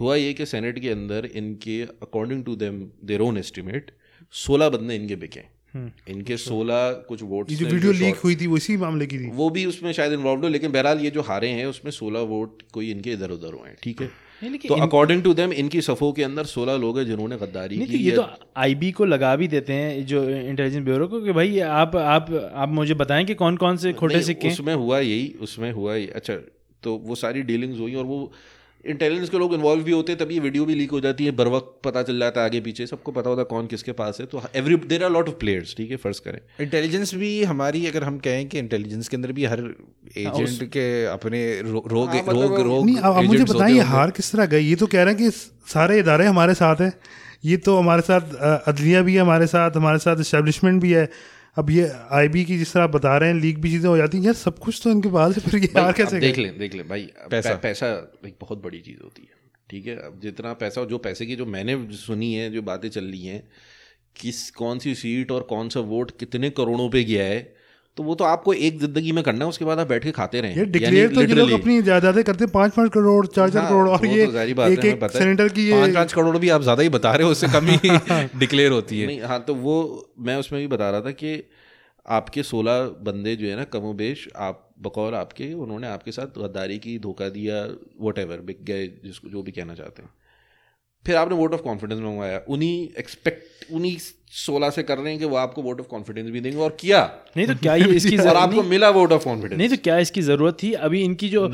हुआ 0.00 0.16
ये 0.16 0.32
कि 0.32 0.46
सेनेट 0.46 0.78
के 0.78 0.90
अंदर 0.90 1.28
इनके 1.34 1.82
according 1.82 2.44
to 2.44 2.56
them 2.56 2.82
their 3.04 3.20
own 3.20 3.38
estimate 3.38 3.90
सोलह 4.32 4.68
बंदे 4.68 4.94
इनके 4.96 5.16
बिके 5.16 5.40
इनके 5.76 6.36
सोलह 6.36 6.90
कुछ 7.08 7.22
वोट 7.22 7.50
जो 7.50 7.66
वीडियो 7.66 7.92
लीक 7.92 8.16
हुई 8.16 8.36
थी 8.36 8.46
वो 8.46 8.56
इसी 8.56 8.76
मामले 8.76 9.06
की 9.06 9.18
थी। 9.18 9.30
वो 9.34 9.50
भी 9.50 9.64
उसमें 9.66 9.92
शायद 9.92 10.12
इन्वॉल्व 10.12 10.42
हो 10.42 10.48
लेकिन 10.48 10.72
बहरहाल 10.72 11.00
ये 11.00 11.10
जो 11.10 11.22
हारे 11.22 11.48
हैं 11.50 11.66
उसमें 11.66 11.92
सोलह 11.92 12.20
वोट 12.32 12.62
कोई 12.72 12.90
इनके 12.90 13.12
इधर 13.12 13.30
उधर 13.30 13.52
हुए 13.52 13.68
हैं 13.68 13.76
ठीक 13.82 14.02
है? 14.02 14.10
तो 14.42 14.74
अकॉर्डिंग 14.74 15.22
टू 15.22 15.32
देम 15.34 15.52
इनकी 15.52 15.80
सफों 15.80 16.12
के 16.12 16.22
अंदर 16.22 16.44
सोलह 16.44 16.76
लोग 16.76 16.98
हैं 16.98 17.06
जिन्होंने 17.06 17.36
गद्दारी 17.36 17.78
तो 17.78 17.86
की 17.86 17.98
ये 17.98 18.10
तो 18.10 18.26
आईबी 18.56 18.90
को 18.92 19.04
लगा 19.04 19.34
भी 19.36 19.48
देते 19.48 19.72
हैं 19.72 20.06
जो 20.06 20.22
इंटेलिजेंस 20.30 20.84
ब्यूरो 20.84 21.06
को 21.08 21.20
कि 21.20 21.32
भाई 21.32 21.58
आप 21.60 21.96
आप 21.96 22.32
आप 22.54 22.68
मुझे 22.68 22.94
बताएँ 22.94 23.24
कि 23.24 23.34
कौन 23.34 23.56
कौन 23.56 23.76
से 23.76 23.92
खोटे 23.92 24.22
सिक्के 24.22 24.48
उसमें 24.48 24.74
हुआ 24.74 24.98
यही 24.98 25.28
उसमें 25.40 25.70
हुआ 25.72 25.94
यही। 25.94 26.06
अच्छा 26.06 26.36
तो 26.82 26.96
वो 27.04 27.14
सारी 27.14 27.42
डीलिंग्स 27.42 27.78
हुई 27.78 27.94
और 27.94 28.04
वो 28.04 28.32
इंटेलिजेंस 28.86 29.28
के 29.28 29.38
लोग 29.38 29.54
इन्वॉल्व 29.54 29.82
भी 29.82 29.92
होते 29.92 30.12
हैं 30.12 30.24
तभी 30.24 30.38
वीडियो 30.38 30.64
भी 30.64 30.74
लीक 30.74 30.90
हो 30.90 31.00
जाती 31.00 31.24
है 31.24 31.30
बर 31.30 31.48
वक्त 31.48 31.80
पता 31.84 32.02
चल 32.02 32.18
जाता 32.18 32.40
है 32.40 32.46
आगे 32.46 32.60
पीछे 32.60 32.86
सबको 32.86 33.12
पता 33.12 33.30
होता 33.30 33.40
है 33.40 33.46
कौन 33.50 33.66
किसके 33.66 33.92
पास 33.92 34.16
है। 34.20 34.26
तो 34.26 34.42
every 34.56 34.76
there 34.76 35.04
are 35.04 35.10
lot 35.10 35.28
of 35.28 35.34
players 35.34 35.74
ठीक 35.76 35.90
है 35.90 35.96
फ़र्स्ट 35.96 36.24
करें। 36.24 36.40
इंटेलिजेंस 36.60 37.14
भी 37.14 37.44
हमारी 37.44 37.86
अगर 37.86 38.04
हम 38.04 38.18
कहें 38.18 38.48
कि 38.48 38.58
इंटेलिजेंस 38.58 39.08
के 39.08 39.16
अंदर 39.16 39.32
भी 39.32 39.44
हर 39.44 39.58
एजेंट 40.16 40.70
के 40.70 41.04
अपने 41.04 41.62
रो- 41.62 41.86
रोग 41.86 42.08
हाँ, 42.08 42.16
मतलब 42.28 42.42
रोग 42.42 42.60
रोग 42.60 42.84
मुझे 43.26 43.44
बताइए 43.54 43.78
हार 43.88 44.10
किस 44.10 44.32
तरह 44.32 44.46
गई? 44.46 44.64
ये 44.64 44.74
तो 44.74 44.86
कह 44.86 45.02
रहे 45.02 45.14
हैं 45.14 45.22
कि 45.22 45.30
सारे 45.66 45.98
इदारे 45.98 46.26
हमारे 46.26 46.54
साथ 46.54 46.76
हैं। 46.76 46.92
ये 47.44 47.56
तो 47.56 47.76
हमारे 47.78 48.02
साथ 48.02 48.20
अदलिया 48.66 49.02
भी 49.02 49.14
है 49.14 49.20
हमारे 49.20 49.46
साथ 49.46 49.70
हमारे 49.76 49.98
साथ 49.98 50.16
इस्टेब्लिशमेंट 50.20 50.82
भी 50.82 50.92
है। 50.92 51.08
अब 51.60 51.70
ये 51.70 51.88
आईबी 52.10 52.44
की 52.44 52.56
जिस 52.58 52.72
तरह 52.72 52.82
आप 52.82 52.90
बता 52.90 53.16
रहे 53.18 53.30
हैं 53.30 53.36
लीक 53.36 53.58
भी 53.60 53.70
चीज़ें 53.70 53.88
हो 53.90 53.96
जाती 53.96 54.18
हैं 54.18 54.24
यार 54.24 54.34
सब 54.34 54.58
कुछ 54.58 54.80
तो 54.84 54.90
इनके 54.90 55.08
पास 55.08 55.36
है 55.36 55.42
फिर 55.42 55.60
ये 55.60 55.68
यार 55.76 55.92
कैसे 55.92 56.20
देख 56.20 56.38
ले 56.38 56.48
देख 56.58 56.74
लें 56.74 56.88
भाई 56.88 57.02
पैसा। 57.02 57.28
पैसा 57.28 57.54
पैसा 57.54 57.86
एक 58.26 58.36
बहुत 58.40 58.62
बड़ी 58.62 58.80
चीज़ 58.80 59.02
होती 59.02 59.22
है 59.22 59.38
ठीक 59.70 59.86
है 59.86 59.96
अब 59.96 60.20
जितना 60.20 60.52
पैसा 60.52 60.84
जो 60.84 60.98
पैसे 60.98 61.26
की 61.26 61.36
जो 61.36 61.46
मैंने 61.46 61.76
सुनी 61.96 62.32
है 62.34 62.50
जो 62.50 62.62
बातें 62.62 62.88
चल 62.88 63.04
रही 63.04 63.26
हैं 63.26 63.42
किस 64.16 64.50
कौन 64.50 64.78
सी 64.78 64.94
सीट 64.94 65.32
और 65.32 65.42
कौन 65.42 65.68
सा 65.68 65.80
वोट 65.80 66.10
कितने 66.18 66.50
करोड़ों 66.50 66.88
पे 66.90 67.04
गया 67.04 67.24
है 67.24 67.40
तो 67.96 68.02
वो 68.02 68.14
तो 68.14 68.24
आपको 68.24 68.52
एक 68.52 68.78
ज़िंदगी 68.80 69.12
में 69.12 69.24
करना 69.24 69.44
है 69.44 69.48
उसके 69.48 69.64
बाद 69.64 69.78
आप 69.78 69.86
बैठ 69.86 70.04
के 70.04 70.10
खाते 70.10 70.40
रहे। 70.40 70.54
ये 70.54 70.64
डिक्लेयर 70.64 71.14
तो 71.14 71.20
ये 71.20 71.26
लोग 71.26 71.50
अपनी 71.50 71.82
करते 71.82 72.44
हैं 72.44 72.50
पाँच 72.52 72.74
पाँच 72.74 72.90
करोड़ 72.92 73.26
चार 73.26 73.50
चार 73.50 73.62
हाँ, 73.62 73.70
करोड़ 73.70 73.88
और 73.88 74.06
ये 74.06 74.26
तो 74.26 74.66
एक 74.68 74.84
एक 74.84 75.10
सेनेटर 75.10 75.48
की 75.48 75.70
पाँच 75.70 75.88
ये 75.88 75.94
पाँच 75.94 76.12
करोड़ 76.12 76.38
भी 76.38 76.48
आप 76.48 76.62
ज़्यादा 76.62 76.82
ही 76.82 76.88
बता 76.88 77.12
रहे 77.12 77.24
हो 77.24 77.30
उससे 77.30 77.48
कम 77.48 77.66
ही 77.66 77.90
डिक्लेयर 78.38 78.72
होती 78.72 79.00
है। 79.00 79.06
नहीं 79.06 79.20
हाँ 79.20 79.42
तो 79.44 79.54
वो 79.54 80.08
मैं 80.18 80.36
उसमें 80.36 80.60
भी 80.60 80.66
बता 80.66 80.90
रहा 80.90 81.00
था 81.00 81.10
कि 81.10 81.42
आपके 82.06 82.42
सोलह 82.42 82.82
बंदे 82.82 83.36
जो 83.36 83.46
है 83.46 83.56
ना 83.56 83.64
कमोबेश 83.64 84.28
आप 84.36 84.74
बकौल 84.80 85.14
आपके 85.14 85.52
उन्होंने 85.54 85.86
आपके 85.86 86.12
साथ 86.12 86.26
गद्दारी 86.38 86.78
की 86.78 86.98
धोखा 86.98 87.28
दिया 87.28 87.68
वट 88.00 88.18
एवर 88.18 88.40
बिक 88.40 88.64
गए 88.64 88.86
जिसको 88.86 89.28
जो 89.28 89.42
भी 89.42 89.52
कहना 89.52 89.74
चाहते 89.74 90.02
हैं। 90.02 90.10
फिर 91.06 91.16
आपने 91.16 91.34
वोट 91.34 91.54
ऑफ़ 91.54 91.60
कॉन्फिडेंस 91.60 92.00
मंगवाया 92.00 92.40
उन्हीं 92.48 92.88
एक्सपेक्ट 92.98 93.72
उन्हीं 93.72 93.96
सोलह 94.32 94.70
से 94.70 94.82
कर 94.82 94.98
रहे 94.98 95.10
हैं 95.10 95.18
कि 95.18 95.24
वो 95.26 95.36
आपको 95.36 95.62
वोट 95.62 95.80
ऑफ़ 95.80 95.86
कॉन्फिडेंस 95.88 96.28
भी 96.30 96.40
देंगे। 96.40 96.58
और 96.58 96.76
किया? 96.80 97.00
नहीं 97.36 97.46
तो 97.46 97.54
क्या 97.56 97.74
ये 97.74 97.88
इसकी 97.96 98.16
और 98.18 98.36
आपको 98.36 98.62
मिला 98.64 98.90
वोट 98.90 99.12
ऑफ़ 99.12 99.24
कॉन्फिडेंस 99.24 99.58
नहीं 99.58 99.68
तो 99.68 99.76
क्या 99.84 99.98
इसकी 99.98 100.22
ज़रूरत 100.22 100.56
थी? 100.62 100.72
अभी 100.80 101.02
इनकी 101.04 101.28
जो 101.28 101.46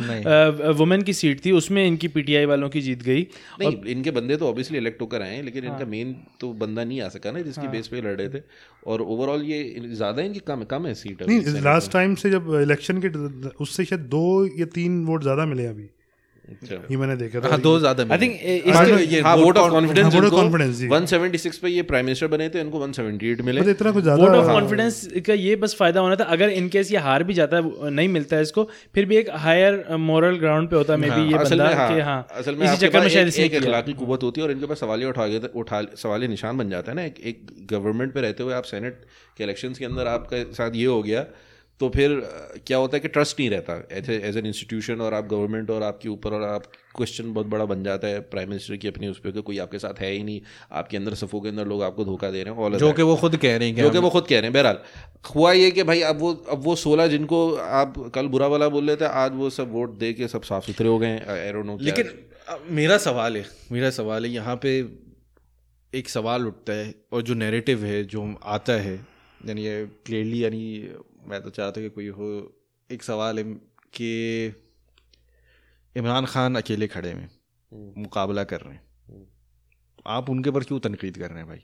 वुमेन 0.75 1.03
की 1.03 1.13
सीट 1.15 1.45
थी 1.45 1.53
उसमें 1.55 1.87
इनकी 1.87 2.09
पीटीआई 2.11 2.45
वालों 2.47 2.69
की 2.69 2.81
जीत 2.83 3.03
गई। 3.03 3.27
नहीं 3.61 3.73
इनके 3.95 4.11
बंदे 4.13 4.37
तो 4.37 4.49
ऑब्वियसली 4.49 4.79
इलेक्ट 4.79 5.01
होकर 5.03 5.23
आए 5.23 5.35
हैं 5.37 5.43
लेकिन 5.43 5.65
इनका 5.65 5.87
मेन 5.87 6.15
तो 6.41 6.53
बंदा 6.55 6.85
नहीं 6.85 7.01
आ 7.01 7.09
सका 7.09 7.33
ना 7.33 7.41
जिसकी 7.43 7.69
बेस 7.69 7.89
पे 7.89 8.01
लड़ 8.01 8.17
रहे 8.17 8.29
थे। 8.29 8.43
और 8.87 9.03
ओवरऑल 9.03 9.43
ये 9.45 9.63
ज़्यादा 9.87 10.23
इनकी? 10.23 10.41
कम 10.47 10.65
कम 10.71 10.87
है 10.87 10.95
सीट 10.97 11.23
लास्ट 11.65 11.93
टाइम 11.93 12.15
से 12.15 12.31
जब 12.31 12.55
इलेक्शन 12.63 13.01
के 13.05 13.09
उससे 13.63 13.85
शायद 13.85 14.09
दो 14.11 14.27
या 14.59 14.67
तीन 14.75 15.05
वोट 15.07 15.23
ज़्यादा 15.23 15.47
मिले 15.47 15.67
अभी। 15.67 15.89
ये 16.47 16.97
मैंने 16.97 17.17
देखा 17.17 17.41
था 17.41 17.49
हाँ 17.49 17.61
दो 17.61 17.79
ज़्यादा 17.79 18.05
आई 18.15 18.19
थिंक 18.21 18.35
ये 19.13 19.21
हाँ 19.21 19.35
वोट 19.37 19.57
ऑफ़ 19.59 19.63
हाँ, 19.63 19.71
कॉन्फिडेंस 19.71 20.15
vote 20.15 20.27
of 20.27 20.35
confidence, 20.35 20.77
जी। 20.81 20.89
176 20.89 21.57
पे 21.63 21.69
ये 21.69 21.83
प्राइम 21.83 22.05
मिनिस्टर 22.07 22.27
बने 22.27 22.49
थे 22.49 22.61
इनको 22.61 22.79
178 22.81 23.41
मिले। 23.43 23.61
मतलब 23.61 23.71
इतना 23.71 23.91
कुछ 23.93 24.03
ज़्यादा 24.05 24.23
वोट 24.23 24.35
ऑफ़ 24.35 24.47
कॉन्फिडेंस 24.49 25.09
का 25.27 25.35
ये 25.35 25.57
बस 25.65 25.75
फ़ायदा 25.79 26.01
होना 26.01 26.17
था 26.17 26.25
अगर 26.37 26.51
इनकेस 26.59 26.93
ये 26.93 26.99
हार 27.07 27.23
भी 27.23 27.35
जाता 27.35 27.57
है 27.57 27.91
नहीं 27.91 28.09
मिलता 28.09 28.37
है 28.37 28.43
इसको 28.43 28.69
फिर 28.95 29.07
भी 29.07 29.17
एक 29.17 29.31
हायर 29.47 29.97
मोरल 30.03 30.39
ग्राउंड 30.39 30.69
पे 30.71 30.77
होता 30.77 30.97
मे 30.97 31.11
बी 31.11 31.33
ये 31.33 31.39
बंदा 31.39 31.69
हाँ 31.77 31.89
कि 31.95 32.01
हाँ 32.01 32.19
असल 32.43 32.55
में 32.57 32.67
इसी 32.67 32.77
चक्कर 32.77 33.01
में 33.01 33.09
शायद 33.09 33.27
एक, 33.27 33.35
इसने 33.35 33.49
किया। 33.49 33.61
अखलाकी 33.61 33.93
कुवत 33.95 34.23
होती 34.23 34.41
है 34.41 34.47
और 34.47 34.53
इनके 34.53 34.67
पास 34.67 34.81
सवालिया 34.81 35.09
उठा 35.09 35.27
के 35.29 35.59
उठा 35.61 35.83
सवालिया 36.05 36.31
निशान 36.31 36.59
बन 36.59 36.71
जाता 36.71 36.93
है 36.93 36.97
ना 36.97 37.05
एक 37.05 37.21
एक 37.33 37.43
गवर्नमेंट 37.73 38.15
पे 38.15 38.21
रहते 38.21 38.43
हुए 38.43 38.55
आप 38.55 38.71
सेनेट 38.71 39.05
के 39.37 39.45
इलेक्शंस 39.45 39.79
के 39.79 39.85
अंदर 39.85 40.07
आपके 40.09 40.45
साथ 40.55 40.77
ये 40.77 40.87
हो 40.87 41.03
गया 41.03 41.27
तो 41.81 41.89
फिर 41.89 42.11
क्या 42.67 42.79
होता 42.79 42.97
है 42.97 43.01
कि 43.01 43.09
ट्रस्ट 43.09 43.41
नहीं 43.41 43.49
रहता। 43.51 43.75
ऐसे 43.93 44.17
एज 44.25 44.37
एन 44.37 44.47
इंस्टीट्यूशन 44.47 45.01
और 45.01 45.15
आप 45.15 45.27
गवर्नमेंट 45.27 45.71
और 45.71 45.83
आपके 45.83 46.09
ऊपर 46.09 46.33
और 46.33 46.43
आप 46.43 46.67
क्वेश्चन 46.97 47.33
बहुत 47.33 47.47
बड़ा 47.47 47.65
बन 47.65 47.83
जाता 47.85 48.09
है। 48.09 48.21
प्राइम 48.21 48.49
मिनिस्टर 48.49 48.77
की 48.77 48.89
अपनी 48.89 49.09
उस 49.09 49.19
पर 49.19 49.41
कोई 49.41 49.59
आपके 49.59 49.79
साथ 49.79 50.01
है 50.01 50.11
ही 50.13 50.23
नहीं। 50.23 50.41
आपके 50.73 50.97
अंदर 50.97 51.15
सफों 51.15 51.41
के 51.41 51.49
अंदर 51.49 51.67
लोग 51.67 51.83
आपको 51.83 52.05
धोखा 52.05 52.31
दे 52.31 52.43
रहे 52.43 52.55
हैं 52.55 52.71
of 52.71 52.79
जो 52.79 52.93
कि 52.93 53.03
वो 53.03 53.17
खुद 53.17 53.37
कह 53.37 53.57
रहे 53.57 53.69
हैं 53.69 53.77
जो 53.77 53.91
कि 53.91 53.99
वो 53.99 54.11
खुद 54.11 54.27
कह 54.27 54.37
रहे 54.37 54.43
हैं। 54.43 54.53
बहरहाल 54.53 54.79
हुआ 55.35 55.53
ये 55.53 55.71
कि 55.71 55.83
भाई 55.83 56.01
अब 56.03 56.19
वो 56.19 56.33
अब 56.51 56.63
वो 56.65 56.77
सोलह 56.77 57.07
जिनको 57.07 57.41
आप 57.55 57.99
कल 58.15 58.27
बुरा 58.27 58.47
वाला 58.47 58.69
बोल 58.69 58.87
रहे 58.87 58.97
थे 58.97 59.05
आज 59.05 59.33
वो 59.35 59.51
सब 59.51 59.73
वोट 59.73 59.99
दे 59.99 60.13
के 60.13 60.29
सब 60.29 60.43
साफ़ 60.43 60.67
सुथरे 60.67 60.89
हो 60.89 60.99
गए 60.99 61.07
हैं। 61.07 61.79
लेकिन 61.81 62.11
मेरा 62.71 62.97
सवाल 62.99 63.37
है 63.37 63.45
मेरा 63.73 63.91
सवाल 63.91 64.25
है 64.25 64.31
यहाँ 64.31 64.57
पे 64.57 64.79
एक 65.93 66.09
सवाल 66.09 66.47
उठता 66.47 66.73
है 66.73 66.95
और 67.13 67.23
जो 67.23 67.35
नैरेटिव 67.35 67.85
है 67.85 68.05
जो 68.05 68.25
आता 68.45 68.73
है 68.73 68.95
यानी 69.47 69.65
ये 69.65 69.85
क्लियरली 70.07 70.45
यानी 70.45 70.63
मैं 71.29 71.43
तो 71.43 71.51
चाहता 71.51 71.81
हूँ 71.81 71.89
कि 71.89 71.95
कोई 71.95 72.07
हो। 72.07 72.57
एक 72.91 73.03
सवाल 73.03 73.39
है 73.39 73.45
कि 73.95 74.47
इमरान 75.97 76.27
खान 76.27 76.55
अकेले 76.55 76.87
खड़े 76.87 77.09
हैं 77.09 77.31
मुकाबला 77.99 78.45
कर 78.45 78.61
रहे 78.61 78.75
हैं। 78.75 78.83
आप 80.07 80.31
उनके 80.31 80.51
पर 80.51 80.63
क्यों 80.63 80.81
तनकीद 80.81 81.19
कर 81.19 81.29
रहे 81.29 81.39
हैं 81.39 81.49
भाई? 81.49 81.59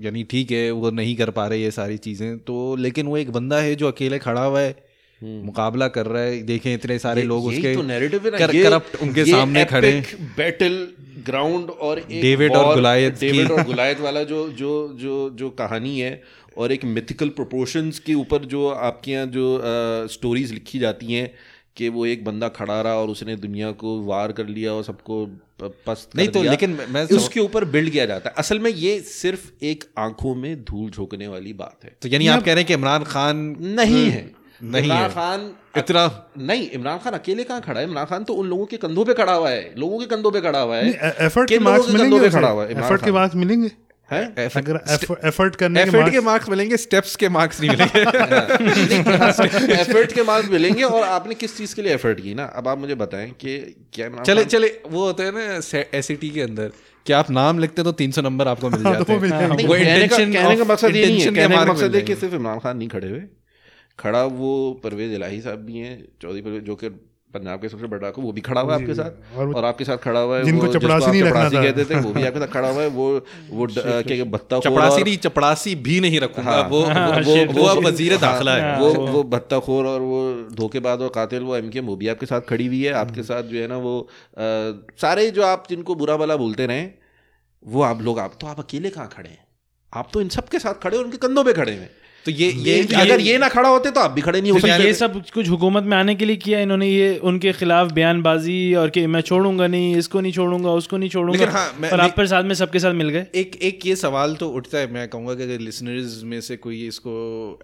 यानी 0.00 0.24
ठीक 0.24 0.50
है 0.50 0.70
वो 0.70 0.90
नहीं 0.90 1.16
कर 1.16 1.30
पा 1.30 1.46
रहे 1.46 1.62
ये 1.62 1.70
सारी 1.70 1.98
चीज़ें 1.98 2.38
तो 2.38 2.76
लेकिन 2.76 3.06
वो 3.06 3.16
एक 3.16 3.30
बंदा 3.30 3.60
है 3.60 3.74
जो 3.74 3.88
अकेले 3.88 4.18
खड़ा 4.18 4.44
हुआ 4.44 4.60
है 4.60 4.90
मुकाबला 5.24 5.88
कर 5.88 6.06
रहा 6.06 6.22
है 6.22 6.42
देखें 6.42 6.74
इतने 6.74 6.98
सारे 6.98 7.22
लोग 7.22 7.52
यही 7.52 7.56
उसके 7.56 7.74
तो 7.74 7.82
है 7.82 8.38
कर, 8.38 8.54
ये- 8.54 8.70
करप्ट 8.70 9.02
उनके 9.02 9.20
ये 9.20 9.26
सामने 9.26 9.64
खड़े 9.64 10.04
बैटल 10.36 10.88
ग्राउंड 11.26 11.70
और 11.70 12.00
डेविड 12.00 12.52
और 12.52 12.64
war- 12.64 12.74
गुलायत 12.74 13.20
डेविड 13.20 13.50
और 13.50 13.62
गुलायत 13.62 14.00
वाला 14.00 14.22
जो 14.24 14.48
जो 14.48 14.92
जो 14.92 15.30
जो 15.30 15.50
कहानी 15.50 16.00
है 16.00 16.22
और 16.56 16.72
एक 16.72 16.84
मिथिकल 16.84 17.28
प्रोपोर्शंस 17.28 17.98
के 17.98 18.14
ऊपर 18.14 18.38
जो 18.38 18.68
आपके 18.68 19.10
यहाँ 19.10 19.26
जो 19.26 19.62
स्टोरीज 20.08 20.52
लिखी 20.52 20.78
जाती 20.78 21.12
हैं 21.12 21.34
कि 21.76 21.88
वो 21.88 22.06
एक 22.06 22.24
बंदा 22.24 22.48
खड़ा 22.48 22.80
रहा 22.80 22.94
और 22.94 23.08
उसने 23.08 23.36
दुनिया 23.36 23.72
को 23.72 24.02
वार 24.02 24.32
कर 24.32 24.46
लिया 24.46 24.72
और 24.72 24.84
सबको 24.84 25.26
पस्त 25.62 26.12
कर 26.12 26.16
नहीं 26.16 26.28
तो 26.28 26.40
दिया। 26.40 26.50
लेकिन 26.50 26.78
मैं- 26.88 27.12
उसके 27.12 27.40
ऊपर 27.40 27.64
बिल्ड 27.64 27.90
किया 27.90 28.06
जाता 28.06 28.30
है। 28.30 28.34
असल 28.38 28.58
में 28.58 28.70
ये 28.70 29.00
सिर्फ़ 29.00 29.64
एक 29.64 29.84
आँखों 29.98 30.34
में 30.34 30.64
धूल 30.64 30.90
झोंकने 30.90 31.28
वाली 31.28 31.52
बात 31.52 31.76
है। 31.84 31.96
तो 32.02 32.08
यानी 32.08 32.26
आप 32.26 32.40
कह 32.40 32.46
रहे 32.46 32.56
हैं 32.56 32.66
कि 32.66 32.74
इमरान 32.74 33.04
खान 33.04 33.56
नहीं 33.60 34.10
है। 34.10 34.32
नहीं 34.62 34.84
इमरान 34.84 35.08
खान 35.08 35.52
इतना 35.78 36.30
नहीं 36.38 36.70
इमरान 36.70 36.98
खान 36.98 37.12
अकेले 37.12 37.44
कहाँ 37.44 37.60
खड़ा 37.60 37.80
है? 37.80 37.88
इमरान 37.88 38.04
खान 38.04 38.24
तो 38.24 38.34
उन 38.34 38.48
लोगों 38.48 38.66
के 38.66 38.76
कंधों 38.76 39.04
पे 39.04 39.14
खड़ा 39.14 39.32
हुआ 39.32 39.50
है। 39.50 39.74
लोगों 39.78 39.98
के 39.98 40.06
कंधों 40.06 40.30
पे 40.30 40.40
खड़ा 40.40 40.60
हुआ 40.60 40.76
है 40.76 40.90
एफर्ट 41.20 41.48
के 41.48 41.58
मार्क्स 41.58 41.90
मिलेंगे 41.90 42.28
खड़ा 42.28 42.48
हुआ 42.48 42.64
है? 42.64 42.70
इमरान 42.70 42.86
एफर्ट 42.86 43.04
के? 43.04 43.12
मार्क्स 43.12 43.36
मिलेंगे? 43.36 43.89
है? 44.10 44.22
अगर 44.56 44.80
एफर्ट 45.28 45.56
करने 45.56 45.82
एफर्ट 45.82 46.10
के 46.10 46.20
मार्क्स 46.20 46.48
मिलेंगे 46.48 46.76
स्टेप्स 46.76 47.14
के 47.16 47.28
मार्क्स 47.28 47.60
नहीं 47.60 47.70
मिलेंगे। 47.70 48.00
एफर्ट 49.80 50.12
के 50.18 50.22
मार्क्स 50.22 50.50
मिलेंगे 50.50 50.82
और 50.82 51.02
आपने 51.08 51.34
किस 51.34 51.56
चीज़ 51.56 51.74
के 51.74 51.82
लिए 51.82 51.94
एफर्ट 51.94 52.20
की 52.20 52.34
ना? 52.34 52.44
अब 52.44 52.68
आप 52.68 52.78
मुझे 52.78 52.94
बताएँ 53.04 53.30
कि 53.40 53.58
क्या 53.94 54.06
इमरान 54.06 54.24
चले 54.24 54.44
चले 54.46 54.68
वो 54.88 55.04
होता 55.06 55.24
है 55.24 55.32
ना 55.34 55.44
एस 55.98 56.08
के 56.12 56.40
अंदर 56.40 56.72
कि 57.06 57.12
आप 57.12 57.30
नाम 57.30 57.58
लिखते 57.58 57.82
तो 57.82 57.92
300 57.92 58.22
नंबर 58.24 58.48
आपको 58.48 58.70
मिल 58.70 58.82
जाते 58.92 59.12
हैं। 59.12 59.18
वो 59.18 59.74
कहने 59.74 60.08
का 60.08 60.16
कहने 60.16 60.56
का 60.56 60.64
मकसद 60.64 60.96
ये 60.96 61.06
नहीं 61.06 61.20
है 61.20 61.30
कहने 61.34 61.56
का 61.56 61.64
मकसद 61.64 61.94
है 61.94 62.02
कि 62.02 62.14
सिर्फ़ 62.16 62.34
इमरान 62.34 62.58
खान 62.58 62.76
नहीं 62.78 62.88
खड़े 62.88 63.08
हुए। 63.10 63.22
खड़ा 63.98 64.24
वो 64.40 64.50
परवेज 64.84 65.12
इलाही 65.14 65.40
साहब 65.40 65.58
भी 65.64 65.78
हैं 65.78 65.94
चौधरी 66.22 66.40
परवेज 66.42 66.62
जो 66.64 66.74
कि 66.74 66.88
पंजाब 67.34 67.60
के 67.60 67.68
सबसे 67.68 67.86
बड़ा 67.86 68.10
को 68.10 68.22
वो 68.22 68.32
भी 68.32 68.40
खड़ा 68.40 68.60
हुआ 68.60 68.74
है 68.74 68.80
आपके 68.80 68.94
साथ? 68.94 69.36
और 69.36 69.54
और 69.54 69.64
आपके 69.64 69.84
साथ 69.84 69.96
खड़ा 69.98 70.20
हुआ 70.20 70.36
है 70.38 70.44
जिनको 70.44 70.66
वो 70.66 70.72
चपरासी 70.72 71.04
आप 71.04 71.10
नहीं 71.10 71.22
रखना 71.22 71.44
था। 71.44 71.62
कहते 71.62 71.84
थे 71.84 72.00
वो 72.00 72.12
भी 72.12 72.24
आपके 72.26 72.40
साथ 72.40 72.46
खड़ा 72.48 72.68
हुआ 72.68 72.82
है 72.82 72.88
वो 72.90 73.06
वो 73.50 73.66
क्या 73.70 74.24
भत्ता 74.32 74.58
चपड़ासी 74.60 75.02
नहीं 75.02 75.16
चपड़ासी 75.18 75.74
भी 75.84 76.00
नहीं 76.00 76.20
रखूँगा 76.20 76.50
हाँ, 76.50 76.62
वो 76.68 76.82
हाँ, 76.82 77.20
वो 77.20 77.36
वो 77.52 77.66
अब 77.66 77.84
वज़ीर 77.86 78.16
दाखिला 78.18 78.54
है 78.54 78.78
वो 78.80 79.06
वो 79.06 79.22
भत्ताखोर 79.34 79.86
और 79.86 80.00
वो 80.02 80.22
धोखेबाज 80.54 81.02
और 81.02 81.12
कातिल 81.14 81.42
वो 81.42 81.56
एम 81.56 81.68
के 81.68 81.80
वो 81.90 81.96
भी 81.96 82.08
आपके 82.08 82.26
साथ 82.26 82.40
खड़ी 82.48 82.66
हुई 82.66 82.82
है 82.84 82.92
आपके 83.02 83.22
साथ 83.22 83.42
जो 83.52 83.60
है 83.60 83.66
ना 83.68 83.76
वो 83.78 83.94
सारे 85.00 85.30
जो 85.30 85.44
आप 85.44 85.64
जिनको 85.70 85.94
बुरा 85.94 86.16
भला 86.16 86.36
बोलते 86.36 86.66
रहे 86.66 86.88
वो 87.62 87.82
आप 87.82 88.02
लोग 88.02 88.18
आप 88.18 88.36
तो 88.40 88.46
आप 88.46 88.58
अकेले 88.60 88.90
कहाँ 88.90 89.08
खड़े 89.12 89.28
हैं? 89.28 89.38
आप 89.92 90.08
तो 90.12 90.20
इन 90.20 90.28
सब 90.28 90.48
के 90.48 90.58
साथ 90.58 90.74
खड़े 90.82 90.96
हो 90.96 91.02
उनके 91.02 91.16
कंधों 91.18 91.44
पे 91.44 91.52
खड़े 91.52 91.72
हैं। 91.72 91.90
तो 92.24 92.30
ये 92.30 92.52
ये 92.52 92.82
अगर 92.94 93.20
ये 93.20 93.38
ना 93.38 93.48
खड़ा 93.48 93.68
होते 93.68 93.90
तो 93.90 94.00
आप 94.00 94.10
भी 94.10 94.20
खड़े 94.20 94.40
नहीं 94.40 94.52
हो 94.52 94.58
तो 94.60 94.66
सकते 94.66 94.84
ये 94.84 94.94
सब 94.94 95.24
कुछ 95.34 95.48
हुकूमत 95.48 95.82
में 95.82 95.96
आने 95.96 96.14
के 96.14 96.24
लिए 96.24 96.36
किया 96.36 96.60
इन्होंने 96.60 96.88
ये 96.88 97.18
उनके 97.18 97.52
खिलाफ 97.52 97.92
बयानबाजी 97.92 98.74
और 98.74 98.90
कि 98.90 99.06
मैं 99.06 99.20
छोड़ूँगा 99.20 99.66
नहीं 99.66 99.96
इसको 99.96 100.20
नहीं 100.20 100.32
छोड़ूँगा 100.32 100.70
उसको 100.70 100.96
नहीं 100.96 101.10
छोड़ूँगा 101.10 101.38
लेकिन 101.38 101.54
हाँ, 101.54 101.76
मैं- 101.80 101.92
और 101.92 102.00
आप 102.00 102.14
पर 102.16 102.26
साथ 102.26 102.44
में 102.44 102.54
सबके 102.54 102.78
साथ 102.78 102.92
मिल 102.92 103.08
गए? 103.08 103.26
एक 103.34 103.56
एक 103.62 103.86
ये 103.86 103.96
सवाल 103.96 104.34
तो 104.36 104.50
उठता 104.50 104.78
है 104.78 104.92
मैं 104.92 105.08
कहूँगा 105.08 105.34
कि 105.34 105.42
अगर 105.42 105.58
लिसनर्स 105.58 106.22
में 106.24 106.40
से 106.40 106.56
कोई 106.56 106.86
इसको 106.86 107.14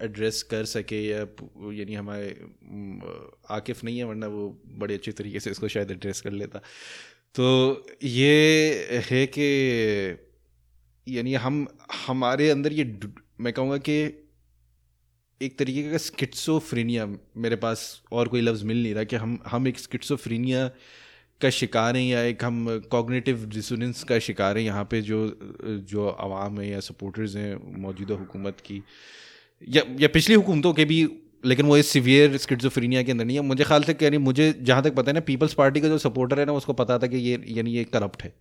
एड्रेस 0.01 0.43
कर 0.43 0.65
सके 0.65 1.07
या 1.07 1.19
यानी 1.71 1.93
हमारे 1.93 2.41
आकिफ 3.49 3.83
नहीं 3.83 3.97
है 3.97 4.03
वरना 4.03 4.27
वो 4.27 4.61
बड़े 4.67 4.93
अच्छे 4.93 5.11
तरीके 5.11 5.39
से 5.39 5.51
इसको 5.51 5.67
शायद 5.67 5.91
एड्रेस 5.91 6.21
कर 6.21 6.31
लेता। 6.31 6.59
तो 7.35 7.85
ये 8.03 8.73
है 8.91 9.25
कि 9.25 9.47
यानी 11.07 11.33
हम 11.33 11.67
हमारे 12.07 12.49
अंदर 12.49 12.73
ये 12.73 12.97
मैं 13.41 13.53
कहूँगा 13.53 13.77
कि 13.77 14.23
एक 15.41 15.57
तरीके 15.59 15.81
का 15.91 15.97
स्किट्सोफ्रीनिया 15.97 17.05
मेरे 17.37 17.55
पास 17.55 17.81
और 18.11 18.27
कोई 18.27 18.41
लफ्ज़ 18.41 18.63
मिल 18.65 18.81
नहीं 18.83 18.93
रहा 18.93 19.03
कि 19.03 19.15
हम 19.15 19.37
हम 19.47 19.67
एक 19.67 19.79
स्किट्सोफ्रीनिया 19.79 20.67
का 21.41 21.49
शिकार 21.49 21.97
हैं 21.97 22.03
या 22.03 22.21
एक 22.21 22.43
हम 22.43 22.79
कॉग्निटिव 22.91 23.45
डिसोनेंस 23.45 24.03
का 24.03 24.17
शिकार 24.19 24.57
हैं 24.57 24.63
यहाँ 24.65 24.83
पे 24.91 25.01
जो 25.01 25.19
जो 25.89 26.07
आवाम 26.07 26.59
है 26.59 26.69
या 26.69 26.79
सपोर्टर्स 26.79 27.35
हैं 27.35 27.81
मौजूदा 27.81 28.15
हुकूमत 28.15 28.61
की। 28.65 28.81
या 29.67 29.83
या 29.99 30.07
पिछली 30.07 30.35
हुकूमतों 30.35 30.73
के 30.73 30.85
भी, 30.85 31.07
लेकिन 31.45 31.65
वो 31.65 31.77
इस 31.77 31.89
सीवियर 31.89 32.37
स्किट्सोफ्रीनिया 32.37 33.03
के 33.03 33.11
अंदर 33.11 33.25
नहीं 33.25 33.37
है। 33.37 33.43
मुझे 33.43 33.63
ख्याल 33.63 33.83
से 33.83 33.97
यानी 34.03 34.17
मुझे 34.17 34.53
जहाँ 34.61 34.83
तक 34.83 34.95
पता 34.95 35.11
है 35.11 35.13
ना 35.13 35.19
पीपल्स 35.21 35.53
पार्टी 35.53 35.81
का 35.81 35.87
जो 35.87 35.97
सपोर्टर 35.97 36.39
है 36.39 36.45
ना, 36.45 36.53
उसको 36.53 36.73
पता 36.73 36.97
था 36.99 37.07
कि 37.07 37.17
ये, 37.17 37.43
यानी 37.47 37.71
ये 37.71 37.83
करप्ट 37.83 38.23
है। 38.23 38.33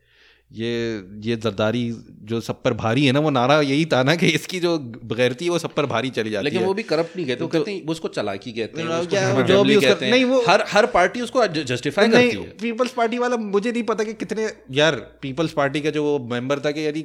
ये 0.52 1.04
ये 1.20 1.36
जरदारी 1.36 1.96
जो 2.22 2.40
सब 2.40 2.62
पर 2.62 2.72
भारी 2.72 3.06
है 3.06 3.12
ना 3.12 3.20
वो 3.20 3.30
नारा 3.30 3.60
यही 3.60 3.84
था 3.84 4.02
ना 4.02 4.14
कि 4.14 4.26
इसकी 4.26 4.60
जो 4.60 4.78
बगैरती 5.04 5.44
है 5.44 5.50
वो 5.50 5.58
सब 5.58 5.74
पर 5.74 5.86
भारी 5.86 6.10
चली 6.10 6.30
जाती 6.30 6.44
लेकिन 6.44 6.58
है। 6.58 6.60
लेकिन 6.60 6.66
वो 6.66 6.74
भी 6.74 6.82
करप्ट 6.82 7.16
नहीं 7.16 7.26
कहते 7.26 7.44
वो 7.44 7.48
कहते 7.48 7.70
हैं 7.70 7.86
वो 7.86 7.92
उसको 7.92 8.08
चलाकी 8.08 8.52
कहते 8.52 8.82
हैं 8.82 8.88
हमें 9.32 9.46
जो 9.46 9.64
भी 9.64 9.76
उसका- 9.76 9.92
कहते 9.92 10.04
हैं। 10.06 10.12
नहीं, 10.12 10.24
वो- 10.24 10.48
हर 10.48 10.64
हर 10.68 10.86
पार्टी 10.86 11.20
उसको 11.20 11.46
जस्टिफाई 11.46 12.08
करती 12.08 12.36
है। 12.42 12.48
पीपल्स 12.62 12.92
पार्टी 12.92 13.18
वाला 13.18 13.36
मुझे 13.36 13.72
नहीं 13.72 13.82
पता 13.82 14.04
कि 14.04 14.12
कितने 14.12 14.52
यार 14.70 14.94
पीपल्स 14.94 15.52
पार्टी 15.52 15.80
का 15.80 15.90
जो 15.90 16.04
वो 16.04 16.18
मेंबर 16.18 16.58
था 16.58 16.70
कि 16.70 16.86
यानी 16.86 17.02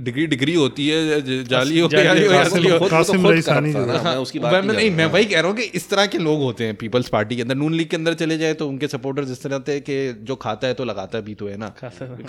डिग्री 0.00 0.26
डिग्री 0.26 0.54
होती 0.54 0.88
है 0.88 1.20
जाली 1.44 1.78
हो 1.78 1.88
हो 1.88 2.28
हो, 2.70 2.78
हो। 2.78 2.88
ना, 3.86 4.02
मैं 4.02 4.16
उसकी 4.16 4.38
बात 4.38 4.52
नहीं 4.54 4.76
नहीं 4.76 4.90
मैं 4.90 5.06
वही 5.06 5.24
कह 5.24 5.40
रहा 5.40 5.48
हूँ 5.48 5.56
कि 5.56 5.62
इस 5.62 5.88
तरह 5.90 6.06
के 6.06 6.18
लोग 6.18 6.40
होते 6.40 6.64
हैं 6.64 6.74
पीपल्स 6.74 7.08
पार्टी 7.08 7.36
के 7.36 7.42
अंदर। 7.42 7.54
नून 7.54 7.74
लीग 7.74 7.88
के 7.88 7.96
अंदर 7.96 8.14
चले 8.14 8.38
जाए 8.38 8.54
तो 8.54 8.68
उनके 8.68 8.88
सपोर्टर्स 8.88 9.30
इस 9.30 9.42
तरह 9.42 9.58
थे 9.58 9.80
कि 9.80 10.12
जो 10.22 10.36
खाता 10.36 10.66
है 10.66 10.74
तो 10.74 10.84
लगाता 10.84 11.20
भी 11.20 11.34
तो 11.34 11.46
है 11.48 11.56
ना। 11.56 11.74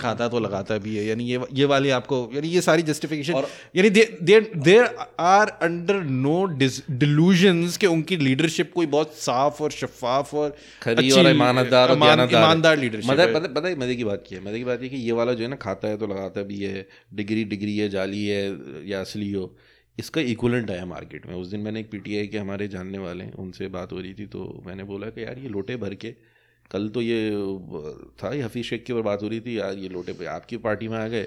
खाता 0.04 0.28
तो 0.28 0.40
लगाता 0.40 0.78
भी 0.78 0.96
है 0.96 1.04
यानी 1.06 1.24
ये 1.24 1.40
ये 1.54 1.64
वाली 1.72 1.90
आपको 1.96 2.20
यानी 2.34 2.48
ये 2.48 2.60
सारी 2.62 2.82
जस्टिफिकेशन 2.84 3.46
यानी 3.76 3.90
there 3.90 4.84
are 5.26 5.48
under 5.62 6.02
no 6.20 6.36
delusions 6.54 7.76
कि 7.76 7.86
उनकी 7.88 8.16
लीडरशिप 8.24 8.72
कोई 8.74 8.86
बहुत 8.94 9.14
साफ़ 9.18 9.62
और 9.62 9.70
शफाफ 9.72 10.34
और 10.34 10.56
खरी 10.82 11.10
और 11.12 11.28
ईमानदार। 11.30 11.92
ईमानदार 11.92 12.78
लीडरशिप 12.78 13.20
है। 13.20 13.32
पता 13.34 13.52
पता 13.54 13.68
है 13.68 13.78
मज़े 13.78 13.94
की 13.94 14.04
बात 14.04 14.24
की 14.28 14.34
है 14.34 14.44
मज़े 14.44 14.58
की 14.58 14.64
बात 14.64 14.82
ये 14.82 14.88
कि 14.88 14.96
ये 14.96 15.12
वाला 15.12 15.32
जो 15.32 15.44
है 15.44 15.50
ना 15.50 15.56
खाता 15.62 15.88
है 15.88 15.96
तो 15.96 16.06
लगाता 16.06 16.42
भी 16.44 16.58
है 16.62 16.86
डिग्री 17.14 17.44
डिग्री 17.52 17.76
है 17.78 17.88
जाली 17.90 18.26
है 18.26 18.42
या 18.88 19.00
असली 19.00 19.32
हो 19.32 19.46
इसका 19.98 20.20
इक्वलेंट 20.30 20.70
आया 20.70 20.86
मार्केट 20.86 21.26
में 21.26 21.34
उस 21.34 21.48
दिन 21.48 21.60
मैंने 21.60 21.80
एक 21.80 21.90
पीटीआई 21.90 22.26
के 22.26 22.38
हमारे 22.38 22.68
जानने 22.68 22.98
वाले 22.98 23.24
हैं 23.24 23.32
उनसे 23.42 23.68
बात 23.74 23.92
हो 23.92 23.98
रही 23.98 24.14
थी 24.14 24.26
तो 24.26 24.46
मैंने 24.66 24.84
बोला 24.84 25.10
कि 25.10 25.24
यार 25.24 25.38
ये 25.38 25.48
लोटे 25.48 25.76
भर 25.76 25.94
के 25.94 26.14
कल 26.70 26.88
तो 26.88 27.02
ये 27.02 27.30
था 28.22 28.32
ये 28.34 28.42
हफीज 28.42 28.64
शेख 28.64 28.84
की 28.84 28.92
ऊपर 28.92 29.02
बात 29.02 29.22
हो 29.22 29.28
रही 29.28 29.40
थी, 29.40 29.58
यार 29.58 29.78
ये 29.78 29.88
लोटे 29.88 30.12
पे 30.12 30.26
आपकी 30.26 30.56
पार्टी 30.58 30.88
में 30.88 30.98
आ 30.98 31.06
गए। 31.08 31.22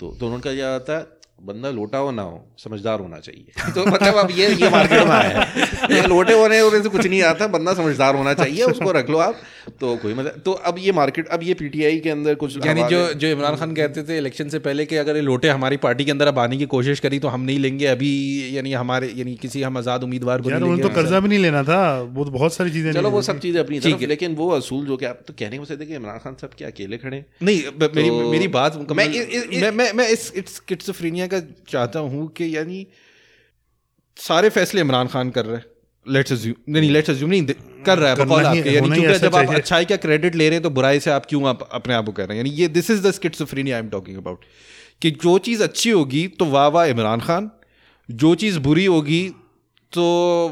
तो 0.00 0.10
तो 0.10 0.26
उन्होंने 0.26 0.42
कहा, 0.42 0.52
यह 0.52 0.68
आता 0.68 0.98
है 0.98 1.06
बंदा 1.42 1.70
लोटा 1.70 1.98
हो 1.98 2.10
ना 2.10 2.22
हो 2.22 2.46
समझदार 2.58 3.00
होना 3.00 3.18
चाहिए। 3.18 3.70
तो 3.74 3.84
मतलब 3.86 4.14
अब 4.14 4.30
ये 4.30 4.48
ये 4.54 4.68
मार्केट 4.70 5.02
में 5.02 5.10
आया 5.10 5.40
है। 5.40 5.94
ये 5.96 6.02
लोटे 6.08 6.34
होने 6.34 6.58
होने 6.58 6.82
से 6.82 6.88
कुछ 6.88 7.06
नहीं 7.06 7.22
आता 7.22 7.46
बंदा 7.46 7.74
समझदार 7.74 8.14
होना 8.14 8.34
चाहिए 8.34 8.64
उसको 8.64 8.92
रख 8.92 9.10
लो 9.10 9.18
आप 9.18 9.40
तो 9.80 9.96
कोई 9.96 10.14
मतलब 10.14 10.42
तो 10.44 10.52
अब 10.52 10.78
ये 10.78 10.92
मार्केट 10.92 11.28
अब 11.28 11.42
ये 11.42 11.54
पीटीआई 11.54 11.98
के 12.00 12.10
अंदर 12.10 12.34
कुछ 12.34 12.56
यानी 12.66 12.82
जो 12.84 13.12
जो 13.14 13.28
इमरान 13.28 13.56
खान 13.56 13.74
कहते 13.74 14.02
थे 14.02 14.18
इलेक्शन 14.18 14.48
से 14.48 14.58
पहले 14.58 14.86
कि 14.86 14.96
अगर 14.96 15.16
ये 15.16 15.22
लोटे 15.22 15.48
हमारी 15.48 15.76
पार्टी 15.76 16.04
के 16.04 16.10
अंदर 16.10 16.26
अब 16.26 16.38
आने 16.38 16.56
की 16.56 16.66
कोशिश 16.66 17.00
करी 17.00 17.18
तो 17.18 17.28
हम 17.28 17.40
नहीं 17.40 17.58
लेंगे 17.58 17.86
अभी 17.86 18.12
यानी 18.56 18.72
हमारे 18.72 19.12
यानी 19.16 19.34
किसी 19.34 19.62
हम 19.62 19.78
आज़ाद 19.78 20.04
उम्मीदवार 20.04 20.40
को 20.40 20.50
नहीं 20.50 20.80
तो 20.80 20.88
कर्जा 20.88 21.20
भी 21.20 21.28
नहीं 21.28 21.38
लेना 21.38 21.62
था 21.62 21.80
वो 22.00 22.24
तो 22.24 22.30
बहुत 22.30 22.54
सारी 22.54 22.70
चीज़ें 22.70 22.92
चलो 22.92 23.10
वो 23.10 23.22
सब 23.22 23.38
चीज़ें 23.38 23.60
अपनी 23.60 23.80
ठीक 23.80 24.00
है। 24.00 24.06
लेकिन 24.06 24.34
वो 24.34 24.48
असूल 24.50 24.86
जो 24.86 24.96
कि 24.96 25.06
आप 25.06 25.22
तो 25.28 25.34
कहने 25.38 25.58
को 25.58 25.64
से 25.64 25.76
कि 25.76 25.94
इमरान 25.94 26.18
खान 26.18 26.34
साहब 26.34 26.54
क्या 26.58 26.68
अकेले 26.68 26.96
खड़े 26.96 27.24
नहीं 27.42 27.62
मेरी 27.80 28.08
तो- 28.10 28.30
मेरी 28.32 28.48
बात 28.48 28.76
मैं 28.92 29.08
मैं 29.60 29.70
मैं 29.70 29.92
मैं 29.92 30.08
इस 30.08 30.26
स्किट्सोफ्रेनिया 30.56 31.26
का 31.32 31.40
चाहता 31.68 31.98
हूँ 32.00 32.28
कि 32.32 32.56
यानी 32.56 32.86
सारे 34.16 34.48
फैसले 34.50 34.80
इमरान 34.80 35.06
खान 35.08 35.30
कर 35.30 35.46
रहे 35.46 35.56
हैं। 35.56 35.64
लेट्स 36.06 36.32
अज्यूम 36.32 36.72
नहीं 36.72 36.90
लेट्स 36.90 37.10
अज्यूम 37.10 37.30
नहीं 37.30 37.46
कर 37.86 37.98
रहा 37.98 38.10
है 38.10 38.16
बकौल 38.16 38.44
आपके। 38.44 38.70
यानी 38.70 38.88
क्योंकि 38.90 39.18
जब 39.18 39.36
आप 39.36 39.54
अच्छाई 39.54 39.84
का 39.84 39.96
क्रेडिट 39.98 40.34
ले 40.34 40.48
रहे 40.48 40.56
हैं 40.56 40.62
तो 40.62 40.70
बुराई 40.70 41.00
से 41.00 41.10
आप 41.10 41.26
क्यों 41.26 41.48
आप 41.48 41.68
अपने 41.72 41.94
आप 41.94 42.06
को 42.06 42.12
कर 42.12 42.28
रहे 42.28 42.38
हैं? 42.38 42.44
यानी 42.44 42.56
ये 42.56 42.68
this 42.70 42.90
is 42.90 43.02
the 43.02 43.10
schizophrenia 43.10 43.76
I 43.76 43.82
am 43.82 43.88
talking 43.88 44.16
about 44.16 44.44
कि 45.02 45.10
जो 45.12 45.38
चीज़ 45.40 45.62
अच्छी 45.62 45.90
होगी 45.90 46.26
तो 46.28 46.44
वाह 46.46 46.66
वाह 46.68 46.86
इमरान 46.86 47.20
खान। 47.20 47.50
जो 48.08 48.34
चीज़ 48.34 48.58
बुरी 48.60 48.84
होगी 48.86 49.20
तो 49.92 50.02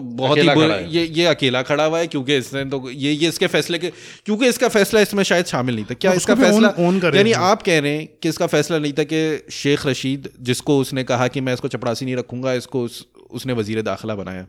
बहुत 0.02 0.38
ही 0.38 0.42
अकेला 0.42 0.54
बुरा 0.54 0.66
खड़ा 0.66 0.76
है। 0.76 0.92
ये 0.92 1.04
ये 1.08 1.26
अकेला 1.26 1.62
खड़ा 1.62 1.84
हुआ 1.84 1.98
है 1.98 2.06
क्योंकि 2.06 2.36
इसने 2.36 2.64
तो 2.70 2.90
ये 2.90 3.12
ये 3.12 3.28
इसके 3.28 3.46
फैसले 3.48 3.78
के 3.78 3.90
क्योंकि 4.26 4.48
इसका 4.48 4.68
फैसला 4.70 5.00
इसमें 5.00 5.22
शायद 5.24 5.46
शामिल 5.46 5.74
नहीं 5.74 5.84
था। 5.84 5.94
क्या 5.96 6.10
तो 6.10 6.16
इसका 6.16 6.34
फैसला 6.36 6.72
यानी 7.16 7.32
आप 7.44 7.62
कह 7.62 7.78
रहे 7.80 7.92
हैं 7.92 8.06
कि 8.22 8.28
इसका 8.28 8.46
फैसला 8.48 8.78
नहीं 8.78 8.92
था 8.92 9.04
कि 9.04 9.22
शेख 9.52 9.86
रशीद 9.86 10.28
जिसको 10.42 10.78
उसने 10.80 11.04
कहा 11.04 11.28
कि 11.28 11.40
मैं 11.40 11.54
इसको 11.54 11.68
चपरासी 11.68 12.04
नहीं 12.04 12.16
रखूँगा 12.16 12.52
इसको 12.54 12.82
उस, 12.82 13.06
उसने 13.30 13.52
वज़ीर 13.54 13.82
दाखिला 13.82 14.14
बनाया। 14.16 14.46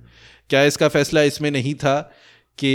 क्या 0.49 0.63
इसका 0.65 0.87
फैसला 0.89 1.21
इसमें 1.23 1.51
नहीं 1.51 1.73
था 1.75 1.99
कि 2.59 2.73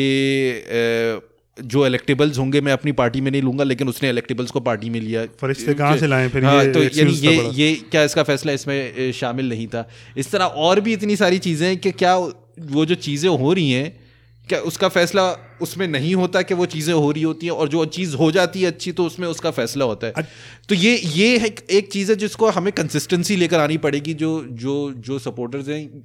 जो 1.57 1.87
इलेक्टेबल्स 1.87 2.39
होंगे 2.39 2.61
मैं 2.61 2.73
अपनी 2.73 2.93
पार्टी 2.93 3.21
में 3.21 3.31
नहीं 3.31 3.43
लूँगा 3.43 3.65
लेकिन 3.65 3.89
उसने 3.89 4.09
इलेक्टेबल्स 4.11 4.51
को 4.51 4.61
पार्टी 4.61 4.91
में 4.91 5.01
लिया। 5.01 5.25
फरिश्ते 5.41 5.75
कहाँ 5.75 5.97
से 5.99 6.07
लाए 6.07 6.29
फिर? 6.29 6.45
हाँ, 6.45 6.65
ये 6.65 6.73
तो 6.73 6.83
यानी 6.83 7.13
ये 7.13 7.51
ये 7.55 7.75
क्या 7.91 8.03
इसका 8.05 8.23
फैसला 8.23 8.53
इसमें 8.53 9.13
शामिल 9.13 9.49
नहीं 9.49 9.67
था। 9.67 9.89
इस 10.17 10.31
तरह 10.31 10.45
और 10.45 10.81
भी 10.81 10.93
इतनी 10.93 11.17
सारी 11.17 11.39
चीज़ें 11.39 11.67
हैं 11.69 11.77
कि 11.79 11.91
क्या 11.93 12.17
वो 12.17 12.87
जो 12.87 12.95
चीज़ें 12.97 13.29
हो 13.31 13.53
रही 13.53 13.71
हैं 13.71 14.05
क्या 14.49 14.59
उसका 14.61 14.89
फैसला 14.89 15.23
उसमें 15.63 15.87
नहीं 15.89 16.15
होता 16.15 16.43
कि 16.43 16.55
वो 16.55 16.67
चीज़ें 16.67 16.93
हो 16.95 17.11
रही 17.11 17.23
होती 17.23 17.47
हैं 17.47 17.53
और 17.53 17.69
जो 17.69 17.85
चीज़ 17.87 18.15
हो 18.17 18.31
जाती 18.33 18.61
है 18.63 18.67
अच्छी 18.67 18.93
तो 18.93 19.05
उसमें 19.07 19.27
उसका 19.29 19.51
फैसला 19.51 19.85
होता 19.85 20.07
है। 20.07 20.29
तो 20.69 20.75
ये 20.75 20.97
ये 21.15 21.37
है 21.39 21.55
एक 21.71 21.91
चीज़ 21.93 22.11
है 22.13 22.17
जिसको 22.17 22.51
हमें 22.51 22.73
कंसिस्टेंसी 22.73 23.37
लेकर 23.37 23.61
आनी 23.61 23.77
पड़ेगी 23.79 24.15
जो 24.15 24.31
जो 24.53 24.75
जो 24.99 25.19
सपोर्टर्स 25.19 25.69
हैं 25.69 26.05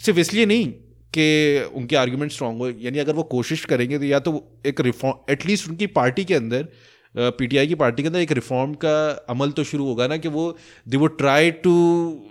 सिर्फ़ 0.00 0.18
इसलिए 0.20 0.46
नहीं 0.46 0.72
के 1.16 1.28
उनके 1.64 1.96
आर्ग्यूमेंट 1.96 2.32
स्ट्रांग 2.32 2.58
हो, 2.58 2.68
यानी 2.70 2.98
अगर 2.98 3.12
वो 3.14 3.22
कोशिश 3.30 3.64
करेंगे 3.64 3.98
तो 3.98 4.04
या 4.04 4.18
तो 4.20 4.32
एक 4.66 4.80
रिफॉर्म 4.80 5.32
एटलीस्ट 5.32 5.68
उनकी 5.68 5.86
पार्टी 5.94 6.24
के 6.24 6.34
अंदर 6.34 6.68
पीटीआई 7.16 7.66
की 7.66 7.74
पार्टी 7.74 8.02
के 8.02 8.08
अंदर 8.08 8.20
एक 8.20 8.32
रिफॉर्म 8.32 8.72
का 8.74 8.94
अमल 9.28 9.50
तो 9.50 9.64
शुरू 9.64 9.84
होगा 9.86 10.06
ना 10.06 10.16
कि 10.16 10.28
वो 10.28 10.56
दे 10.88 10.96
वो 10.96 11.06
ट्राई 11.06 11.50
टू 11.64 11.74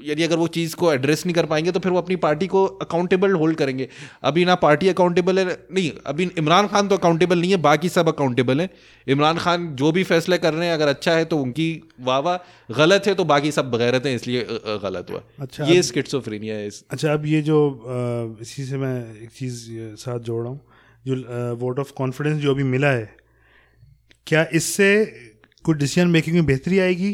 यानी 0.03 0.23
अगर 0.23 0.37
वो 0.37 0.47
चीज़ 0.47 0.75
को 0.75 0.91
एड्रेस 0.93 1.25
नहीं 1.25 1.35
कर 1.35 1.45
पाएँगे 1.45 1.71
तो 1.71 1.79
फिर 1.79 1.91
वो 1.91 1.97
अपनी 1.97 2.15
पार्टी 2.15 2.47
को 2.47 2.65
अकाउंटेबल 2.65 3.33
होल्ड 3.33 3.57
करेंगे। 3.57 3.87
अभी 4.23 4.45
ना 4.45 4.55
पार्टी 4.55 4.89
अकाउंटेबल 4.89 5.39
है 5.39 5.45
नहीं 5.73 5.91
अभी 6.05 6.29
इमरान 6.37 6.67
खान 6.67 6.87
तो 6.87 6.97
अकाउंटेबल 6.97 7.39
नहीं 7.39 7.51
है 7.51 7.57
बाकी 7.57 7.89
सब 7.89 8.07
अकाउंटेबल 8.07 8.61
हैं। 8.61 8.69
इमरान 9.07 9.37
खान 9.37 9.67
जो 9.75 9.91
भी 9.91 10.03
फैसले 10.03 10.37
कर 10.37 10.53
रहे 10.53 10.67
हैं 10.67 10.73
अगर 10.73 10.87
अच्छा 10.87 11.11
है 11.11 11.25
तो 11.25 11.37
उनकी 11.37 11.69
वाह 12.01 12.19
वाह 12.19 12.37
गलत 12.77 13.07
है 13.07 13.15
तो 13.15 13.25
बाकी 13.25 13.51
सब 13.51 13.71
बगैरत 13.71 14.05
हैं 14.05 14.15
इसलिए 14.15 14.45
गलत 14.83 15.07
हुआ। 15.11 15.23
अच्छा, 15.39 15.65
ये 15.65 15.81
स्किट्सोफ्रेनिया 15.83 16.55
है 16.55 16.67
इस- 16.67 16.85
अच्छा 16.89 17.13
अब 17.13 17.25
ये 17.25 17.41
जो 17.41 17.57
इसी 18.41 18.65
से 18.65 18.77
मैं 18.77 18.95
एक 19.23 19.29
चीज़ 19.29 19.65
साथ 19.97 20.19
जोड़ 20.19 20.41
रहा 20.43 20.51
हूँ। 20.51 20.61
जो 21.07 21.15
वोट 21.55 21.79
ऑफ़ 21.79 21.91
कॉन्फिडेंस 21.93 22.37
जो 22.37 22.51
अभी 22.51 22.63
मिला 22.63 22.87
है 22.87 23.22
क्या 24.27 24.45
इससे 24.53 24.89
कुछ 25.65 25.77
डिसीज़न 25.77 26.07
मेकिंग 26.09 26.35
में 26.35 26.45
बेहतरी 26.45 26.79
आएगी 26.79 27.09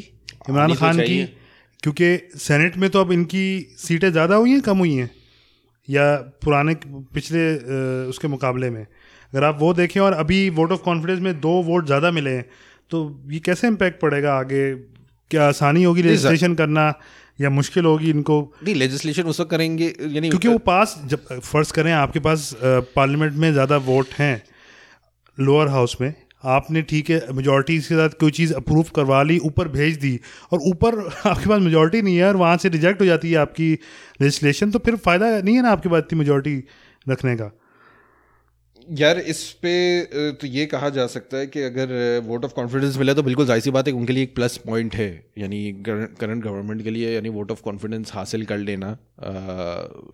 इमरान 0.49 0.69
तो 0.69 0.75
खान 0.75 0.99
की? 0.99 1.23
क्योंकि 1.83 2.17
सेनेट 2.39 2.77
में 2.77 2.89
तो 2.89 3.01
अब 3.01 3.11
इनकी 3.11 3.45
सीटें 3.79 4.11
ज़्यादा 4.11 4.35
हुई 4.35 4.51
हैं 4.51 4.61
कम 4.61 4.77
हुई 4.77 4.93
हैं 4.93 5.09
या 5.87 6.15
पुराने 6.43 6.75
पिछले 6.85 7.43
उसके 8.09 8.27
मुकाबले 8.27 8.69
में। 8.69 8.81
अगर 8.81 9.43
आप 9.43 9.57
वो 9.59 9.73
देखें 9.73 9.99
और 10.01 10.13
अभी 10.15 10.49
वोट 10.51 10.71
ऑफ़ 10.71 10.81
कॉन्फिडेंस 10.83 11.19
में 11.21 11.39
दो 11.41 11.51
वोट 11.63 11.85
ज़्यादा 11.85 12.11
मिले 12.11 12.29
हैं 12.31 12.45
तो 12.91 13.01
ये 13.31 13.39
कैसे 13.41 13.67
इम्पैक्ट 13.67 13.99
पड़ेगा 14.01 14.33
आगे? 14.35 14.73
क्या 15.31 15.47
आसानी 15.47 15.83
होगी 15.83 16.01
रजिस्ट्रेशन 16.01 16.55
करना 16.55 16.93
या 17.39 17.49
मुश्किल 17.49 17.85
होगी 17.85 18.09
इनको? 18.09 18.41
नहीं 18.63 18.75
लेजिस्लेशन 18.75 19.23
उस 19.23 19.39
वक्त 19.39 19.51
करेंगे 19.51 19.93
यानी 20.01 20.29
क्योंकि 20.29 20.47
वो 20.47 20.57
पास 20.59 20.95
जब 21.05 21.27
फ़र्ज़ 21.31 21.73
करें 21.73 21.91
आपके 21.93 22.19
पास 22.19 22.49
पार्लियामेंट 22.63 23.33
में 23.35 23.51
ज़्यादा 23.53 23.77
वोट 23.85 24.13
हैं 24.13 24.41
लोअर 25.37 25.67
हाउस 25.69 25.95
में। 26.01 26.13
आपने 26.43 26.81
ठीक 26.81 27.09
है 27.09 27.33
मेजोरिटी 27.33 27.77
के 27.77 27.95
साथ 27.95 28.09
कोई 28.19 28.31
चीज़ 28.31 28.53
अप्रूव 28.53 28.85
करवा 28.95 29.21
ली, 29.23 29.37
ऊपर 29.39 29.67
भेज 29.69 29.97
दी 29.99 30.19
और 30.51 30.59
ऊपर 30.67 30.99
आपके 31.25 31.49
पास 31.49 31.61
मेजोरिटी 31.61 32.01
नहीं 32.01 32.17
है 32.17 32.27
और 32.27 32.37
वहाँ 32.37 32.57
से 32.57 32.69
रिजेक्ट 32.69 33.01
हो 33.01 33.05
जाती 33.05 33.31
है 33.31 33.37
आपकी 33.37 33.71
लेजिस्लेशन 34.21 34.71
तो 34.71 34.79
फिर 34.79 34.95
फ़ायदा 34.97 35.39
नहीं 35.39 35.55
है 35.55 35.61
ना 35.61 35.71
आपके 35.71 35.89
पास 35.89 36.03
इतनी 36.05 36.19
मेजोरिटी 36.19 36.63
रखने 37.05 37.35
का? 37.35 37.51
यार, 38.87 39.17
इस 39.21 39.41
पे 39.63 40.31
तो 40.33 40.47
ये 40.47 40.65
कहा 40.65 40.89
जा 40.89 41.05
सकता 41.07 41.37
है 41.37 41.47
कि 41.47 41.61
अगर 41.61 41.91
वोट 42.27 42.45
ऑफ़ 42.45 42.53
कॉन्फिडेंस 42.53 42.97
मिला 42.97 43.13
तो 43.13 43.23
बिल्कुल 43.23 43.45
ज़ाहिर 43.45 43.61
सी 43.63 43.71
बात 43.71 43.87
है 43.87 43.93
उनके 43.93 44.13
लिए 44.13 44.23
एक 44.23 44.33
प्लस 44.35 44.55
पॉइंट 44.57 44.95
है। 44.95 45.07
यानी 45.37 45.59
करंट 45.87 46.43
गवर्नमेंट 46.43 46.81
के 46.83 46.89
लिए, 46.89 47.13
यानी 47.13 47.29
वोट 47.29 47.51
ऑफ़ 47.51 47.61
कॉन्फिडेंस 47.63 48.11
हासिल 48.13 48.45
कर 48.45 48.57
लेना 48.59 48.91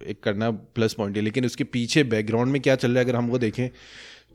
एक 0.05 0.19
करना 0.23 0.49
प्लस 0.51 0.93
पॉइंट 0.93 1.17
है। 1.17 1.23
लेकिन 1.23 1.45
उसके 1.45 1.63
पीछे 1.65 2.03
बैकग्राउंड 2.05 2.51
में 2.51 2.61
क्या 2.61 2.75
चल 2.75 2.91
रहा 2.91 2.99
है, 2.99 3.05
अगर 3.05 3.15
हम 3.15 3.27
वो 3.29 3.37
देखें 3.37 3.69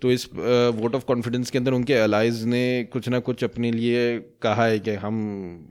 तो 0.03 0.11
इस 0.12 0.28
वोट 0.34 0.94
ऑफ़ 0.94 1.05
कॉन्फिडेंस 1.05 1.51
के 1.51 1.59
अंदर 1.59 1.72
उनके 1.72 1.94
अलाइज 1.94 2.44
ने 2.44 2.62
कुछ 2.92 3.09
ना 3.09 3.18
कुछ 3.18 3.44
अपने 3.44 3.70
लिए 3.72 4.18
कहा 4.42 4.66
है 4.66 4.78
कि 4.78 4.90
हम 4.90 5.16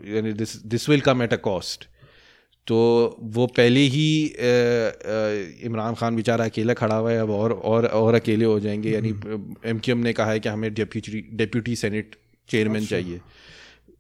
यानी 0.06 0.34
this 0.34 0.56
this 0.66 0.90
will 0.90 1.02
come 1.02 1.24
at 1.24 1.34
a 1.34 1.38
cost 1.44 1.86
तो 2.68 2.78
वो 3.20 3.46
पहले 3.48 3.80
ही 3.80 4.26
इमरान 5.66 5.96
खान 5.96 6.16
बेचारा 6.16 6.46
अकेला 6.46 6.74
खड़ा 6.74 6.96
हुआ 6.96 7.12
है 7.12 7.18
अब 7.18 7.30
और 7.30 7.52
और 7.52 7.86
और 7.86 8.16
अकेले 8.16 8.46
हो 8.46 8.60
जाएँगे। 8.60 8.92
यानी 8.92 9.10
एम 9.66 9.82
एम 9.90 9.98
ने 9.98 10.14
कहा 10.14 10.32
है 10.32 10.40
कि 10.40 10.50
हमें 10.50 10.74
डेप्यूटी 10.74 11.22
डेप्यूटी 11.34 11.76
सेनेट 11.76 12.16
चेयरमैन 12.50 12.86
चाहिए। 12.86 13.20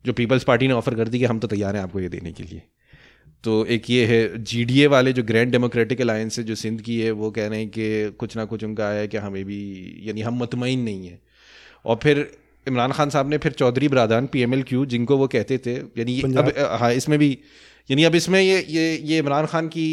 जो 0.05 0.13
पीपल्स 0.13 0.43
पार्टी 0.43 0.67
ने 0.67 0.73
ऑफ़र 0.73 0.95
कर 0.95 1.07
दी 1.07 1.19
कि 1.19 1.25
हम 1.25 1.39
तो 1.39 1.47
तैयार 1.47 1.75
हैं 1.75 1.83
आपको 1.83 1.99
ये 1.99 2.09
देने 2.09 2.31
के 2.31 2.43
लिए। 2.43 2.61
तो 3.43 3.65
एक 3.65 3.89
ये 3.89 4.05
है 4.05 4.43
जीडीए 4.43 4.87
वाले 4.87 5.13
जो 5.13 5.23
ग्रैंड 5.23 5.51
डेमोक्रेटिक 5.51 6.01
अलायंस 6.01 6.39
है 6.39 6.43
जो 6.43 6.55
सिंध 6.55 6.81
की 6.81 6.99
है 7.01 7.11
वो 7.11 7.31
कह 7.31 7.47
रहे 7.47 7.59
हैं 7.59 7.69
कि 7.69 8.11
कुछ 8.19 8.35
ना 8.37 8.45
कुछ 8.45 8.63
उनका 8.63 8.87
आया 8.87 8.99
है 8.99 9.07
कि 9.07 9.17
हमें 9.17 9.43
भी 9.45 9.59
यानी 10.03 10.21
हम 10.21 10.33
मुतमिन 10.33 10.79
नहीं 10.79 11.07
है। 11.07 11.19
और 11.85 11.99
फिर 12.03 12.31
इमरान 12.67 12.91
खान 12.91 13.09
साहब 13.09 13.29
ने 13.29 13.37
फिर 13.37 13.51
चौधरी 13.51 13.87
बरादान 13.87 14.27
पी 14.27 14.41
एम 14.41 14.53
एल 14.53 14.63
क्यू 14.63 14.85
जिनको 14.85 15.17
वो 15.17 15.27
कहते 15.27 15.57
थे 15.57 15.73
यानी 15.73 16.21
अब 16.21 16.53
हाँ 16.79 16.93
इसमें 16.93 17.17
भी 17.19 17.37
यानी 17.89 18.03
अब 18.03 18.15
इसमें 18.15 18.41
ये 18.41 18.65
ये 18.69 18.95
ये 19.03 19.17
इमरान 19.17 19.45
खान 19.45 19.67
की 19.67 19.87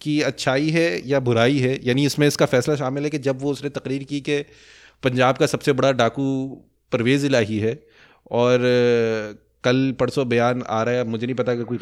की 0.00 0.20
अच्छाई 0.20 0.70
है 0.70 1.08
या 1.08 1.20
बुराई 1.20 1.58
है 1.58 1.78
यानी 1.84 2.06
इसमें 2.06 2.26
इसका 2.26 2.46
फैसला 2.46 2.76
शामिल 2.76 3.04
है 3.04 3.10
कि 3.10 3.18
जब 3.18 3.42
वो 3.42 3.50
उसने 3.52 3.70
तकरीर 3.70 4.04
की 4.04 4.20
कि 4.20 4.40
पंजाब 5.02 5.36
का 5.36 5.46
सबसे 5.46 5.72
बड़ा 5.72 5.92
डाकू 5.92 6.24
परवेज़ 6.92 7.26
इलाही 7.26 7.58
है 7.58 7.78
और 8.30 8.60
कल 9.64 9.94
परसों 10.00 10.28
बयान 10.28 10.62
आ 10.68 10.82
रहा 10.82 10.94
है 10.94 11.04
मुझे 11.04 11.26
नहीं 11.26 11.36
पता 11.36 11.54
कि 11.54 11.64
कोई 11.64 11.78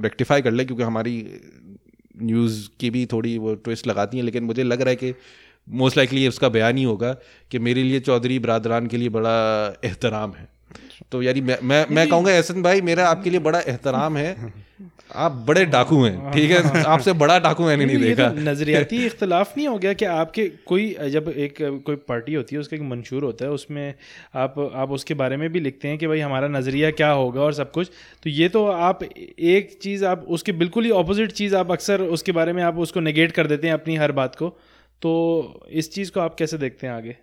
रेक्टिफाई 0.00 0.42
कर 0.42 0.50
ले 0.50 0.64
क्योंकि 0.64 0.82
हमारी 0.82 1.40
न्यूज़ 2.22 2.68
की 2.80 2.90
भी 2.90 3.06
थोड़ी 3.06 3.38
वो 3.38 3.54
ट्विस्ट 3.54 3.86
लगाती 3.86 4.16
हैं 4.16 4.24
लेकिन 4.24 4.44
मुझे 4.44 4.62
लग 4.62 4.80
रहा 4.80 4.90
है 4.90 4.96
कि 4.96 5.14
मोस्ट 5.68 5.96
लाइकली 5.96 6.22
ये 6.22 6.28
उसका 6.28 6.48
बयान 6.48 6.76
ही 6.76 6.84
होगा 6.84 7.12
कि 7.50 7.58
मेरे 7.58 7.82
लिए 7.82 8.00
चौधरी 8.00 8.38
बरदरान 8.38 8.86
के 8.86 8.96
लिए 8.96 9.08
बड़ा 9.08 9.36
एहतराम 9.84 10.32
है। 10.32 10.48
तो 11.12 11.22
यानी 11.22 11.40
मैं 11.40 11.58
मैं 11.62 11.86
मैं 11.90 12.08
कहूँगा 12.08 12.32
एहसन 12.32 12.62
भाई 12.62 12.80
मेरा 12.80 13.08
आपके 13.08 13.30
लिए 13.30 13.40
बड़ा 13.40 13.60
एहतराम 13.60 14.16
है 14.16 14.52
आप 15.16 15.32
बड़े 15.32 15.64
डाकू 15.64 16.04
हैं 16.04 16.32
ठीक 16.32 16.50
है? 16.50 16.82
आपसे 16.84 17.12
बड़ा 17.12 17.38
डाकू 17.38 17.64
मैंने 17.64 17.84
नहीं 17.84 17.96
ये 17.96 18.02
देखा। 18.02 18.28
तो 18.28 18.36
नजरियाती 18.36 19.06
इख्तलाफ 19.06 19.56
नहीं 19.56 19.68
हो 19.68 19.78
गया 19.78 19.92
कि 19.92 20.04
आपके 20.04 20.48
कोई 20.48 20.96
जब 21.10 21.28
एक 21.28 21.54
कोई 21.86 21.96
पार्टी 21.96 22.34
होती 22.34 22.56
है 22.56 22.60
उसका 22.60 22.76
एक 22.76 22.82
मंशूर 22.82 23.24
होता 23.24 23.44
है 23.44 23.50
उसमें 23.50 23.94
आप 24.34 24.72
आप 24.74 24.90
उसके 24.90 25.14
बारे 25.14 25.36
में 25.36 25.52
भी 25.52 25.60
लिखते 25.60 25.88
हैं 25.88 25.98
कि 25.98 26.06
भाई 26.06 26.20
हमारा 26.20 26.48
नज़रिया 26.48 26.90
क्या 26.90 27.10
होगा 27.10 27.40
और 27.40 27.52
सब 27.52 27.72
कुछ 27.72 27.90
तो 28.22 28.30
ये 28.30 28.48
तो 28.48 28.66
आप 28.66 29.02
एक 29.38 29.78
चीज़ 29.82 30.04
आप 30.04 30.26
उसके 30.28 30.52
बिल्कुल 30.52 30.84
ही 30.84 30.90
अपोजिट 30.90 31.32
चीज़ 31.32 31.56
आप 31.56 31.72
अक्सर 31.72 32.00
उसके 32.00 32.32
बारे 32.32 32.52
में 32.52 32.62
आप 32.62 32.78
उसको 32.78 33.00
नेगेट 33.00 33.32
कर 33.32 33.46
देते 33.46 33.66
हैं 33.66 33.74
अपनी 33.74 33.96
हर 33.96 34.12
बात 34.12 34.34
को 34.34 34.48
तो 35.02 35.66
इस 35.70 35.92
चीज़ 35.92 36.12
को 36.12 36.20
आप 36.20 36.34
कैसे 36.34 36.58
देखते 36.58 36.86
हैं 36.86 36.94
आगे? 36.94 37.16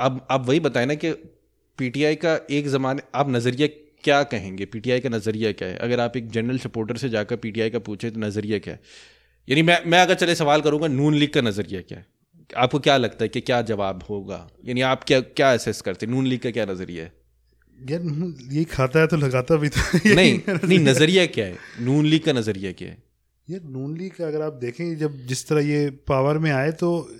अब 0.00 0.26
आप 0.30 0.48
वही 0.48 0.60
बताए 0.60 0.86
ना 0.86 0.94
कि 0.94 1.12
पीटीआई 1.78 2.14
का 2.14 2.46
एक 2.50 2.68
ज़माने 2.68 3.02
आप 3.14 3.30
नज़रिया 3.30 3.85
क्या 4.04 4.22
कहेंगे? 4.22 4.64
पीटीआई 4.64 5.00
का 5.00 5.08
नज़रिया 5.08 5.52
क्या 5.52 5.68
है? 5.68 5.76
अगर 5.76 6.00
आप 6.00 6.16
एक 6.16 6.30
जनरल 6.30 6.58
सपोर्टर 6.58 6.96
से 6.96 7.08
जाकर 7.08 7.36
पीटीआई 7.36 7.70
का 7.70 7.78
पूछे 7.78 8.10
तो 8.10 8.20
नज़रिया 8.20 8.58
क्या 8.58 8.74
है? 8.74 8.80
यानी 9.48 9.62
मैं 9.62 9.80
मैं 9.86 10.00
अगर 10.02 10.14
चले 10.14 10.34
सवाल 10.34 10.60
करूँगा 10.60 10.86
नून 10.88 11.14
लीग 11.14 11.32
का 11.32 11.40
नज़रिया 11.40 11.80
क्या 11.80 11.98
है? 11.98 12.06
आपको 12.56 12.78
क्या 12.78 12.96
लगता 12.96 13.24
है 13.24 13.28
कि 13.28 13.40
क्या 13.40 13.62
जवाब 13.62 14.02
होगा? 14.10 14.48
यानी 14.64 14.80
आप 14.80 15.04
क्या 15.04 15.20
क्या 15.20 15.52
असेस 15.52 15.80
करते 15.80 16.06
हैं? 16.06 16.12
नून 16.12 16.26
लीग 16.26 16.40
का 16.40 16.50
क्या 16.50 16.66
नज़रिया 16.66 17.04
है? 17.04 17.12
यार 17.90 18.02
ये 18.52 18.64
खाता 18.64 19.00
है 19.00 19.06
तो 19.06 19.16
लगाता 19.16 19.56
भी 19.56 19.68
था 19.76 19.90
नहीं 20.06 20.40
नहीं 20.48 20.78
नज़रिया। 20.78 21.26
क्या 21.26 21.46
है? 21.46 21.56
नून 21.80 22.06
लीग 22.06 22.22
का 22.22 22.32
नज़रिया 22.32 22.72
क्या 22.72 22.88
है? 22.88 23.02
यार 23.50 23.60
नून 23.62 23.96
लीग 23.96 24.12
का 24.12 24.26
अगर 24.26 24.40
आप 24.42 24.52
देखें 24.52 24.96
जब 24.98 25.26
जिस 25.26 25.48
तरह 25.48 25.68
ये 25.68 25.90
पावर 25.90 26.38
में 26.38 26.50
आए 26.50 26.70
तो 26.72 27.10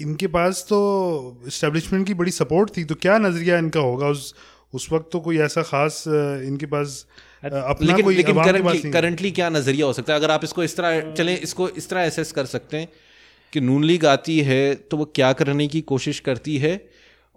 इनके 0.00 0.26
पास 0.26 0.62
तो 0.62 1.44
इस्टेब्लिशमेंट 1.46 2.06
की 2.06 2.14
बड़ी 2.14 2.30
सपोर्ट 2.30 2.76
थी 2.76 2.84
तो 2.84 2.94
क्या 2.94 3.18
नज़रिया 3.18 3.58
इनका 3.58 3.80
होगा 3.80 4.08
उस 4.08 4.34
उस 4.72 4.88
वक्त 4.92 5.08
तो 5.12 5.20
कोई 5.20 5.38
ऐसा 5.38 5.62
खास 5.62 6.04
इनके 6.08 6.66
पास 6.66 7.06
अपना 7.44 7.86
लेकिन 7.86 8.04
कोई 8.04 8.14
लेकिन 8.14 8.42
करंटली 8.44 8.90
करंटली 8.90 9.30
क्या 9.30 9.48
नज़रिया 9.48 9.86
हो 9.86 9.92
सकता 9.92 10.12
है? 10.12 10.18
अगर 10.18 10.30
आप 10.30 10.44
इसको 10.44 10.62
इस 10.64 10.76
तरह 10.76 11.12
चले 11.12 11.34
इसको 11.34 11.68
इस 11.68 11.88
तरह 11.90 12.02
एसेस 12.02 12.32
कर 12.32 12.46
सकते 12.46 12.76
हैं 12.76 12.88
कि 13.52 13.60
नून 13.60 13.84
लीग 13.84 14.04
आती 14.06 14.38
है 14.40 14.74
तो 14.74 14.96
वो 14.96 15.04
क्या 15.14 15.32
करने 15.32 15.66
की 15.68 15.80
कोशिश 15.80 16.20
करती 16.20 16.56
है 16.58 16.74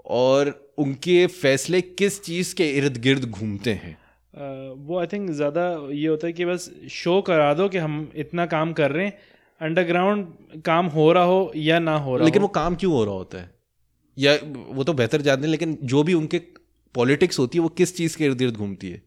और 0.05 0.53
उनके 0.77 1.25
फैसले 1.27 1.81
किस 1.81 2.21
चीज़ 2.23 2.53
के 2.55 2.69
इर्द 2.71 2.97
गिर्द 2.97 3.25
घूमते 3.29 3.71
हैं? 3.73 3.93
अ, 3.93 4.73
वो 4.77 4.99
आई 4.99 5.07
थिंक 5.07 5.29
ज़्यादा 5.31 5.65
ये 5.91 6.07
होता 6.07 6.27
है 6.27 6.33
कि 6.33 6.45
बस 6.45 6.69
शो 6.91 7.21
करा 7.21 7.53
दो 7.53 7.67
कि 7.69 7.77
हम 7.77 8.11
इतना 8.15 8.45
काम 8.45 8.73
कर 8.73 8.91
रहे 8.91 9.05
हैं 9.05 9.17
अंडरग्राउंड 9.61 10.61
काम 10.65 10.85
हो 10.87 11.11
रहा 11.11 11.23
हो 11.23 11.51
या 11.55 11.79
ना 11.79 11.95
हो 11.97 12.15
रहा 12.15 12.25
लेकिन 12.25 12.41
हो। 12.41 12.47
वो 12.47 12.51
काम 12.53 12.75
क्यों 12.75 12.93
हो 12.93 13.03
रहा 13.05 13.13
होता 13.13 13.37
है? 13.37 13.49
या 14.17 14.37
वो 14.69 14.83
तो 14.83 14.93
बेहतर 14.93 15.21
जानते 15.21 15.43
हैं 15.43 15.51
लेकिन 15.51 15.77
जो 15.83 16.03
भी 16.03 16.13
उनके 16.13 16.41
पॉलिटिक्स 16.95 17.39
होती 17.39 17.57
है 17.57 17.61
वो 17.61 17.69
किस 17.69 17.95
चीज़ 17.97 18.17
के 18.17 18.25
इर्द 18.25 18.37
गिर्द 18.37 18.55
घूमती 18.55 18.87
है 18.87 19.01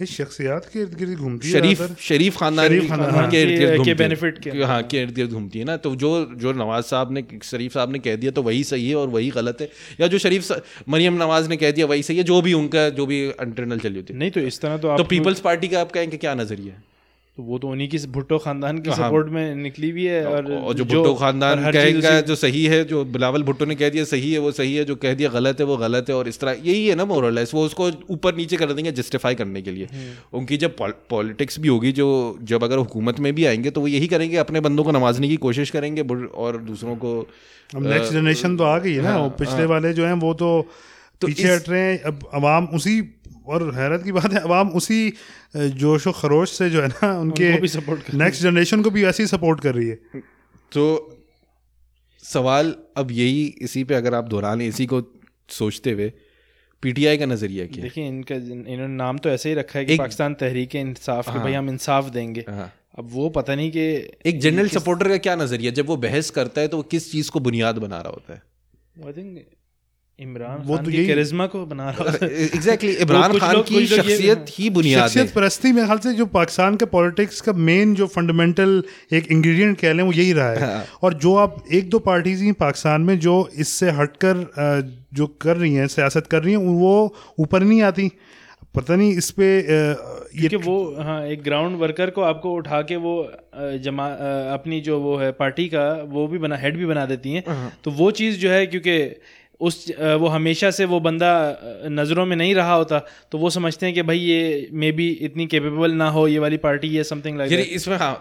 ये 0.00 0.06
शख्सियात 0.06 0.68
के 0.72 0.78
इर्द 0.78 0.94
गिर्द 0.94 1.18
घूमती 1.18 1.50
है 1.50 1.60
शरीफ। 1.60 1.96
शरीफ 2.00 2.36
खानदान। 2.36 2.68
के 2.68 3.40
इर्द 3.42 3.50
के- 3.50 3.58
गिर्द 3.58 3.70
के 3.70 3.76
घूमती 3.76 4.50
है। 4.50 4.56
के। 4.58 4.64
हाँ 4.64 4.82
के 4.82 5.00
इर्द 5.02 5.14
गिर्द 5.14 5.30
घूमती 5.30 5.58
है 5.58 5.64
ना 5.64 5.76
तो 5.76 5.94
जो 5.96 6.10
जो 6.36 6.52
नवाज़ 6.52 6.84
साहब 6.84 7.12
ने 7.12 7.24
शरीफ 7.44 7.72
साहब 7.72 7.92
ने 7.92 7.98
कह 7.98 8.16
दिया 8.16 8.32
तो 8.32 8.42
वही 8.42 8.64
सही 8.64 8.88
है 8.88 8.96
और 8.96 9.08
वही 9.08 9.30
गलत 9.30 9.60
है 9.60 9.70
या 10.00 10.06
जो 10.06 10.18
शरीफ 10.18 10.50
मरियम 10.88 11.14
नवाज़ 11.14 11.48
ने 11.48 11.56
कह 11.56 11.70
दिया 11.70 11.86
वही 11.86 12.02
सही 12.02 12.16
है 12.16 12.24
जो 12.24 12.40
भी 12.42 12.52
उनका 12.52 12.88
जो 12.90 13.06
भी 13.06 13.24
इंटरनल 13.28 13.78
चली 13.78 13.96
होती 13.96 14.12
है 14.12 14.18
नहीं 14.18 14.30
तो 14.30 14.40
इस 14.40 14.60
तरह 14.60 14.76
तो 14.76 14.96
तो 14.96 15.04
पीपल्स 15.04 15.40
पार्टी 15.40 15.68
का 15.68 15.80
आप 15.80 15.92
कहेंगे 15.92 16.16
क्या 16.16 16.34
नज़रिया 16.34 16.74
है 16.74 16.95
तो 17.38 17.42
वो 17.42 17.58
तो 17.58 17.68
उन्हीं 17.68 17.88
की 17.88 17.98
भुट्टो 18.08 18.36
खानदान 18.38 18.78
की 18.78 18.90
हाँ। 18.90 18.96
सपोर्ट 18.98 19.26
में 19.28 19.54
निकली 19.54 19.90
भी 19.92 20.04
है 20.04 20.24
और 20.26 20.52
और 20.52 20.74
जो 20.74 20.84
भुट्टो 20.84 21.14
खानदान 21.14 21.70
कहेगा 21.72 22.20
जो 22.20 22.34
सही 22.34 22.64
है 22.64 22.82
जो 22.84 23.04
बिलावल 23.06 23.42
भुट्टो 23.42 23.64
ने 23.64 23.74
कह 23.74 23.88
दिया 23.88 24.04
सही 24.04 24.32
है 24.32 24.38
वो 24.38 24.52
सही 24.52 24.74
है 24.76 24.84
जो 24.84 24.96
कह 24.96 25.14
दिया 25.14 25.30
गलत 25.30 25.60
है 25.60 25.66
वो 25.66 25.76
गलत 25.76 26.08
है 26.08 26.14
और 26.14 26.28
इस 26.28 26.40
तरह 26.40 26.62
यही 26.64 26.86
है 26.86 26.94
ना 26.94 27.04
मोरलेस 27.04 27.52
वो 27.54 27.64
उसको 27.64 27.90
ऊपर 28.10 28.34
नीचे 28.34 28.56
कर 28.56 28.72
देंगे 28.72 28.92
जस्टिफाई 28.92 29.34
करने 29.34 29.62
के 29.62 29.70
लिए 29.70 29.88
हम्म। 29.92 30.38
उनकी 30.38 30.56
जब 30.56 30.76
पॉलिटिक्स 31.10 31.60
भी 31.60 31.68
होगी 31.68 31.92
जो 31.92 32.08
जब 32.44 32.64
अगर 32.64 32.78
हुकूमत 32.78 33.20
में 33.20 33.34
भी 33.34 33.44
आएँगे 33.44 33.70
तो 33.70 33.80
वो 33.80 33.88
यही 33.88 34.06
करेंगे 34.06 34.36
अपने 34.36 34.60
बंदों 34.60 34.84
को 34.84 34.92
नवाजने 34.92 35.28
की 35.28 35.36
कोशिश 35.44 35.70
करेंगे 35.70 36.02
और 36.36 36.58
दूसरों 36.64 36.96
को 36.96 37.14
नेक्स्ट 37.70 38.12
जनरेशन 38.12 38.56
तो 38.56 38.64
आ 38.64 38.78
गई 38.78 38.94
है 38.94 39.02
ना 39.02 39.12
हाँ, 39.12 39.28
पिछले 39.28 39.64
वाले 39.66 39.92
जो 39.92 40.06
हैं 40.06 40.12
वो 40.20 40.34
तो 40.34 40.60
पीछे 41.22 41.48
हट 41.48 41.68
रहे 41.68 41.80
हैं 41.82 42.00
अब 42.02 42.28
अवाम 42.34 42.64
उसी 42.74 43.00
और 43.46 43.74
हैरत 43.74 44.02
की 44.04 44.12
बात 44.12 44.32
है 44.32 44.40
अवाम 44.40 44.68
उसी 44.70 45.12
जोश 45.56 46.06
व 46.06 46.12
खरोश 46.12 46.52
से 46.52 46.70
जो 46.70 46.82
है 46.82 46.88
ना 46.88 47.18
उनके 47.18 47.52
नेक्स्ट 48.16 48.42
जनरेशन 48.42 48.82
को 48.82 48.90
भी 48.90 49.04
वैसे 49.04 49.22
ही 49.22 49.26
सपोर्ट 49.26 49.60
कर 49.60 49.74
रही 49.74 49.88
है। 49.88 50.22
तो 50.72 50.86
सवाल 52.22 52.74
अब 52.96 53.10
यही 53.10 53.44
इसी 53.62 53.84
पे 53.84 53.94
अगर 53.94 54.14
आप 54.14 54.24
दोहरा 54.26 54.54
लें 54.54 54.66
इसी 54.68 54.86
को 54.86 55.02
सोचते 55.48 55.90
हुए 55.90 56.12
पीटीआई 56.82 57.16
का 57.16 57.26
नज़रिया 57.26 57.66
क्या 57.66 57.76
है? 57.76 57.82
देखिए 57.82 58.06
इनका 58.08 58.34
इन्होंने 58.34 58.86
नाम 58.86 59.18
तो 59.18 59.30
ऐसे 59.30 59.48
ही 59.48 59.54
रखा 59.54 59.78
है 59.78 59.84
कि 59.84 59.96
पाकिस्तान 59.98 60.34
तहरीक 60.34 60.74
इंसाफ 60.76 61.32
कि 61.32 61.38
भाई 61.38 61.52
हम 61.52 61.68
इंसाफ 61.70 62.08
देंगे। 62.10 62.44
हाँ। 62.48 62.72
अब 62.98 63.08
वो 63.12 63.28
पता 63.30 63.54
नहीं 63.54 63.70
कि 63.70 63.84
एक 64.26 64.40
जनरल 64.40 64.68
सपोर्टर 64.68 65.08
का 65.08 65.16
क्या 65.18 65.36
नज़रिया 65.36 65.70
जब 65.72 65.86
वो 65.86 65.96
बहस 66.02 66.30
करता 66.30 66.60
है 66.60 66.68
तो 66.68 66.76
वो 66.76 66.82
किस 66.90 67.10
चीज़ 67.12 67.30
को 67.30 67.40
बुनियाद 67.40 67.78
बना 67.78 68.00
रहा 68.00 68.12
होता 68.12 68.34
है? 68.34 68.42
आई 69.06 69.12
थिंक 69.12 69.44
इमरान 70.18 70.62
वो 70.64 70.76
खान 70.76 70.84
तो 70.84 70.90
की 70.90 70.96
यही- 70.96 71.08
करिश्मा 71.10 71.46
को 71.46 71.64
बना 71.66 71.88
रहा 71.90 72.10
है। 72.22 72.28
एग्जैक्टली 72.44 72.92
इमरान 73.04 73.38
खान 73.38 73.60
की 73.62 73.86
शख्सियत 73.86 74.46
ही 74.50 74.68
बुनियाद 74.70 75.08
शख्सियत 75.08 75.32
परस्ती 75.34 75.72
मेरे 75.72 75.86
ख्याल 75.86 75.98
से 75.98 76.12
जो 76.12 76.26
पाकिस्तान 76.26 76.76
के 76.76 76.84
पॉलिटिक्स 76.84 77.40
का 77.40 77.52
मेन 77.52 77.94
जो 77.94 78.06
फंडामेंटल 78.06 78.82
एक 79.12 79.26
इंग्रेडिएंट 79.32 79.78
कह 79.80 79.92
लें 79.92 80.02
वो 80.04 80.12
यही 80.12 80.32
रहा 80.32 80.50
है। 80.50 80.60
हाँ। 80.60 80.84
और 81.02 81.14
जो 81.14 81.34
आप 81.36 81.62
एक 81.72 81.90
दो 81.90 81.98
पार्टीज़ 81.98 82.44
ही 82.44 82.52
पाकिस्तान 82.52 83.02
में 83.02 83.18
जो 83.18 83.36
इससे 83.56 83.90
हटकर 83.90 84.44
जो 85.14 85.26
कर 85.40 85.56
रही 85.56 85.74
हैं 85.74 85.86
सियासत 85.88 86.26
कर 86.26 86.42
रही 86.42 86.52
हैं 86.52 86.64
वो 86.80 86.96
ऊपर 87.38 87.62
नहीं 87.62 87.82
आती। 87.82 88.10
पता 88.74 88.96
नहीं 88.96 89.12
इस 89.16 89.30
पे 89.30 89.46
ये 90.40 90.56
वो 90.56 90.74
हाँ 91.00 91.26
एक 91.26 91.42
ग्राउंड 91.42 91.76
वर्कर 91.76 92.10
को 92.10 92.22
आपको 92.22 92.52
उठा 92.54 92.80
के 92.82 92.96
वो 92.96 93.14
जमा 93.84 94.06
अपनी 94.52 94.80
जो 94.80 94.98
वो 95.00 95.16
है 95.16 95.30
पार्टी 95.32 95.66
का 95.68 95.86
वो 96.08 96.26
भी 96.28 96.38
बना 96.38 96.56
हेड 96.56 96.76
भी 96.76 96.86
बना 96.86 97.06
देती 97.06 97.32
हैं। 97.32 97.44
हाँ। 97.48 97.72
तो 97.84 97.90
वो 97.90 98.10
चीज़ 98.10 98.38
जो 98.38 98.50
है 98.50 98.66
क्योंकि 98.66 98.98
उस 99.60 99.84
वो 100.20 100.28
हमेशा 100.28 100.70
से 100.70 100.84
वो 100.84 101.00
बंदा 101.00 101.30
नज़रों 101.90 102.24
में 102.26 102.36
नहीं 102.36 102.54
रहा 102.54 102.74
होता 102.74 102.98
तो 103.32 103.38
वो 103.38 103.50
समझते 103.50 103.86
हैं 103.86 103.94
कि 103.94 104.02
भाई 104.02 104.18
ये 104.18 104.68
मे 104.72 104.90
बी 104.92 105.08
इतनी 105.28 105.46
कैपेबल 105.46 105.92
ना 105.94 106.08
हो 106.10 106.26
ये 106.28 106.38
वाली 106.38 106.56
पार्टी 106.58 106.88
ये 106.88 107.04
समथिंग 107.04 107.38
लाइक 107.38 107.52
इसमें 107.72 107.96
हाँ 107.96 108.12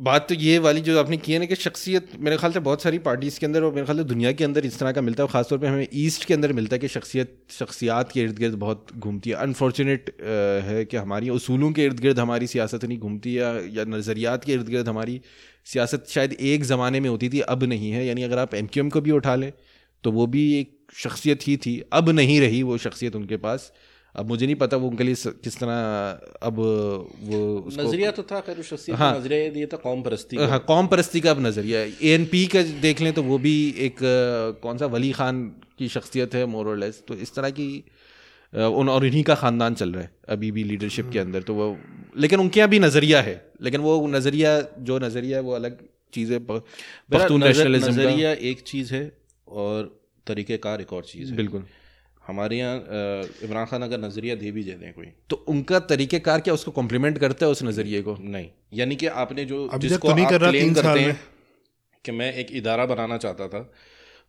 बात 0.00 0.28
तो 0.28 0.34
ये 0.36 0.58
वाली 0.58 0.80
जो 0.80 0.98
आपने 1.00 1.16
की 1.16 1.32
है 1.32 1.38
ना 1.38 1.46
कि 1.46 1.54
शख्सियत 1.56 2.10
मेरे 2.20 2.36
ख्याल 2.36 2.52
से 2.52 2.60
बहुत 2.60 2.82
सारी 2.82 2.98
पार्टीज़ 3.06 3.38
के 3.40 3.46
अंदर 3.46 3.62
और 3.62 3.74
मेरे 3.74 3.84
ख्याल 3.86 3.98
से 3.98 4.04
दुनिया 4.04 4.32
के 4.32 4.44
अंदर 4.44 4.66
इस 4.66 4.78
तरह 4.78 4.92
का 4.92 5.00
मिलता 5.00 5.22
है 5.22 5.28
खासतौर 5.28 5.58
पर 5.58 5.66
हमें 5.66 5.86
ईस्ट 6.02 6.24
के 6.24 6.34
अंदर 6.34 6.52
मिलता 6.52 6.76
है 6.76 6.80
कि 6.80 6.88
शख्सियत 6.88 7.36
शख्सियात 7.50 8.12
के 8.12 8.20
इर्द 8.20 8.38
गिर्द 8.38 8.54
बहुत 8.56 8.86
घूमती 8.98 9.30
है। 9.30 9.36
अनफॉर्चुनेट 9.38 10.10
है 10.64 10.84
कि 10.84 10.96
हमारी 10.96 11.28
असूलों 11.30 11.72
के 11.72 11.84
इर्द 11.84 12.00
गिर्द 12.00 12.18
हमारी 12.18 12.46
सियासत 12.48 12.84
नहीं 12.84 12.98
घूमती 12.98 13.38
या 13.38 13.50
या 13.72 13.84
नज़रियात 13.88 14.44
के 14.44 14.52
इर्द 14.52 14.68
गिर्द 14.68 14.88
हमारी 14.88 15.20
सियासत 15.66 16.06
शायद 16.08 16.32
एक 16.32 16.64
ज़माने 16.64 17.00
में 17.00 17.08
होती 17.08 17.28
थी 17.28 17.40
अब 17.48 17.64
नहीं 17.64 17.90
है। 17.90 18.06
यानी 18.06 18.22
अगर 18.22 18.38
आप 18.38 18.54
एम 18.54 18.88
को 18.88 19.00
भी 19.00 19.10
उठा 19.12 19.34
लें 19.34 19.52
तो 20.04 20.10
वो 20.12 20.26
भी 20.26 20.42
एक 20.60 20.76
शख्सियत 20.94 21.46
ही 21.46 21.56
थी। 21.56 21.80
अब 21.92 22.08
नहीं 22.10 22.40
रही 22.40 22.62
वो 22.62 22.76
शख्सियत 22.78 23.16
उनके 23.16 23.36
पास। 23.36 23.72
अब 24.14 24.26
मुझे 24.28 24.46
नहीं 24.46 24.56
पता 24.56 24.76
वो 24.76 24.88
उनके 24.88 25.04
लिए 25.04 25.14
स- 25.14 25.32
किस 25.44 25.58
तरह 25.58 25.76
अब 26.42 26.56
वो 26.58 27.40
नज़रिया 27.72 28.10
तो 28.10 28.22
था 28.22 28.40
खैर 28.40 28.62
शख्सियत 28.62 28.98
हाँ। 28.98 29.10
नज़रिया 29.18 29.48
दिया 29.50 29.66
था 29.72 29.76
कौम 29.76 30.02
परस्ती 30.02 30.36
हाँ 30.52 30.58
कौम 30.68 30.86
परस्ती 30.86 31.20
का 31.20 31.30
अब 31.30 31.40
नज़रिया 31.46 31.80
ए 31.80 32.14
एन 32.14 32.24
पी 32.26 32.44
का 32.46 32.62
देख 32.82 33.00
लें 33.00 33.12
तो 33.12 33.22
वो 33.22 33.38
भी 33.38 33.54
एक 33.78 33.96
कौन 34.62 34.78
सा 34.78 34.86
वली 34.86 35.12
खान 35.12 35.42
की 35.78 35.88
शख्सियत 35.88 36.34
है 36.34 36.44
मोर 36.46 36.68
और 36.68 36.78
लेस 36.78 37.02
तो 37.08 37.14
इस 37.14 37.34
तरह 37.34 37.50
की 37.50 37.68
उन 38.52 38.88
और 38.88 39.06
इन्हीं 39.06 39.22
का 39.24 39.34
ख़ानदान 39.34 39.74
चल 39.74 39.92
रहा 39.92 40.02
है 40.02 40.10
अभी 40.28 40.50
भी 40.50 40.64
लीडरशिप 40.64 41.10
के 41.12 41.18
अंदर। 41.18 41.42
तो 41.42 41.54
वो 41.54 41.66
लेकिन 42.16 42.40
उनके 42.40 42.60
यहाँ 42.60 42.70
भी 42.70 42.78
नज़रिया 42.78 43.20
है। 43.22 43.52
लेकिन 43.62 43.80
वो 43.80 44.06
नज़रिया 44.06 44.52
जो 44.80 44.98
नज़रिया 44.98 45.36
है 45.36 45.42
वो 45.42 45.52
अलग 45.52 45.78
चीज़ें 46.14 46.38
का। 46.40 46.64
नज़रिया 47.88 48.32
एक 48.50 48.60
चीज़ 48.60 48.94
है 48.94 49.04
और 49.50 49.94
तरीक़ेकार 50.26 50.80
एक 50.80 50.92
और 50.92 51.04
चीज़ 51.04 51.30
है। 51.30 51.36
बिल्कुल। 51.36 51.64
हमारे 52.22 52.56
यहाँ 52.58 52.76
इमरान 53.42 53.66
खान 53.66 53.82
अगर 53.82 54.00
नज़रिया 54.00 54.34
दे 54.34 54.50
भी 54.52 54.62
दे 54.64 54.72
दें 54.74 54.92
कोई। 54.92 55.06
तो 55.30 55.36
उनका 55.48 55.78
तरीक़ेकार 55.88 56.40
क्या 56.40 56.54
उसको 56.54 56.70
कॉम्प्लीमेंट 56.72 57.18
करता 57.18 57.46
है 57.46 57.52
उस 57.52 57.62
नज़रिए 57.62 58.02
को? 58.02 58.16
नहीं। 58.20 58.48
यानी 58.74 58.96
कि 58.96 59.06
आपने 59.18 59.44
जो 59.44 59.68
जिसको 59.76 60.08
तो 60.08 60.14
नहीं 60.14 60.24
आप 60.26 60.32
कर 60.32 60.50
क्लेम 60.50 60.74
करते 60.74 61.00
हैं 61.00 61.18
कि 62.04 62.12
मैं 62.12 62.32
एक 62.34 62.52
इदारा 62.52 62.86
बनाना 62.86 63.16
चाहता 63.18 63.48
था। 63.48 63.70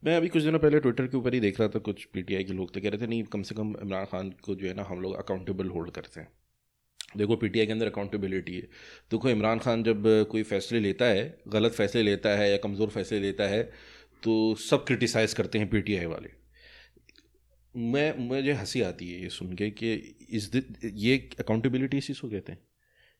मैं 0.03 0.15
अभी 0.17 0.27
कुछ 0.29 0.43
दिनों 0.43 0.59
पहले 0.59 0.79
ट्विटर 0.79 1.07
के 1.07 1.17
ऊपर 1.17 1.33
ही 1.33 1.39
देख 1.39 1.59
रहा 1.59 1.69
था 1.69 1.79
कुछ 1.81 2.03
पीटीआई 2.13 2.43
के 2.43 2.53
लोग 2.53 2.73
तो 2.73 2.81
कह 2.81 2.89
रहे 2.89 3.01
थे 3.01 3.07
नहीं 3.07 3.23
कम 3.27 3.41
से 3.41 3.55
कम 3.55 3.75
इमरान 3.81 4.05
खान 4.05 4.29
को 4.43 4.55
जो 4.55 4.67
है 4.67 4.73
ना 4.73 4.83
हम 4.83 5.01
लोग 5.01 5.15
अकाउंटेबल 5.17 5.69
होल्ड 5.69 5.91
करते 5.91 6.19
हैं। 6.19 6.27
देखो 7.17 7.35
पीटीआई 7.35 7.65
के 7.65 7.71
अंदर 7.71 7.87
अकाउंटेबिलिटी 7.87 8.55
है। 8.55 8.61
देखो 9.11 9.29
इमरान 9.29 9.59
खान 9.59 9.83
जब 9.83 10.03
कोई 10.31 10.43
फैसले 10.45 10.79
लेता 10.79 11.05
है 11.07 11.23
गलत 11.47 11.71
फैसले 11.73 12.03
लेता 12.03 12.29
है 12.37 12.49
या 12.51 12.57
कमज़ोर 12.63 12.89
फैसले 12.89 13.19
लेता 13.19 13.47
है 13.47 13.61
तो 14.23 14.55
सब 14.61 14.85
क्रिटिसाइज़ 14.85 15.35
करते 15.35 15.59
हैं 15.59 15.69
पीटीआई 15.69 16.05
वाले। 16.05 16.29
मैं, 17.75 18.17
मुझे 18.19 18.53
हँसी 18.53 18.81
आती 18.81 19.11
है 19.11 19.21
ये 19.21 19.29
सुन 19.29 19.53
के 19.53 19.69
कि 19.71 19.93
इस 20.29 20.51
ये 20.85 21.17
अकाउंटेबिलिटी 21.39 21.97
इसी 21.97 22.13
को 22.13 22.29
कहते 22.29 22.51
हैं 22.51 22.61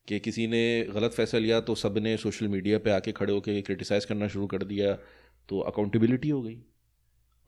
कि 0.08 0.20
किसी 0.20 0.48
ने 0.48 0.62
गलत 0.86 1.14
फैसला 1.14 1.40
लिया 1.40 1.60
तो 1.62 1.76
सबने 1.76 2.16
सोशल 2.18 2.48
मीडिया 2.48 2.78
पे 2.80 2.92
आके 2.92 3.12
खड़े 3.12 3.34
होकर 3.34 3.62
क्रिटिसाइज़ 3.62 4.08
करना 4.08 4.28
शुरू 4.28 4.48
कर 4.48 4.64
दिया 4.64 4.94
तो 5.50 5.60
अकाउंटेबिलिटी 5.62 6.30
हो 6.30 6.42
गई। 6.42 6.58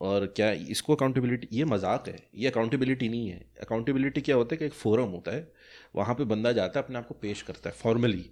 और 0.00 0.26
क्या 0.26 0.50
इसको 0.52 0.94
अकाउंटेबिलिटी 0.94 1.48
ये 1.52 1.64
मज़ाक 1.64 2.08
है, 2.08 2.16
ये 2.34 2.48
अकाउंटेबिलिटी 2.48 3.08
नहीं 3.08 3.28
है। 3.28 3.44
अकाउंटेबिलिटी 3.62 4.20
क्या 4.20 4.36
होता 4.36 4.54
है 4.54 4.58
कि 4.58 4.64
एक 4.64 4.72
फोरम 4.72 5.08
होता 5.08 5.34
है, 5.34 5.52
वहाँ 5.96 6.14
पे 6.14 6.24
बंदा 6.24 6.52
जाता 6.52 6.78
है, 6.78 6.84
अपने 6.84 6.98
आप 6.98 7.06
को 7.06 7.14
पेश 7.14 7.42
करता 7.42 7.70
है 7.70 7.76
फॉर्मली 7.78 8.24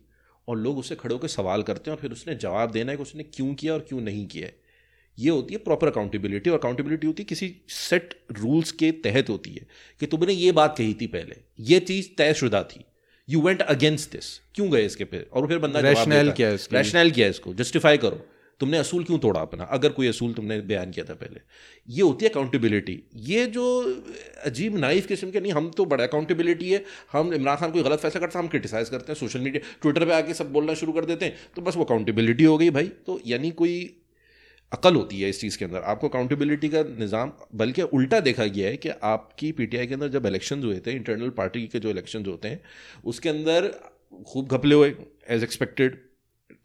और 0.49 0.59
लोग 0.59 0.79
उससे 0.79 0.95
खड़े 0.95 1.12
होकर 1.14 1.29
सवाल 1.29 1.62
करते 1.62 1.91
हैं 1.91 1.97
और 1.97 2.03
फिर 2.03 2.12
उसने 2.12 2.35
जवाब 2.37 2.71
देना 2.71 2.93
है 2.93 2.97
कि 2.97 3.03
उसने 3.03 3.23
क्यों 3.25 3.55
किया 3.55 3.75
और 3.75 3.81
क्यों 3.81 4.01
नहीं 4.01 4.27
किया 4.27 4.47
है। 4.47 4.60
ये 5.21 5.31
होती 5.31 5.55
है 5.55 5.61
प्रॉपर 5.61 5.87
अकाउंटेबिलिटी 5.87 6.51
और 6.51 6.59
अकाउंटेबिलिटी 6.59 7.07
होती 7.07 7.23
है 7.23 7.27
किसी 7.27 7.55
सेट 7.68 8.14
रूल्स 8.33 8.73
के 8.73 8.91
तहत 9.05 9.29
होती 9.29 9.51
है 9.51 9.66
कि 10.01 10.07
तुमने 10.07 10.33
ये 10.33 10.53
बात 10.53 10.77
कही 10.79 10.95
थी 10.95 11.07
पहले 11.09 11.37
ये 11.64 11.81
चीज़ 11.83 12.09
तयशुदा 12.18 12.62
थी। 12.64 12.85
यू 13.29 13.41
वेंट 13.41 13.62
अगेंस्ट 13.62 14.12
दिस 14.12 14.39
क्यों 14.55 14.71
गए 14.73 14.85
इसके 14.87 15.05
पे? 15.05 15.27
और 15.33 15.47
फिर 15.47 15.59
बंदा 15.59 15.81
Rationale 15.83 16.37
क्या 16.37 16.49
है 16.49 16.57
रैशनल 16.73 17.11
क्या 17.11 17.27
है 17.27 17.31
इसको। 17.31 17.55
जस्टिफाई 17.55 17.99
करो। 17.99 18.27
तुमने 18.61 18.79
असूल 18.79 19.05
क्यों 19.05 19.18
तोड़ा 19.18 19.41
अपना? 19.41 19.64
अगर 19.64 19.89
कोई 19.91 20.07
असूल 20.09 20.33
तुमने 20.33 20.61
बयान 20.62 20.91
किया 20.91 21.05
था 21.05 21.14
पहले। 21.14 21.41
ये 21.89 22.03
होती 22.03 22.25
है 22.25 22.31
अकाउंटेबिलिटी 22.31 22.99
ये 23.27 23.47
जो 23.49 23.64
अजीब 24.45 24.77
नाइफ 24.79 25.07
किस्म 25.07 25.31
के 25.31 25.41
नहीं 25.41 25.53
हम 25.53 25.71
तो 25.77 25.85
बड़ा 25.87 26.05
अकाउंटेबिलिटी 26.05 26.71
है। 26.73 26.85
हम 27.12 27.33
इमरान 27.35 27.57
खान 27.57 27.71
कोई 27.71 27.83
गलत 27.83 28.01
फैसला 28.01 28.21
करता 28.21 28.39
है 28.39 28.45
हम 28.45 28.51
क्रिटिसाइज 28.51 28.89
करते 28.89 29.12
हैं 29.12 29.18
सोशल 29.21 29.41
मीडिया 29.41 29.77
ट्विटर 29.83 30.05
पे 30.05 30.12
आके 30.12 30.35
सब 30.35 30.53
बोलना 30.53 30.75
शुरू 30.75 30.93
कर 30.93 31.05
देते 31.05 31.25
हैं 31.25 31.37
तो 31.57 31.62
बस 31.62 31.77
वो 31.77 31.85
अकाउंटेबिलिटी 31.85 32.45
हो 32.45 32.59
गई 32.59 32.71
भाई। 32.71 32.89
तो 33.07 33.21
यानी 33.27 33.51
कोई 33.62 33.75
अकल 34.73 34.95
होती 34.95 35.21
है 35.21 35.29
इस 35.29 35.41
चीज़ 35.41 35.59
के 35.59 35.64
अंदर। 35.64 35.81
आपको 35.83 36.09
अकाउंटेबिलिटी 36.09 36.68
का 36.68 36.83
निज़ाम, 36.99 37.33
बल्कि 37.55 37.83
उल्टा 37.83 38.21
देखा 38.21 38.45
गया 38.47 38.68
है 38.68 38.77
कि 38.77 38.89
आपकी 38.89 39.51
पीटीआई 39.53 39.87
के 39.87 39.95
अंदर 39.95 40.09
जब 40.09 40.27
इलेक्शन 40.27 40.62
हुए 40.62 40.79
थे 40.87 40.93
इंटरनल 40.93 41.31
पार्टी 41.39 41.66
के 41.66 41.79
जो 41.79 41.91
इलेक्शन 41.91 42.27
होते 42.27 42.49
हैं, 42.49 42.61
उसके 43.05 43.29
अंदर 43.29 43.68
खूब 44.27 44.49
घपले 44.49 44.75
हुए 44.75 44.95
एज 45.29 45.43
एक्सपेक्टेड 45.43 45.99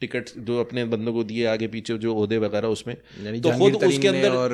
टिकट 0.02 0.30
जो 0.48 0.60
अपने 0.60 0.84
बंदों 0.86 1.14
को 1.14 1.24
दिए 1.24 1.46
आगे 1.48 1.68
पीछे 1.74 1.98
जो 1.98 2.14
ओहदे 2.16 2.38
वगैरह 2.38 2.68
उसमें 2.70 2.96
तो 3.42 3.52
खुद 3.60 3.76
उसके 3.84 4.08
अंदर 4.08 4.32
और 4.36 4.52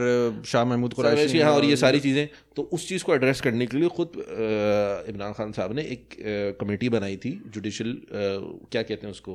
शाह 0.48 0.66
महमूद 0.66 0.94
कुरैशी 0.94 1.40
हाँ 1.40 1.54
और 1.54 1.66
ये 1.66 1.76
सारी 1.76 2.00
चीज़ें 2.00 2.28
तो 2.56 2.62
उस 2.74 2.88
चीज़ 2.90 3.04
को 3.04 3.16
एड्रेस 3.16 3.42
करने 3.42 3.66
के 3.66 3.78
लिए 3.78 3.90
खुद 3.90 4.20
इमरान 5.10 5.34
खान 5.34 5.52
साहब 5.52 5.76
ने 5.76 5.82
एक 5.96 6.16
कमेटी 6.60 6.90
बनाई 6.90 7.18
थी 7.18 7.32
जुडिशल 7.54 7.98
क्या 8.12 8.82
कहते 8.84 9.08
हैं 9.08 9.12
उसको 9.12 9.34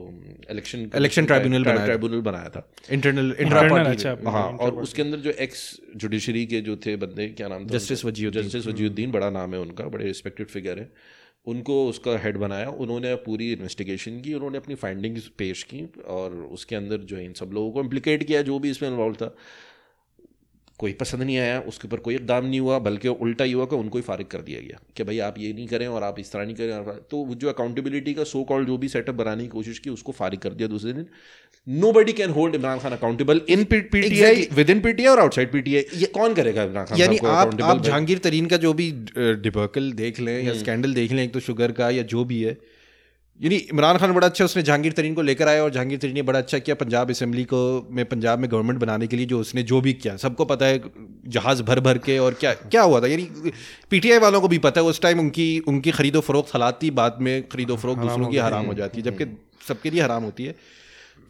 इलेक्शन 0.51 0.87
बनाया 0.87 1.77
था। 1.77 1.85
ट्राइब्यूनल 1.85 2.21
बनाया 2.23 2.49
था 2.49 2.63
इंटरनल 2.93 3.35
इंट्रा 3.41 3.61
Internal, 3.61 3.71
पार्टी 3.73 3.91
अच्छा 3.91 4.31
हाँ 4.31 4.49
और 4.61 4.81
उसके 4.83 5.03
अंदर 5.03 5.19
जो 5.27 5.31
एक्स 5.41 5.67
जुडिशरी 5.97 6.47
के 6.47 6.61
जो 6.71 6.77
थे 6.87 6.97
बंदे 7.05 7.29
क्या 7.37 7.49
नाम 7.49 7.67
था 7.67 7.77
उनका? 7.77 8.05
वजीउद्दीन। 8.05 8.43
जस्टिस 8.43 8.67
वजीउद्दीन 8.67 9.11
बड़ा 9.13 9.31
नाम 9.33 9.55
है 9.55 9.61
उनका 9.61 9.85
बड़े 9.89 10.05
रिस्पेक्टेड 10.07 10.47
फिगर 10.49 10.79
है 10.79 10.89
उनको 11.47 11.89
उसका 11.89 12.19
हेड 12.19 12.37
बनाया, 12.37 12.71
उन्होंने 12.71 13.15
पूरी 13.15 13.53
इन्वेस्टिगेशन 13.53 14.21
की, 14.21 14.35
उन्होंने 14.35 14.59
अपनी 14.59 14.75
फाइंडिंग्स 14.75 15.29
पेश 15.39 15.63
की 15.63 15.89
और 16.07 16.35
उसके 16.35 16.77
अंदर 16.77 16.97
जो 16.97 17.17
है 17.17 17.25
इन 17.25 17.33
सब 17.33 17.51
लोगों 17.53 17.73
को 17.73 17.81
इम्प्लिकेट 17.81 18.25
किया, 18.25 18.43
जो 18.43 18.59
भी 18.59 18.71
इसमें 18.71 18.91
इन्वॉल्व 18.91 19.15
था। 19.15 19.37
कोई 20.79 20.93
पसंद 20.93 21.23
नहीं 21.23 21.37
आया 21.39 21.61
उसके 21.69 21.89
ऊपर 21.89 21.99
कोई 21.99 22.15
इकदाम 22.15 22.45
नहीं 22.47 22.61
हुआ 22.61 22.79
बल्कि 22.79 23.09
उल्टा 23.09 23.45
ही 23.45 23.53
हुआ 23.53 23.65
कि 23.67 23.77
उनको 23.77 23.99
ही 23.99 24.03
फारिग 24.03 24.27
कर 24.27 24.41
दिया 24.41 24.61
गया 24.61 24.81
कि 24.97 25.05
भाई 25.05 25.19
आप 25.27 25.35
ये 25.39 25.53
नहीं 25.53 25.67
करें 25.67 25.87
और 25.89 26.03
आप 26.03 26.19
इस 26.21 26.33
तरह 26.33 26.45
नहीं 26.45 26.55
करें 26.55 26.99
तो 27.11 27.25
जो 27.35 27.49
अकाउंटेबिलिटी 27.49 28.15
का 28.15 28.25
सो 28.25 28.43
कॉल्ड 28.45 28.69
जो 28.69 28.77
भी 28.79 28.89
सेटअप 28.89 29.15
बनाने 29.15 29.43
की 29.43 29.49
कोशिश 29.49 29.79
की 29.79 29.91
उसको 29.91 30.13
फारिग 30.13 30.41
कर 30.41 30.53
दिया 30.53 30.69
दूसरे 30.69 30.93
दिन। 30.93 31.07
Nobody 31.93 32.13
can 32.13 32.31
hold 32.31 32.55
Imran 32.55 32.79
Khan 32.79 32.93
accountable 32.93 33.41
in 33.49 33.65
PTI 33.73 34.47
with 34.53 34.71
in 34.71 34.81
PTI 34.81 35.13
और 35.13 35.21
आउटसाइड 35.21 35.53
पीटीआई 35.53 35.85
ये 35.95 36.07
कौन 36.15 36.35
करेगा 36.35 36.63
इमरान 36.63 36.85
खान 36.85 36.99
यानी 36.99 37.19
आप 37.25 37.61
आप 37.63 37.83
जहांगीर 37.83 38.19
तरीन 38.19 38.47
का 38.47 38.57
जो 38.57 38.73
भी 38.73 38.91
डिबर्कल 39.17 39.93
देख 40.05 40.21
लें 40.21 40.43
या 40.43 40.59
स्कैंडल 40.59 40.95
देख 40.95 41.13
लें 41.13 41.25
एक 41.25 41.33
तो 41.33 41.41
शुगर 41.41 41.73
का 41.73 41.91
या 41.91 42.03
जो 42.15 42.25
भी 42.25 42.43
है 42.43 42.57
यानी 43.41 43.57
इमरान 43.57 43.97
खान 43.99 44.13
बड़ा 44.13 44.27
अच्छा 44.27 44.45
उसने 44.45 44.63
जहांगीर 44.63 44.93
तरीन 44.93 45.15
को 45.15 45.23
लेकर 45.23 45.49
आया 45.49 45.63
और 45.63 45.71
जहांगीर 45.71 45.99
तरीन 45.99 46.15
ने 46.15 46.23
बड़ा 46.23 46.39
अच्छा 46.39 46.59
किया 46.59 46.75
पंजाब 46.75 47.11
असेंबली 47.11 47.45
को 47.45 47.89
में 47.91 48.05
पंजाब 48.05 48.39
में 48.39 48.51
गवर्नमेंट 48.51 48.79
बनाने 48.81 49.07
के 49.07 49.17
लिए 49.17 49.27
जो 49.27 49.41
उसने 49.41 49.63
जो 49.63 49.81
भी 49.81 49.93
किया। 49.93 50.17
सबको 50.17 50.45
पता 50.45 50.67
है 50.67 50.81
जहाज़ 51.29 51.63
भर 51.63 51.81
भर 51.81 51.99
के 51.99 52.19
और 52.19 52.35
क्या 52.35 52.53
क्या 52.55 52.83
हुआ 52.83 53.01
था? 53.01 53.07
यानी 53.07 53.53
पीटीआई 53.91 54.19
वालों 54.19 54.41
को 54.41 54.49
भी 54.49 54.59
पता 54.59 54.81
है 54.81 54.87
उस 54.87 55.01
टाइम 55.01 55.21
उनकी 55.21 55.59
उनकी 55.59 55.91
खरीदो 55.91 56.21
फरोख्त 56.21 56.55
हालात 56.55 56.83
थी 56.83 56.91
बाद 56.91 57.19
में 57.21 57.49
खरीदो 57.49 57.77
फरोख 57.77 57.99
दूसरों 57.99 58.29
की 58.29 58.37
हराम 58.37 58.67
हो 58.67 58.75
जाती 58.75 59.01
है 59.01 59.05
जबकि 59.05 59.25
सबके 59.69 59.91
लिए 59.91 60.03
हराम 60.03 60.23
होती 60.23 60.45
है। 60.45 60.55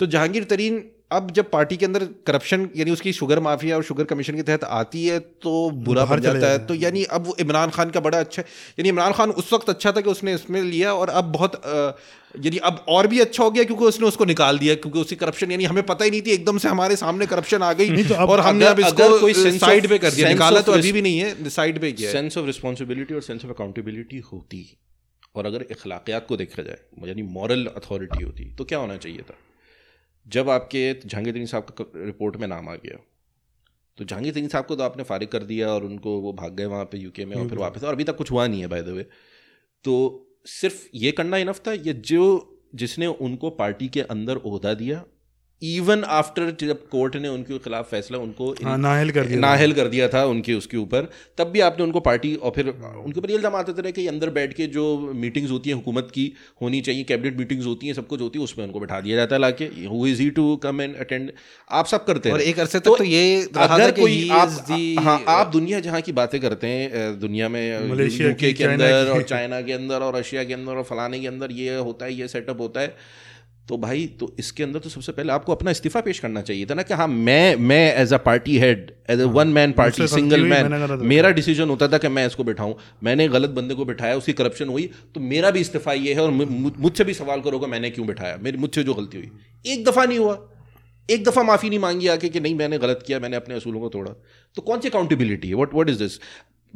तो 0.00 0.06
जहांगीर 0.06 0.44
तरीन 0.44 0.84
अब 1.10 1.30
जब 1.30 1.50
पार्टी 1.50 1.76
के 1.76 1.86
अंदर 1.86 2.04
करप्शन 2.26 2.68
यानी 2.76 2.90
उसकी 2.90 3.12
शुगर 3.12 3.40
माफिया 3.40 3.76
और 3.76 3.82
शुगर 3.82 4.04
कमीशन 4.04 4.34
के 4.34 4.42
तहत 4.42 4.64
आती 4.64 5.06
है 5.06 5.18
तो 5.20 5.70
बुरा 5.70 6.04
बन 6.04 6.20
जाता 6.20 6.46
है। 6.46 6.66
तो 6.66 6.74
यानी 6.74 7.04
अब 7.04 7.26
वो 7.26 7.36
इमरान 7.40 7.70
खान 7.70 7.90
का 7.90 8.00
बड़ा 8.00 8.20
अच्छा 8.20 8.42
यानी 8.78 8.88
इमरान 8.88 9.12
खान 9.12 9.30
उस 9.30 9.52
वक्त 9.52 9.68
अच्छा 9.68 9.92
था 9.92 10.00
कि 10.00 10.10
उसने 10.10 10.34
इसमें 10.34 10.62
लिया 10.62 10.94
और 10.94 11.08
अब 11.08 11.24
बहुत 11.24 11.60
यानी 12.44 12.56
अब 12.56 12.84
और 12.88 13.06
भी 13.06 13.20
अच्छा 13.20 13.44
हो 13.44 13.50
गया 13.50 13.64
क्योंकि 13.64 13.84
उसने 13.84 14.06
उसको 14.06 14.24
निकाल 14.24 14.58
दिया 14.58 14.74
क्योंकि 14.74 14.98
उसकी 14.98 15.16
करप्शन 15.16 15.50
यानी 15.50 15.64
हमें 15.64 15.82
पता 15.86 16.04
ही 16.04 16.10
नहीं 16.10 16.22
थी 16.22 16.30
एकदम 16.30 16.58
से 16.58 16.68
हमारे 16.68 16.96
सामने 16.96 17.26
करप्शन 17.26 17.62
आ 17.62 17.72
गई 17.72 18.04
तो 18.04 18.14
अब 18.14 18.30
और 18.30 18.40
हमने 18.40 18.66
अब 18.66 18.80
इसको 18.80 19.20
कोई 19.20 19.58
साइड 19.58 19.88
पे 19.88 19.98
कर 19.98 20.10
दिया 20.10 20.28
निकाला 20.28 20.60
तो 20.60 20.72
अभी 20.72 20.92
भी 20.92 21.02
नहीं 21.02 21.18
है 21.18 21.48
साइड 21.48 21.80
पे 21.80 21.92
किया 21.92 22.12
सेंस 22.12 22.38
ऑफ़ 22.38 22.46
रिस्पॉन्सिबिलिटी 22.46 23.14
और 23.14 23.20
सेंस 23.20 23.44
ऑफ़ 23.44 23.52
अकाउंटेबिलिटी 23.52 24.18
होती 24.18 24.78
और 25.36 25.46
अगर 25.46 25.62
अखलाकियात 25.70 26.26
को 26.28 26.36
देखा 26.36 26.62
जाए 26.62 27.08
यानी 27.08 27.22
मॉरल 27.22 27.66
अथॉरिटी 27.66 28.24
होती 28.24 28.44
तो 28.44 28.64
क्या 28.64 28.78
होना 28.78 28.96
चाहिए 28.96 29.18
था? 29.18 29.34
जब 30.26 30.50
आपके 30.50 30.92
जहांगीर 31.04 31.32
तरीन 31.32 31.46
साहब 31.46 31.74
का 31.78 31.84
रिपोर्ट 31.96 32.36
में 32.36 32.46
नाम 32.48 32.68
आ 32.68 32.74
गया। 32.74 32.98
तो 33.98 34.04
जहांगीर 34.04 34.34
तरीन 34.34 34.48
साहब 34.48 34.64
को 34.64 34.76
तो 34.76 34.82
आपने 34.82 35.02
फारिग 35.02 35.28
कर 35.28 35.42
दिया 35.42 35.68
और 35.68 35.84
उनको 35.84 36.18
वो 36.20 36.32
भाग 36.32 36.52
गए 36.52 36.64
वहाँ 36.64 36.84
पे 36.84 36.98
यूके 36.98 37.24
में 37.24 37.36
और 37.36 37.48
फिर 37.48 37.58
वापस 37.58 37.84
और 37.84 37.94
अभी 37.94 38.04
तक 38.04 38.16
कुछ 38.16 38.30
हुआ 38.30 38.46
नहीं 38.46 38.60
है 38.60 38.66
बाय 38.66 38.82
द 38.82 38.88
वे 38.88 39.06
तो 39.84 39.94
सिर्फ़ 40.46 40.82
ये 40.94 41.12
करना 41.12 41.36
इनफ 41.36 41.60
था 41.66 41.72
ये 41.72 41.92
जो 41.92 42.24
जिसने 42.74 43.06
उनको 43.06 43.50
पार्टी 43.50 43.88
के 43.88 44.00
अंदर 44.00 44.36
उहदा 44.36 44.74
दिया 44.74 45.04
इवन 45.62 46.02
आफ्टर 46.04 46.50
जब 46.60 46.80
कोर्ट 46.88 47.14
ने 47.16 47.28
उनके 47.28 47.58
खिलाफ 47.58 47.90
फैसला 47.90 48.18
उनको 48.18 48.50
हाँ, 48.64 48.76
नाअहल 48.78 49.10
कर 49.10 49.26
दिया 49.26 49.36
था। 49.36 49.40
नाअहल 49.40 49.72
कर 49.72 49.86
दिया 49.88 50.08
था 50.08 50.24
उनके 50.26 50.54
उसके 50.54 50.76
ऊपर 50.76 51.08
तब 51.38 51.50
भी 51.50 51.60
आपने 51.60 51.84
उनको 51.84 52.00
पार्टी 52.00 52.34
और 52.36 52.52
फिर 52.56 52.68
उनके 52.68 53.18
ऊपर 53.20 53.30
ये 53.30 53.36
इल्ज़ाम 53.36 53.54
आते 53.56 53.72
थे 53.74 53.92
कि 53.92 54.06
अंदर 54.06 54.30
बैठ 54.30 54.52
के 54.54 54.66
जो 54.66 54.84
मीटिंग्स 55.16 55.50
होती 55.50 55.70
हैं 55.70 55.76
हुकूमत 55.76 56.10
की 56.14 56.32
होनी 56.62 56.80
चाहिए 56.80 57.04
कैबिनेट 57.04 57.38
मीटिंग्स 57.38 57.66
होती 57.66 57.86
हैं 57.86 57.94
सब 57.94 58.06
कुछ 58.06 58.20
होती 58.20 58.38
है 58.38 58.44
उसमें 58.44 58.64
उनको 58.66 58.80
बैठा 58.80 59.00
दिया 59.00 59.16
जाता 59.16 59.34
है 59.36 59.40
लाके 59.40 59.64
who 59.86 60.06
is 60.06 60.22
he 60.22 60.28
to 60.30 60.56
come 60.64 60.80
and 60.82 60.96
attend 60.96 61.32
आप 61.70 61.86
सब 61.86 62.04
करते 62.04 62.28
हैं 62.28 62.36
और 62.36 62.42
एक 62.42 62.60
अरसे 62.60 62.80
तक 62.80 62.96
तो 62.98 63.04
ये 63.04 63.42
अगर 63.58 63.90
कोई 64.00 64.28
आप 64.34 64.72
हाँ 65.00 65.20
आप 65.30 65.52
दुनिया 65.52 65.80
जहाँ 65.80 66.00
की 66.00 66.12
बातें 66.14 66.40
करते 66.40 66.66
हैं 66.68 67.18
दुनिया 67.20 67.48
में 67.48 67.90
मलेशिया 67.90 68.28
यूके 68.28 68.52
के 68.52 68.64
अंदर 68.64 69.10
और 69.14 69.22
चाइना 69.24 69.60
के 69.60 69.72
अंदर 69.72 70.02
और 70.02 70.16
रशिया 70.16 70.44
के 70.44 70.54
अंदर 70.54 70.76
और 70.76 70.82
फलाने 70.90 71.20
के 71.20 71.26
अंदर 71.26 71.52
ये 71.54 71.76
होता 71.76 72.04
है 72.06 72.14
ये 72.14 72.28
सेटअप 72.28 72.60
होता 72.60 72.80
है 72.80 73.24
तो 73.68 73.76
भाई 73.76 74.06
तो 74.20 74.26
इसके 74.38 74.62
अंदर 74.62 74.78
तो 74.78 74.88
सबसे 74.88 75.12
पहले 75.12 75.32
आपको 75.32 75.52
अपना 75.52 75.70
इस्तीफा 75.70 76.00
पेश 76.00 76.18
करना 76.18 76.40
चाहिए 76.42 76.66
था 76.66 76.74
ना 76.74 76.82
कि 76.82 76.94
हाँ 76.94 77.06
मैं 77.08 77.56
मैं 77.70 77.94
as 77.96 78.12
a 78.12 78.18
party 78.18 78.58
head 78.58 78.92
as 79.10 79.20
a 79.20 79.24
one 79.36 79.48
man 79.48 79.72
party 79.72 80.06
single 80.08 80.44
man 80.44 80.98
मेरा 81.04 81.30
डिसीज़न 81.30 81.68
होता 81.68 81.88
था 81.88 81.98
कि 81.98 82.08
मैं 82.08 82.26
इसको 82.26 82.44
बिठाऊं। 82.44 82.74
मैंने 83.04 83.28
गलत 83.28 83.50
बंदे 83.50 83.74
को 83.74 83.84
बिठाया 83.84 84.16
उसकी 84.16 84.32
करप्शन 84.32 84.68
हुई 84.68 84.88
तो 85.14 85.20
मेरा 85.22 85.50
भी 85.50 85.60
इस्तीफा 85.60 85.92
ये 85.92 86.14
है 86.14 86.20
और 86.20 86.30
मुझसे 86.30 87.04
भी 87.04 87.14
सवाल 87.14 87.40
करोगे 87.40 87.66
मैंने 87.66 87.90
क्यों 87.90 88.06
बिठाया? 88.06 88.36
मेरी 88.42 88.58
मुझसे 88.58 88.82
जो 88.82 88.94
गलती 88.94 89.18
हुई। 89.18 89.72
एक 89.72 89.84
दफ़ा 89.84 90.04
नहीं 90.04 90.18
हुआ। 90.18 90.38
एक 91.08 91.24
दफ़ा 91.24 91.42
माफ़ी 91.42 91.68
नहीं 91.68 91.78
मांगी 91.78 92.08
आके 92.08 92.28
कि 92.28 92.40
नहीं 92.40 92.54
मैंने 92.54 92.78
गलत 92.78 93.04
किया 93.06 93.18
मैंने 93.20 93.36
अपने 93.36 93.54
असूलों 93.54 93.80
को 93.80 93.88
तोड़ा। 93.88 94.12
तो 94.56 94.62
कौन 94.62 94.80
सी 94.80 94.88
अकाउंटेबिलिटी 94.88 95.48
है? 95.48 95.54
व्हाट 95.54 95.74
व्हाट 95.74 95.88
इज़ 95.90 95.98
दिस 95.98 96.18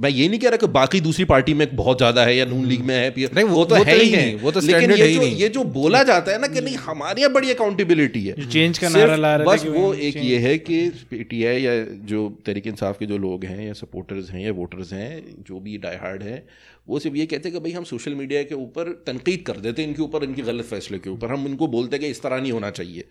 मैं 0.01 0.11
ये 0.11 0.29
नहीं 0.29 0.39
कह 0.41 0.49
रहा 0.49 0.57
कि 0.57 0.67
बाकी 0.67 1.01
दूसरी 1.01 1.25
पार्टी 1.25 1.55
में 1.55 1.77
बहुत 1.77 1.97
ज़्यादा 1.97 2.25
है 2.25 2.37
या 2.37 2.45
नून 2.45 2.65
लीग 2.67 2.85
में 2.85 2.95
है 2.95 3.15
नहीं, 3.35 3.45
वो- 3.45 3.55
वो 3.57 3.65
तो 3.65 3.77
वो 3.77 3.83
है 3.83 3.97
तो 3.97 4.03
ही 4.05 4.11
नहीं, 4.11 4.27
नहीं 4.27 4.37
वो 4.41 4.51
तो 4.51 4.61
लेकिन 4.61 4.93
ये 4.93 5.15
जो 5.15 5.21
नहीं। 5.21 5.37
ये 5.37 5.49
जो 5.49 5.65
बोला 5.65 6.03
जाता 6.03 6.33
है 6.33 6.41
ना 6.41 6.47
कि 6.47 6.61
नहीं। 6.61 6.77
हमारे 6.77 7.21
यहाँ 7.23 7.33
बड़ी 7.35 7.51
अकाउंटेबिलिटी 7.51 8.27
है। 8.27 8.35
जो 8.41 8.51
चेंज 8.51 8.79
का 8.79 8.89
नारा 8.89 9.17
ला 9.17 9.37
रहे 9.37 9.47
बस 9.47 9.67
वो 9.67 9.95
एक 9.95 10.17
ये 10.17 10.39
है 10.39 10.59
कि 10.59 10.93
पीटीआई 11.11 11.63
या 11.63 11.85
जो 11.85 12.39
तरीके 12.47 12.71
इंसाफ 12.71 12.99
के 12.99 13.07
जो 13.07 13.19
लोग 13.19 13.45
हैं 13.45 13.67
या 13.67 13.73
सपोर्टर्स 13.73 14.31
हैं 14.31 14.45
या 14.47 14.53
वोटर्स 14.53 14.93
हैं 14.93 15.23
जो 15.49 15.61
भी 15.61 15.79
डाई 15.79 15.97
हार्ड 15.97 16.23
हैं 16.23 16.43
वो 16.91 16.99
सिर्फ़ 16.99 17.17
ये 17.17 17.27
कहते 17.27 17.49
हैं 17.49 17.53
कि 17.55 17.61
भाई 17.61 17.73
हम 17.73 17.85
सोशल 17.85 18.15
मीडिया 18.15 18.43
के 18.43 18.55
ऊपर 18.57 18.93
तनकीद 19.07 19.43
कर 19.47 19.57
देते 19.59 19.83
हैं 19.83 19.89
इनके 19.89 20.03
ऊपर 20.03 20.25
इनके 20.25 20.43
गलत 20.43 20.65
फैसले 20.67 20.99
के 20.99 21.11
ऊपर। 21.11 21.33
हम 21.33 21.47
इनको 21.47 21.67
बोलते 21.69 21.97
हैं 21.97 22.01
कि 22.01 22.11
इस 22.11 22.23
तरह 22.23 22.41
नहीं 22.41 22.53
होना 22.53 22.71
चाहिए। 22.71 23.05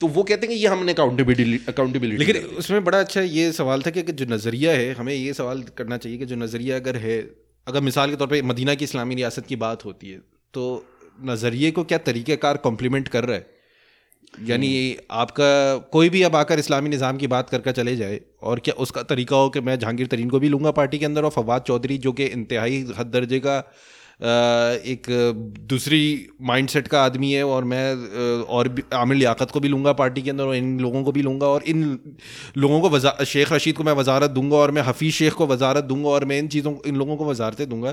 तो 0.00 0.06
वो 0.08 0.22
कहते 0.22 0.46
हैं 0.46 0.56
कि 0.56 0.62
ये 0.62 0.68
हमने 0.68 0.92
अकाउंटेबिलिटी 0.92 1.60
अकाउंटेबिलिटी 1.68 2.24
लेकिन 2.24 2.42
उसमें 2.56 2.84
बड़ा 2.84 3.00
अच्छा 3.00 3.20
ये 3.20 3.50
सवाल 3.52 3.82
था 3.82 3.90
कि 3.90 4.02
कि 4.02 4.12
जो 4.12 4.26
नज़रिया 4.26 4.72
है 4.72 4.92
हमें 4.94 5.14
ये 5.14 5.32
सवाल 5.34 5.62
करना 5.76 5.96
चाहिए 5.96 6.18
कि 6.18 6.26
जो 6.26 6.36
नज़रिया 6.36 6.76
अगर 6.76 6.96
है 6.96 7.18
अगर 7.66 7.80
मिसाल 7.80 8.10
के 8.10 8.16
तौर 8.16 8.28
पर 8.28 8.42
मदीना 8.42 8.74
की 8.74 8.84
इस्लामी 8.84 9.14
रियासत 9.14 9.46
की 9.46 9.56
बात 9.56 9.84
होती 9.84 10.10
है 10.10 10.18
तो 10.54 10.64
नज़रिए 11.24 11.70
को 11.70 11.84
क्या 11.84 11.98
तरीक़ेकार 12.06 12.56
कॉम्प्लीमेंट 12.58 13.08
कर 13.08 13.24
रहा 13.24 13.36
है? 13.36 13.53
यानी 14.42 14.96
आपका 15.10 15.76
कोई 15.92 16.08
भी 16.08 16.22
अब 16.22 16.36
आकर 16.36 16.58
इस्लामी 16.58 16.88
निज़ाम 16.88 17.16
की 17.16 17.26
बात 17.26 17.50
करके 17.50 17.72
चले 17.72 17.96
जाए 17.96 18.20
और 18.42 18.60
क्या 18.60 18.74
उसका 18.78 19.02
तरीका 19.02 19.36
हो 19.36 19.48
कि 19.48 19.60
मैं 19.60 19.78
जहांगीर 19.78 20.06
तरीन 20.06 20.30
को 20.30 20.38
भी 20.38 20.48
लूँगा 20.48 20.70
पार्टी 20.70 20.98
के 20.98 21.06
अंदर 21.06 21.24
और 21.24 21.30
फवाद 21.30 21.62
चौधरी 21.62 21.98
जो 21.98 22.12
कि 22.12 22.24
इंतहाई 22.26 22.86
हद 22.98 23.06
दर्जे 23.06 23.40
का 23.40 23.58
एक 24.86 25.06
दूसरी 25.68 26.28
माइंडसेट 26.42 26.88
का 26.88 27.02
आदमी 27.04 27.32
है 27.32 27.44
और 27.44 27.64
मैं 27.64 27.94
और 28.56 28.68
भी 28.68 28.82
आमिर 28.94 29.16
लियाकत 29.16 29.50
को 29.50 29.60
भी 29.60 29.68
लूँगा 29.68 29.92
पार्टी 29.92 30.22
के 30.22 30.30
अंदर 30.30 30.44
और 30.44 30.56
इन 30.56 30.78
लोगों 30.80 31.02
को 31.04 31.12
भी 31.12 31.22
लूँगा 31.22 31.46
और 31.46 31.62
इन 31.66 31.82
लोगों 32.56 32.80
को 32.80 32.90
वजा 32.90 33.16
शेख 33.24 33.52
रशीद 33.52 33.76
को 33.76 33.84
मैं 33.84 33.92
वजारत 33.92 34.30
दूँगा 34.30 34.56
और 34.56 34.70
मैं 34.70 34.82
हफीज़ 34.82 35.14
शेख 35.14 35.32
को 35.32 35.46
वजारत 35.46 35.84
दूँगा 35.84 36.08
और 36.08 36.24
मैं 36.24 36.38
इन 36.38 36.48
चीज़ों 36.48 36.74
इन 36.86 36.96
लोगों 36.96 37.16
को 37.16 37.30
वजारतें 37.30 37.68
दूँगा। 37.68 37.92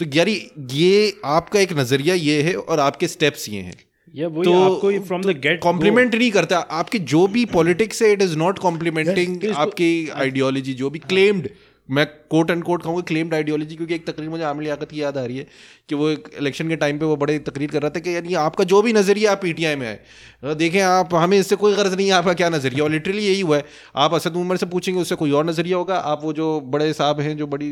तो 0.00 0.06
यारी 0.14 0.34
ये 0.72 1.12
आपका 1.24 1.60
एक 1.60 1.72
नज़रिया 1.72 2.14
ये 2.14 2.40
है 2.42 2.54
और 2.54 2.80
आपके 2.80 3.08
स्टेप्स 3.08 3.48
ये 3.48 3.60
हैं। 3.60 3.85
या 4.16 4.28
वही 4.28 4.52
आपको 4.54 4.90
फ्रॉम 5.06 5.22
द 5.22 5.36
गेट 5.40 5.60
कॉम्प्लीमेंट 5.60 6.14
नहीं 6.14 6.30
करता 6.30 6.58
आपकी 6.80 6.98
जो 7.12 7.26
भी 7.28 7.44
पॉलिटिक्स 7.52 8.02
है 8.02 8.12
इट 8.12 8.22
इज़ 8.22 8.36
नॉट 8.38 8.58
कॉम्प्लीमेंटिंग 8.58 9.44
आपकी 9.56 9.88
आइडियोलॉजी 10.16 10.74
जो 10.74 10.90
भी 10.90 10.98
क्लेम्ड 10.98 11.48
मैं 11.88 12.06
कोट 12.30 12.50
एंड 12.50 12.62
कोट 12.64 12.82
कहूँगा 12.82 13.02
क्लेम्ड 13.08 13.34
आइडियोलॉजी 13.34 13.76
क्योंकि 13.76 13.94
एक 13.94 14.06
तकरीर 14.06 14.28
मुझे 14.28 14.44
आमिर 14.44 14.62
लियाकत 14.62 14.90
की 14.90 15.02
याद 15.02 15.18
आ 15.18 15.24
रही 15.24 15.36
है। 15.38 15.46
कि 15.88 15.94
वो 15.94 16.08
एक 16.10 16.28
इलेक्शन 16.38 16.68
के 16.68 16.76
टाइम 16.76 16.98
पे 16.98 17.06
वो 17.06 17.16
बड़े 17.16 17.38
तकरीर 17.38 17.70
कर 17.70 17.82
रहा 17.82 17.90
था 17.90 18.00
कि 18.00 18.14
यानी 18.14 18.34
आपका 18.34 18.64
जो 18.64 18.80
भी 18.82 18.92
नज़रिया 18.92 19.32
आप 19.32 19.40
पीटीआई 19.42 19.76
में 19.76 19.86
है। 19.86 20.54
देखें 20.54 20.80
आप 20.82 21.14
हमें 21.14 21.38
इससे 21.38 21.56
कोई 21.56 21.74
गर्ज 21.74 21.94
नहीं 21.94 22.06
है 22.06 22.12
आपका 22.12 22.32
क्या 22.32 22.48
नज़रिया। 22.48 22.84
और 22.84 22.90
लिटरली 22.90 23.26
यही 23.26 23.40
हुआ 23.40 23.56
है। 23.56 23.64
आप 23.96 24.14
असद 24.14 24.36
उमर 24.36 24.56
से 24.56 24.66
पूछेंगे 24.66 25.00
उससे 25.00 25.14
कोई 25.14 25.30
और 25.30 25.46
नज़रिया 25.46 25.76
होगा। 25.76 25.96
आप 25.96 26.20
वो 26.22 26.32
जो 26.32 26.48
बड़े 26.66 26.92
साहब 26.92 27.20
हैं 27.20 27.36
जो 27.36 27.46
बड़ी 27.46 27.70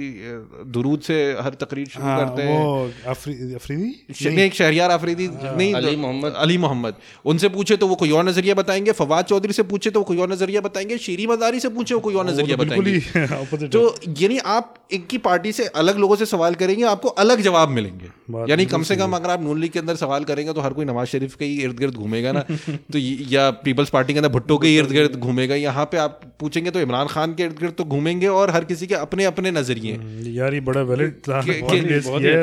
दुरूद 0.72 1.00
से 1.00 1.16
हर 1.40 1.54
तकरीर 1.54 1.86
शुरू 1.86 2.04
हाँ, 2.04 2.18
करते 2.20 2.42
हैं। 2.42 3.02
अफरीदी? 3.06 3.90
नहीं। 4.22 4.38
एक 4.38 4.54
शहरियार 4.54 4.90
अफरीदी 4.90 5.28
नहीं 5.32 5.74
अली 5.74 5.96
मोहम्मद। 5.96 6.34
अली 6.36 6.58
मोहम्मद। 6.58 6.94
उनसे 7.24 7.48
पूछे 7.48 7.76
तो 7.76 7.88
वो 7.88 7.94
कोई 7.94 8.10
और 8.10 8.24
नज़रिया 8.28 8.54
बताएँगे। 8.54 8.92
फवाद 8.92 9.24
चौधरी 9.24 9.52
से 9.52 9.62
पूछे 9.64 9.90
तो 9.90 10.00
वो 10.00 10.04
कोई 10.04 10.18
और 10.18 10.32
नज़रिया 10.32 10.60
बताएँगे। 10.60 10.98
शीरी 10.98 11.26
मदारी 11.26 11.60
से 11.60 11.68
पूछे 11.70 11.94
वो 11.94 12.00
कोई 12.00 12.14
और 12.14 12.30
नज़रिया 12.30 12.56
तो 12.56 12.64
बताएँगे। 12.64 13.66
तो 13.68 13.94
यानी 14.20 14.38
आप 14.38 14.74
एक 14.92 15.06
की 15.06 15.18
पार्टी 15.18 15.52
से 15.52 15.66
अलग 15.76 15.98
लोगों 15.98 16.16
से 16.16 16.26
सवाल 16.26 16.54
करेंगे 16.54 16.84
आपको 16.84 17.08
अलग 17.08 17.40
जवाब 17.40 17.68
मिलेंगे। 17.68 18.03
बात 18.30 18.48
यानी 18.50 18.66
कम 18.66 18.82
से 18.82 18.96
कम 18.96 19.12
अगर 19.16 19.30
आप 19.30 19.42
नून 19.42 19.60
लीग 19.60 19.70
के 19.72 19.78
अंदर 19.78 19.96
सवाल 19.96 20.24
करेंगे 20.24 20.52
तो 20.52 20.60
हर 20.60 20.72
कोई 20.72 20.84
नवाज़ 20.84 21.08
शरीफ 21.08 21.34
के 21.34 21.44
ही 21.44 21.62
इर्द 21.62 21.78
गिर्द 21.78 21.94
घूमेगा 21.94 22.32
ना। 22.32 22.40
तो 22.92 22.98
या 23.30 23.50
पीपल्स 23.64 23.90
पार्टी 23.90 24.12
के 24.12 24.18
अंदर 24.18 24.32
भुट्टो 24.32 24.58
के 24.58 24.74
इर्द 24.76 24.90
गिर्द 24.90 25.16
घूमेगा। 25.18 25.54
यहाँ 25.56 25.84
पे 25.92 25.98
आप 25.98 26.20
पूछेंगे 26.40 26.70
तो 26.70 26.80
इमरान 26.80 27.06
खान 27.06 27.34
के 27.34 27.42
इर्द 27.42 27.58
गिर्द 27.60 27.74
तो 27.74 27.84
घूमेंगे 27.86 28.26
और 28.34 28.50
हर 28.50 28.64
किसी 28.64 28.86
के 28.86 28.94
अपने 28.96 29.24
अपने 29.24 29.50
नज़रिए। 29.52 29.98
यार 30.32 30.54
ये 30.54 30.60
बड़ा 30.62 30.82
वैलिड 30.84 31.12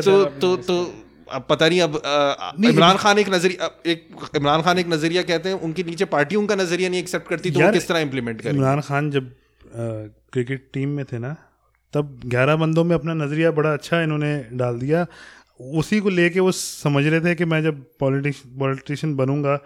तो 0.01 0.23
तो 0.41 0.55
तो 0.57 0.81
अब 1.31 1.45
पता 1.49 1.67
नहीं 1.67 1.81
अब 1.81 2.01
इमरान 2.65 2.97
खान 2.97 3.19
एक 3.19 3.29
नज़रिया 3.29 3.69
एक 3.91 4.07
इमरान 4.35 4.61
खान 4.61 4.79
एक 4.79 4.87
नज़रिया 4.87 5.21
कहते 5.23 5.49
हैं 5.49 5.59
उनके 5.61 5.83
नीचे 5.83 6.05
पार्टी 6.07 6.35
उनका 6.35 6.55
नज़रिया 6.55 6.89
नहीं 6.89 6.99
एक्सेप्ट 6.99 7.27
करती 7.27 7.51
तो 7.51 7.59
वो 7.59 7.71
किस 7.71 7.87
तरह 7.87 7.99
इम्प्लीमेंट 7.99 8.41
करेंगे? 8.41 8.57
इमरान 8.59 8.81
खान 8.81 9.11
जब 9.11 9.31
क्रिकेट 10.33 10.67
टीम 10.73 10.89
में 10.89 11.05
थे 11.05 11.19
ना 11.19 11.35
तब 11.93 12.19
ग्यारह 12.25 12.55
बंदों 12.55 12.83
में 12.83 12.95
अपना 12.95 13.13
नज़रिया 13.15 13.51
बड़ा 13.51 13.71
अच्छा 13.73 14.01
इन्होंने 14.01 14.31
डाल 14.53 14.79
दिया। 14.79 15.05
उसी 15.61 15.99
को 15.99 16.09
लेके 16.09 16.39
वो 16.39 16.51
समझ 16.51 17.05
रहे 17.05 17.19
थे 17.21 17.35
कि 17.35 17.45
मैं 17.45 17.63
जब 17.63 17.85
पॉलिटिक्स 17.99 18.39
पॉलिटिशियन 18.59 19.15
बनूँगा 19.15 19.57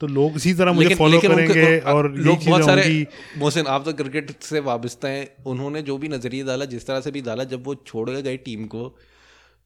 तो 0.00 0.06
लोग 0.06 0.36
इसी 0.36 0.54
तरह 0.54 0.72
मुझे 0.72 0.94
फॉलो 0.94 1.20
करेंगे 1.20 1.78
और 1.78 2.10
लोग 2.14 2.44
बहुत 2.46 2.64
सारे 2.64 3.06
मोहसिन 3.38 3.66
आप 3.66 3.84
तो 3.84 3.92
क्रिकेट 3.92 4.30
से 4.40 4.60
वाबस्ता 4.60 5.08
हैं। 5.08 5.44
उन्होंने 5.46 5.82
जो 5.82 5.98
भी 5.98 6.08
नज़रिया 6.08 6.44
डाला 6.44 6.64
जिस 6.64 6.86
तरह 6.86 7.00
से 7.00 7.10
भी 7.10 7.20
डाला 7.20 7.44
जब 7.44 7.64
वो 7.64 7.74
छोड़ 7.74 8.10
गए 8.10 8.36
टीम 8.36 8.64
को 8.64 8.98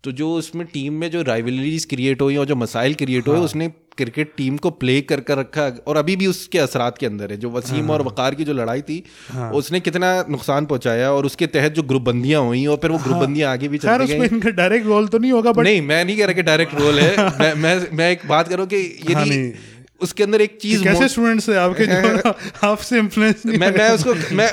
तो 0.06 0.12
जो 0.12 0.28
उसमें 0.32 0.66
टीम 0.66 0.92
में 0.92 1.10
जो 1.10 1.22
राइवलरीज 1.22 1.84
क्रिएट 1.84 2.20
हुई 2.22 2.36
और 2.36 2.46
जो 2.46 2.56
मसाइल 2.56 2.94
क्रिएट 2.94 3.28
हुए 3.28 3.38
उसने 3.38 3.68
क्रिकेट 3.96 4.32
टीम 4.36 4.56
को 4.56 4.70
प्ले 4.72 5.00
कर 5.02 5.20
कर 5.20 5.38
रखा 5.38 5.66
और 5.86 5.96
अभी 5.96 6.16
भी 6.16 6.26
उसके 6.26 6.58
असरात 6.58 6.98
के 6.98 7.06
अंदर 7.06 7.30
है 7.30 7.36
जो 7.36 7.50
वसीम 7.50 7.80
हाँ। 7.80 7.92
और 7.92 8.02
वकार 8.02 8.34
की 8.34 8.44
जो 8.44 8.52
लड़ाई 8.52 8.82
थी 8.82 9.02
हाँ। 9.30 9.50
उसने 9.52 9.80
कितना 9.80 10.10
नुकसान 10.30 10.66
पहुँचाया 10.66 11.10
और 11.12 11.26
उसके 11.26 11.46
तहत 11.46 11.72
जो 11.72 11.82
ग्रुप 11.82 12.02
बंदियाँ 12.02 12.42
हुई 12.42 12.64
और 12.66 12.76
फिर 12.76 12.90
वो 12.90 12.98
ग्रुप 12.98 13.16
बंदियाँ 13.16 13.52
आगे 13.52 13.68
भी 13.68 13.78
चल 13.78 14.04
गई 14.04 14.26
इनका 14.26 14.50
डायरेक्ट 14.52 14.86
रोल 14.86 15.08
तो 15.08 15.18
नहीं 15.18 15.32
होगा 15.32 15.52
बट 15.52 15.64
नहीं 15.64 15.80
मैं 15.82 16.04
नहीं 16.04 16.16
कह 16.16 16.24
रहा 16.24 16.32
कि 16.32 16.42
डायरेक्ट 16.42 16.74
रोल 16.74 16.98
है 16.98 17.30
मैं 17.40 17.54
मैं 17.56 17.76
मैं 17.92 18.10
एक 18.10 18.26
बात 18.28 18.48
करूँ 18.48 18.66
कि 18.66 18.76
हाँ, 18.76 19.22
यदि 19.22 19.30
नहीं। 19.30 19.52
उसके 20.00 20.22
अंदर 20.22 20.40
एक 20.40 20.58
चीज़ 20.62 20.84
कैसे 20.84 21.08
स्टूडेंट्स 21.08 21.48
है 21.48 21.56
आपके 21.56 21.86
जो 21.86 22.34
आपसे 22.68 22.98
इन्फ्लुएंस 22.98 23.42
नहीं 23.46 23.58
मैं 23.58 23.70
मैं 23.70 23.90
उसको 23.90 24.14
मैं 24.36 24.50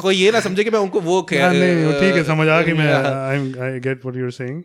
कोई 0.00 0.16
ये 0.16 0.30
ना 0.30 0.40
समझे 0.40 0.64
कि 0.64 0.70
मैं 0.70 0.78
उनको 0.78 1.00
वो 1.00 1.22
कह 1.22 1.44
हाँ, 1.44 1.52
नहीं 1.54 1.92
ठीक 1.92 2.14
है 2.16 2.24
समझ 2.24 2.48
आ 2.48 2.60
गई 2.62 2.72
मैं। 2.80 2.92
I 2.92 3.80
get 3.80 4.04
what 4.04 4.16
you 4.16 4.24
are 4.24 4.30
saying 4.30 4.62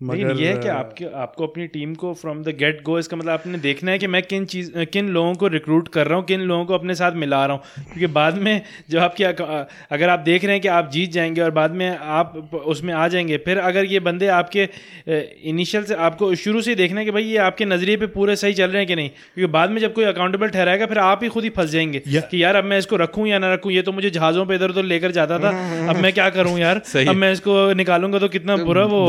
मगर 0.00 0.40
ये 0.40 0.46
है 0.48 0.56
कि 0.58 0.68
आपके 0.68 1.04
आपको 1.14 1.46
अपनी 1.46 1.66
टीम 1.66 1.94
को 1.94 2.12
फ्रॉम 2.14 2.42
द 2.42 2.54
गेट 2.58 2.82
गो 2.82 2.98
इसका 2.98 3.16
मतलब 3.16 3.30
आपने 3.30 3.58
देखना 3.58 3.90
है 3.90 3.98
कि 3.98 4.06
मैं 4.06 4.22
किन 4.22 4.44
चीज़ 4.44 4.70
किन 4.84 5.08
लोगों 5.08 5.34
को 5.34 5.46
रिक्रूट 5.46 5.88
कर 5.88 6.06
रहा 6.06 6.18
हूँ 6.18 6.24
किन 6.24 6.40
लोगों 6.40 6.64
को 6.64 6.74
अपने 6.74 6.94
साथ 6.94 7.12
मिला 7.12 7.44
रहा 7.46 7.56
हूँ। 7.56 7.84
क्योंकि 7.84 8.06
बाद 8.06 8.38
में 8.38 8.62
जब 8.90 8.98
आपकी 8.98 9.24
अगर 9.24 10.08
आप 10.08 10.18
देख 10.20 10.44
रहे 10.44 10.52
हैं 10.52 10.60
कि 10.62 10.68
आप 10.68 10.90
जीत 10.90 11.12
जाएँगे 11.12 11.40
और 11.40 11.50
बाद 11.50 11.70
में 11.70 11.86
आप 11.98 12.50
उसमें 12.66 12.92
आ 12.94 13.06
जाएँगे 13.08 13.36
फिर 13.36 13.58
अगर 13.58 13.84
ये 13.84 14.00
बंदे 14.00 14.26
आपके 14.38 14.68
इनिशियल 15.50 15.84
से 15.84 15.94
आपको 16.08 16.34
शुरू 16.34 16.62
से 16.62 16.70
ही 16.70 16.74
देखना 16.76 17.00
है 17.00 17.04
कि 17.04 17.10
भाई 17.10 17.22
ये 17.22 17.36
आपके 17.46 17.64
नज़रिए 17.64 17.96
पे 17.96 18.06
पूरे 18.06 18.36
सही 18.36 18.54
चल 18.54 18.70
रहे 18.70 18.78
हैं 18.78 18.86
कि 18.86 18.96
नहीं। 18.96 19.08
क्योंकि 19.08 19.52
बाद 19.52 19.70
में 19.70 19.80
जब 19.80 19.92
कोई 19.92 20.04
अकाउंटेबल 20.04 20.48
ठहराएगा 20.48 20.86
फिर 20.86 20.98
आप 20.98 21.22
ही 21.22 21.28
खुद 21.28 21.44
ही 21.44 21.50
फंस 21.50 21.70
जाएँगे 21.70 22.02
कि 22.08 22.42
यार 22.44 22.56
अब 22.56 22.64
मैं 22.64 22.78
इसको 22.78 22.96
रखूँ 22.96 23.28
या 23.28 23.38
ना 23.38 23.52
रखूँ 23.54 23.72
ये 23.72 23.82
तो 23.82 23.92
मुझे 23.92 24.10
जहाज़ों 24.10 24.46
पर 24.46 24.54
इधर 24.54 24.70
उधर 24.70 24.82
लेकर 24.84 25.10
जाता 25.10 25.38
था 25.38 25.48
अब 25.88 25.96
मैं 25.96 26.12
क्या 26.12 26.28
करूँ 26.30 26.58
यार? 26.58 26.82
अब 27.08 27.14
मैं 27.14 27.32
इसको 27.32 27.72
निकालूँगा 27.74 28.18
तो 28.18 28.28
कितना 28.28 28.56
बुरा 28.56 28.84
वो 28.86 29.06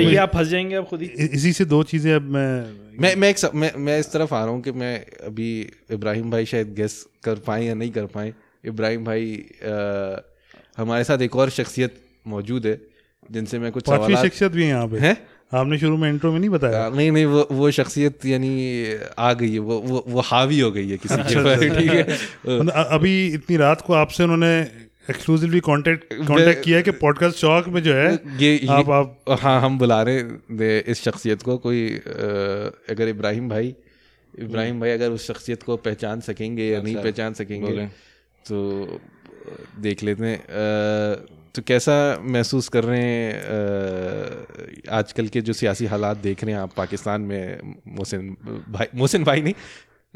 ये 0.00 0.16
आप 0.16 0.32
फंस 0.34 0.46
जाएँगे 0.48 0.74
अब 0.74 0.84
खुद 0.86 1.02
ही। 1.02 1.06
इसी 1.06 1.52
से 1.52 1.64
दो 1.64 1.82
चीज़ें 1.82 2.14
अब 2.14 2.22
मैं 2.22 2.72
मैं 3.00 3.16
मैं 3.16 3.28
एक 3.28 3.38
स- 3.38 3.50
मैं 3.54 3.72
मैं 3.76 3.98
इस 4.00 4.12
तरफ़ 4.12 4.34
आ 4.34 4.44
रहा 4.44 4.54
हूँ 4.54 4.62
कि 4.62 4.72
मैं 4.72 5.06
अभी 5.26 5.70
इब्राहिम 5.90 6.30
भाई 6.30 6.46
शायद 6.46 6.74
गेस 6.74 7.06
कर 7.24 7.34
पाए 7.34 7.64
या 7.64 7.74
नहीं 7.74 7.90
कर 7.90 8.06
पाए। 8.06 8.34
इब्राहिम 8.64 9.04
भाई 9.04 9.36
अ, 9.62 10.22
हमारे 10.76 11.04
साथ 11.04 11.18
एक 11.18 11.36
और 11.36 11.50
शख्सियत 11.50 11.94
मौजूद 12.26 12.66
है 12.66 12.80
जिनसे 13.30 13.58
मैं 13.58 13.72
कुछ 13.72 13.84
पांचवी 13.88 14.14
सवाल 14.14 14.28
शख्सियत 14.28 14.52
भी 14.52 14.62
है 14.62 14.68
यहाँ 14.68 14.88
पे। 14.88 14.98
हैं? 14.98 15.16
आपने 15.54 15.78
शुरू 15.78 15.96
में 15.96 16.08
इंट्रो 16.10 16.32
में 16.32 16.38
नहीं 16.40 16.50
बताया? 16.50 16.88
नहीं 16.88 17.10
नहीं 17.12 17.24
वो 17.24 17.48
वो 17.52 17.70
शख्सियत 17.70 18.26
यानी 18.26 18.52
आ 19.18 19.32
गई 19.32 19.52
है 19.52 19.58
वो 19.58 19.78
वो 19.78 20.04
वो 20.08 20.20
हावी 20.20 20.60
हो 20.60 20.70
गई 20.70 20.88
है 20.90 20.96
किसी 20.96 21.16
के 21.16 21.80
ठीक 21.80 21.90
है? 21.90 22.02
मतलब 22.60 22.72
अभी 22.90 23.26
इतनी 23.26 23.56
रात 23.56 23.80
को 23.80 23.92
आपसे 23.92 24.22
उन्होंने 24.22 24.62
एक्सक्लूसिवली 25.10 25.60
कांटेक्ट 25.60 26.12
कांटेक्ट 26.14 26.64
किया 26.64 26.76
है 26.76 26.82
कि 26.82 26.90
पॉडकास्ट 26.90 27.38
चौक 27.38 27.68
में 27.68 27.82
जो 27.82 27.94
है 27.94 28.12
ये, 28.38 28.50
ये 28.54 28.66
आप 28.70 28.90
आप 28.90 29.38
हाँ 29.40 29.60
हम 29.60 29.78
बुला 29.78 30.02
रहे 30.02 30.16
हैं। 30.16 30.56
दे 30.56 30.78
इस 30.88 31.02
शख्सियत 31.04 31.42
को 31.42 31.56
कोई 31.58 31.88
अगर 32.90 33.08
इब्राहिम 33.08 33.48
भाई 33.48 33.74
इब्राहिम 34.34 34.80
भाई 34.80 34.90
अगर 34.90 35.10
उस 35.10 35.26
शख्सियत 35.26 35.62
को 35.62 35.76
पहचान 35.76 36.20
सकेंगे 36.20 36.64
या 36.64 36.80
नहीं 36.82 36.94
पहचान 36.96 37.34
सकेंगे 37.34 37.86
तो 38.44 39.00
देख 39.80 40.02
लेते 40.02 40.24
हैं। 40.24 40.40
तो 41.54 41.62
कैसा 41.62 41.96
महसूस 42.22 42.68
कर 42.68 42.84
रहे 42.84 43.00
हैं 43.00 44.86
आजकल 44.90 45.26
के 45.28 45.40
जो 45.40 45.52
सियासी 45.52 45.86
हालात 45.86 46.16
देख 46.18 46.44
रहे 46.44 46.54
हैं 46.54 46.60
आप 46.60 46.72
पाकिस्तान 46.76 47.20
में 47.22 47.74
मोहसिन 47.88 48.36
भाई 48.68 48.86
मोहसिन 48.94 49.24
भाई 49.24 49.42
नहीं 49.42 49.54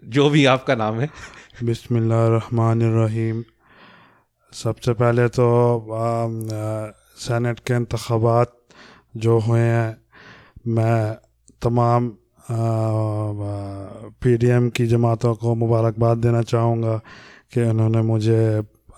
जो 0.08 0.28
भी 0.30 0.44
आपका 0.44 0.74
नाम 0.74 1.00
है। 1.00 1.10
बिस्मिल्लाहिर्रहमानिर्रहीम 1.64 3.44
सबसे 4.52 4.92
पहले 4.92 5.26
तो 5.28 5.46
सेनेट 7.18 7.58
के 7.60 7.74
इंतबात 7.74 8.52
जो 9.16 9.38
हुए 9.38 9.60
हैं, 9.60 9.96
मैं 10.68 11.14
तमाम 11.62 12.10
पी 14.22 14.36
डी 14.36 14.46
एम 14.46 14.68
की 14.70 14.86
जमातों 14.86 15.34
को 15.34 15.54
मुबारकबाद 15.54 16.18
देना 16.18 16.42
चाहूँगा 16.42 16.96
कि 17.52 17.62
उन्होंने 17.62 18.02
मुझे 18.02 18.42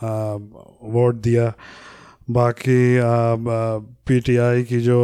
वोट 0.03 1.14
दिया। 1.16 1.53
बाकी 2.30 2.80
पी 4.07 4.20
टी 4.20 4.36
आई 4.36 4.62
की 4.62 4.80
जो 4.80 5.01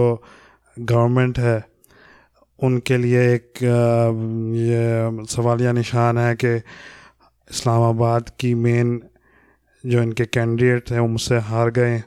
गवर्नमेंट 0.76 1.38
है, 1.38 1.64
उनके 2.58 2.96
लिए 2.96 3.20
एक 3.34 3.62
ये 3.62 5.26
सवालिया 5.26 5.72
निशान 5.72 6.18
है 6.18 6.34
कि 6.36 6.54
इस्लामाबाद 6.56 8.30
की 8.40 8.54
मेन 8.54 9.00
जो 9.86 10.02
इनके 10.02 10.24
कैंडिडेट 10.24 10.90
थे 10.90 10.98
वो 10.98 11.06
मुझसे 11.06 11.38
हार 11.38 11.70
गए। 11.70 12.02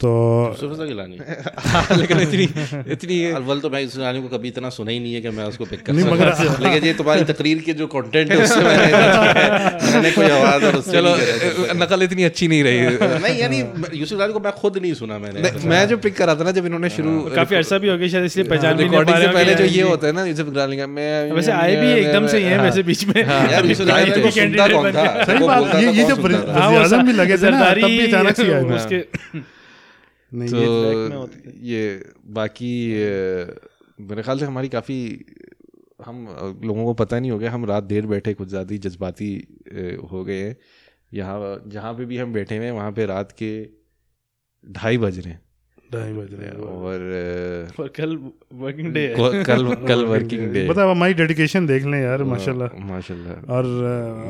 तो 0.00 0.84
गिलानी 0.84 1.16
लेकिन 2.00 2.20
इतनी 2.20 2.44
इतनी 2.92 3.16
अव्वल 3.30 3.58
तो 3.60 3.70
मैं 3.70 3.80
इस 3.80 3.94
गाने 3.98 4.20
को 4.20 4.28
कभी 4.28 4.48
इतना 4.48 4.68
सुना 4.70 4.90
ही 4.90 5.00
नहीं 5.00 5.14
है 5.14 5.20
कि 5.20 5.30
मैं 5.30 5.44
उसको 5.44 5.64
पिक 5.64 5.82
कर 5.86 5.92
नहीं, 5.92 6.04
मगर- 6.04 6.60
लेकिन 6.60 6.84
ये 6.84 6.92
तुम्हारी 6.94 7.24
तकरीर 7.24 7.58
के 7.66 7.72
जो 7.72 7.86
कंटेंट 7.86 8.32
है 8.32 8.38
उससे 8.42 8.60
मैंने 8.60 8.84
समझ 8.84 8.92
किया 8.92 9.56
है। 9.56 9.92
मैंने 9.92 10.10
कोई 10.10 10.28
आवाज़ 10.28 10.64
और 10.64 10.76
उससे 10.76 10.92
चलो 10.92 11.14
नहीं 11.16 11.26
करा 11.26 11.66
है। 11.66 11.78
नकल 11.80 12.02
इतनी 12.02 12.24
अच्छी 12.24 12.48
नहीं 12.48 12.62
रही। 12.64 12.80
नहीं 13.24 13.38
यानी 13.38 13.58
यूसुफ 13.94 14.18
गानी 14.18 14.32
को 14.32 14.40
मैं 14.40 14.52
खुद 14.52 14.78
नहीं 14.78 14.94
सुना 14.94 15.18
मैंने। 15.18 15.52
मैं 15.68 15.82
जो 15.88 15.96
पिक 16.06 16.16
करा 16.16 16.34
था 16.34 16.44
ना 16.44 16.50
जब 16.50 16.66
इन्होंने 16.66 16.90
शुरू 16.90 17.18
काफ़ी 17.36 17.56
अरसा 17.56 17.78
भी 17.78 17.88
हो 17.88 17.96
गया 17.98 18.08
शायद 18.08 18.24
इसलिए 18.24 18.48
पहचान 18.48 18.76
नहीं 18.76 18.88
पा 18.90 19.18
रहे 19.18 19.28
पहले 19.34 19.54
जो 19.54 19.64
ये 19.76 19.82
होता 19.82 20.06
है 20.06 20.12
ना 20.12 20.24
यूसुफ 20.24 20.48
इकरार 20.48 20.74
का 20.76 20.86
मैं 20.96 21.10
वैसे 21.32 21.52
आए 21.52 21.76
भी 21.76 21.92
एकदम 22.00 22.26
से 22.26 22.38
ही 22.38 22.44
हैं 22.44 22.60
वैसे 22.60 22.82
बीच 22.82 23.06
में। 23.06 23.22
यार 23.24 23.66
यूसुफ 23.66 23.86
गानी 23.86 24.10
तो 24.10 24.20
बन 24.82 24.90
गया। 24.92 25.24
सही 25.24 25.46
बात 25.46 25.74
ये 25.74 26.04
जब? 26.04 26.26
हाँ, 26.48 26.68
वज़ीर-ए-आज़म 26.70 27.06
भी 27.06 27.12
लगे 27.12 27.36
थे 27.38 27.50
ना 27.50 27.70
तब 27.70 27.86
भी 27.86 27.98
अचानक 28.06 28.36
से 28.36 28.52
आए 28.54 28.62
उसके 28.80 28.98
नहीं 30.32 30.48
तो 30.48 30.56
ये 30.56 31.08
में 31.08 31.16
होते 31.16 31.52
ये 31.68 32.12
बाकी 32.30 32.72
मेरे 34.00 34.22
ख्याल 34.22 34.38
से 34.38 34.44
हमारी 34.44 34.68
काफ़ी 34.68 34.98
हम 36.04 36.26
लोगों 36.64 36.84
को 36.84 36.94
पता 36.94 37.18
नहीं 37.18 37.30
हो 37.30 37.38
गया 37.38 37.50
हम 37.50 37.64
रात 37.66 37.84
देर 37.84 38.06
बैठे 38.06 38.34
कुछ 38.34 38.48
ज़्यादा 38.48 38.72
ही 38.72 38.78
जज्बाती 38.78 39.32
हो 40.12 40.24
गए 40.24 40.40
हैं। 40.42 40.56
यहाँ 41.14 41.62
जहाँ 41.66 41.92
पे 41.94 42.04
भी 42.04 42.18
हम 42.18 42.32
बैठे 42.32 42.56
हुए 42.56 42.66
हैं 42.66 42.72
वहाँ 42.72 42.92
पे 42.92 43.06
रात 43.06 43.32
के 43.32 43.50
ढाई 44.64 44.98
बज 44.98 45.18
रहे 45.18 45.32
हैं। 45.32 45.40
ढाई 45.94 46.12
बज 46.12 46.28
रहे 46.32 46.48
हैं। 46.48 46.56
और 46.56 47.88
कल 47.96 48.16
वर्किंग 48.60 48.92
डे 48.94 49.00
है। 49.00 49.14
कल 49.44 49.74
कल 49.88 50.04
वर्किंग 50.04 50.52
डे 50.52 50.66
पता 50.68 50.82
है 50.82 50.90
हमारी 50.90 51.14
डेडिकेशन 51.14 51.66
देख 51.66 51.84
लें 51.84 52.00
यार 52.02 52.22
माशाल्लाह। 52.24 52.68
माशाल्लाह। 52.90 53.54
और 53.54 53.64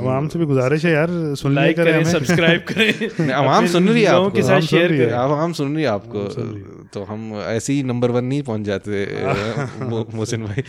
आवाम 0.00 0.28
से 0.28 0.38
भी 0.38 0.44
गुजारिश 0.44 0.84
है 0.84 0.92
यार 0.92 1.08
सुन 1.34 1.54
लाइक 1.54 1.76
करें 1.76 1.92
करें 1.92 2.12
सब्सक्राइब 2.12 2.64
करें। 2.68 3.30
आवाम 3.32 3.66
सुन 3.66 3.88
रही 3.88 4.02
है 4.02 4.08
आपको। 4.08 4.30
के 4.30 4.42
साथ 4.42 4.60
शेयर 4.60 4.96
करें। 4.96 5.12
हम 5.42 5.52
सुन 5.52 5.74
रही 5.74 5.84
है 5.84 5.90
आपको। 5.90 6.24
तो 6.94 7.02
हम 7.04 7.32
ऐसे 7.46 7.72
ही 7.72 7.82
नंबर 7.82 8.10
वन 8.10 8.24
नहीं 8.24 8.42
पहुँच 8.42 8.60
जाते 8.60 9.04
मोहसिन 10.16 10.44
भाई। 10.44 10.62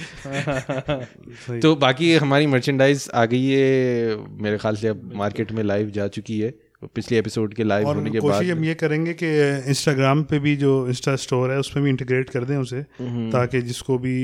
तो 1.59 1.75
बाकी 1.75 2.15
हमारी 2.15 2.47
मर्चेंडाइज 2.47 3.09
आ 3.15 3.25
गई 3.25 3.45
है 3.45 4.17
मेरे 4.41 4.57
ख्याल 4.57 4.75
से 4.75 4.87
अब 4.87 5.11
मार्केट 5.15 5.51
में 5.51 5.63
लाइव 5.63 5.89
जा 5.89 6.07
चुकी 6.07 6.39
है। 6.39 6.70
पिछले 6.83 7.17
एपिसोड 7.17 7.53
के 7.53 7.63
लाइव 7.63 7.87
होने 7.87 8.11
के 8.11 8.19
बाद 8.19 8.31
कोशिश 8.31 8.51
हम 8.51 8.63
ये 8.65 8.73
करेंगे 8.75 9.13
कि 9.13 9.27
इंस्टाग्राम 9.69 10.23
पे 10.23 10.39
भी 10.39 10.55
जो 10.55 10.71
इंस्टा 10.87 11.15
स्टोर 11.17 11.51
है 11.51 11.57
उसमें 11.59 11.83
भी 11.83 11.89
इंटीग्रेट 11.89 12.29
कर 12.29 12.43
दें 12.43 12.55
उसे 12.57 12.85
हम्म। 12.99 13.29
ताकि 13.31 13.61
जिसको 13.63 13.97
भी 13.97 14.17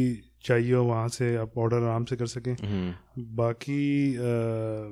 चाहिए 0.43 0.74
हो 0.74 0.84
वहाँ 0.86 1.08
से 1.10 1.36
आप 1.38 1.58
ऑर्डर 1.58 1.78
आराम 1.78 2.05
से 2.05 2.16
कर 2.16 2.28
सकें 2.28 2.53
हम्म। 2.53 2.93
बाकी 3.36 3.84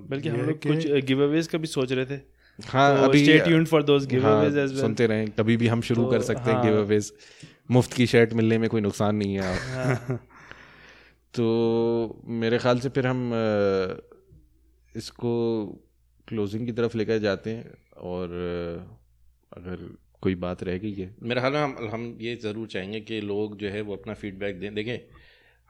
बल्कि 0.09 0.29
हम 0.29 0.41
लोग 0.41 0.61
कुछ 0.63 0.87
गिव 1.05 1.23
अवेज 1.23 1.47
का 1.47 1.57
भी 1.57 1.67
सोच 1.69 1.91
रहे 1.91 2.05
थे 2.05 2.19
हाँ 2.59 2.97
तो 2.97 3.03
अभी 3.03 3.25
stay 3.25 3.39
tuned 3.41 3.67
for 3.67 3.81
those 3.83 4.03
हाँ, 4.03 4.11
giveaways 4.11 4.57
as 4.57 4.71
well. 4.71 4.81
सुनते 4.81 5.07
रहें 5.07 5.27
कभी 5.29 5.57
भी 5.57 5.67
हम 5.67 5.81
शुरू 5.81 6.03
तो, 6.03 6.11
कर 6.11 6.21
सकते 6.21 6.49
हैं 6.49 6.57
हाँ। 6.57 6.65
गिव 6.65 6.79
अवेज 6.79 7.11
मुफ़्त 7.71 7.93
की 7.93 8.05
शर्ट 8.07 8.33
मिलने 8.33 8.57
में 8.57 8.69
कोई 8.69 8.81
नुकसान 8.81 9.15
नहीं 9.15 9.35
है 9.35 9.55
हाँ। 9.73 10.19
तो 11.33 12.21
मेरे 12.35 12.57
ख्याल 12.57 12.79
से 12.79 12.89
फिर 12.89 13.07
हम 13.07 13.31
इसको 14.95 15.33
क्लोजिंग 16.27 16.65
की 16.65 16.71
तरफ़ 16.71 16.97
लेकर 16.97 17.17
जाते 17.17 17.49
हैं 17.49 17.73
और 18.03 18.31
अगर 19.51 19.87
कोई 20.21 20.35
बात 20.35 20.63
रह 20.63 20.77
गई 20.77 20.93
है। 20.93 21.13
मेरा 21.23 21.41
हाल 21.41 21.55
हम 21.55 21.75
हम 21.91 22.17
ये 22.21 22.35
ज़रूर 22.35 22.67
चाहेंगे 22.67 22.99
कि 23.01 23.19
लोग 23.21 23.57
जो 23.57 23.69
है 23.69 23.81
वो 23.81 23.95
अपना 23.95 24.13
फीडबैक 24.13 24.59
दें। 24.59 24.73
देखें, 24.75 24.97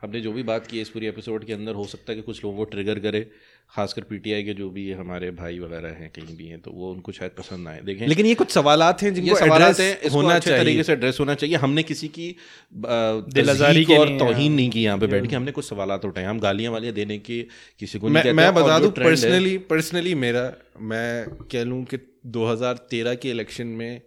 हमने 0.02 0.22
जो 0.22 0.32
भी 0.32 0.44
बात 0.44 0.68
की 0.68 0.78
है 0.78 0.82
इस 0.82 0.90
पूरी 0.90 1.08
एपिसोड 1.08 1.46
के 1.46 1.54
अंदर, 1.54 1.74
हो 1.74 1.86
सकता 1.86 2.12
है 2.12 2.16
कि 2.16 2.22
कुछ 2.22 2.44
लोगों 2.44 2.58
को 2.58 2.64
ट्रिगर 2.66 3.00
करे। 3.00 3.22
खासकर 3.70 4.02
पीटीआई 4.10 4.44
के 4.44 4.54
जो 4.54 4.70
भी 4.70 4.92
हमारे 4.94 5.30
भाई 5.34 5.60
वगैरह 5.60 5.96
हैं 6.00 6.10
कहीं 6.16 6.36
भी 6.38 6.48
हैं 6.48 6.60
तो 6.62 6.72
वो 6.72 6.92
उनको 6.92 7.12
शायद 7.12 7.32
पसंद 7.38 7.64
ना 7.64 7.72
आए। 7.72 7.82
देखें 7.86 8.06
लेकिन 8.08 8.26
ये 8.26 8.36
कुछ 8.36 8.52
सवालात 8.52 9.02
हैं 9.04 9.14
जिनको 9.14 9.36
सवाल 9.36 9.62
एड्रेस 9.62 9.80
हैं 9.80 10.00
इसको 10.00 10.16
होना 10.16 10.36
अच्छे 10.36 10.50
तरीके 10.52 10.84
से 10.84 10.94
एड्रेस 10.94 11.20
होना 11.20 11.36
चाहिए। 11.36 11.56
हमने 11.58 11.84
किसी 11.84 12.08
की 12.08 12.28
दिलाजारी 12.74 13.84
और 13.98 14.12
हाँ। 14.14 14.32
नहीं 14.32 14.70
की 14.70 14.84
यहाँ 14.84 14.98
पे 14.98 15.08
बैठ 15.08 15.28
के। 15.28 15.36
हमने 15.36 15.52
कुछ 15.52 15.66
सवाल 15.66 15.92
उठाए। 16.06 16.24
हम 16.24 16.40
गालियाँ 16.40 16.72
वालियाँ 16.72 16.94
देने 16.94 17.18
के 17.20 17.42
किसी 17.80 18.00
को 18.00 18.10
नहीं 18.10 18.34
मैं 18.34 18.54
बता 18.56 18.80
दूँ 18.80 18.92
पर्सनली 18.94 19.58
पर्सनली 19.70 20.16
मेरा 20.16 20.52
मैं 20.82 21.08
कह 21.52 21.64
लूँ 21.64 21.84
कि 21.86 21.98
2013 22.34 23.16
के 23.16 23.30
इलेक्शन 23.30 23.68
में 23.80 24.02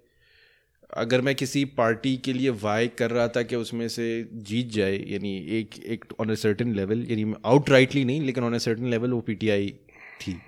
अगर 0.97 1.20
मैं 1.20 1.34
किसी 1.34 1.64
पार्टी 1.78 2.16
के 2.16 2.32
लिए 2.32 2.51
वाई 2.62 2.89
कर 2.99 3.11
रहा 3.11 3.26
था 3.28 3.43
कि 3.43 3.57
उसमें 3.57 3.89
से 3.89 4.07
जीत 4.51 4.70
जाए 4.72 4.97
यानी 5.09 5.36
एक 5.59 5.78
एक 5.86 6.05
ऑन 6.20 6.30
अ 6.30 6.34
सर्टेन 6.34 6.74
लेवल 6.74 7.07
यानी 7.11 7.34
आउट 7.47 7.70
राइटली 7.70 8.05
नहीं 8.05 8.20
लेकिन 8.20 8.45
ऑन 8.45 8.55
अ 8.55 8.59
सर्टेन 8.59 8.91
लेवल 8.91 9.12
वो 9.12 9.20
पीटीआई 9.20 9.68
थी 10.20 10.41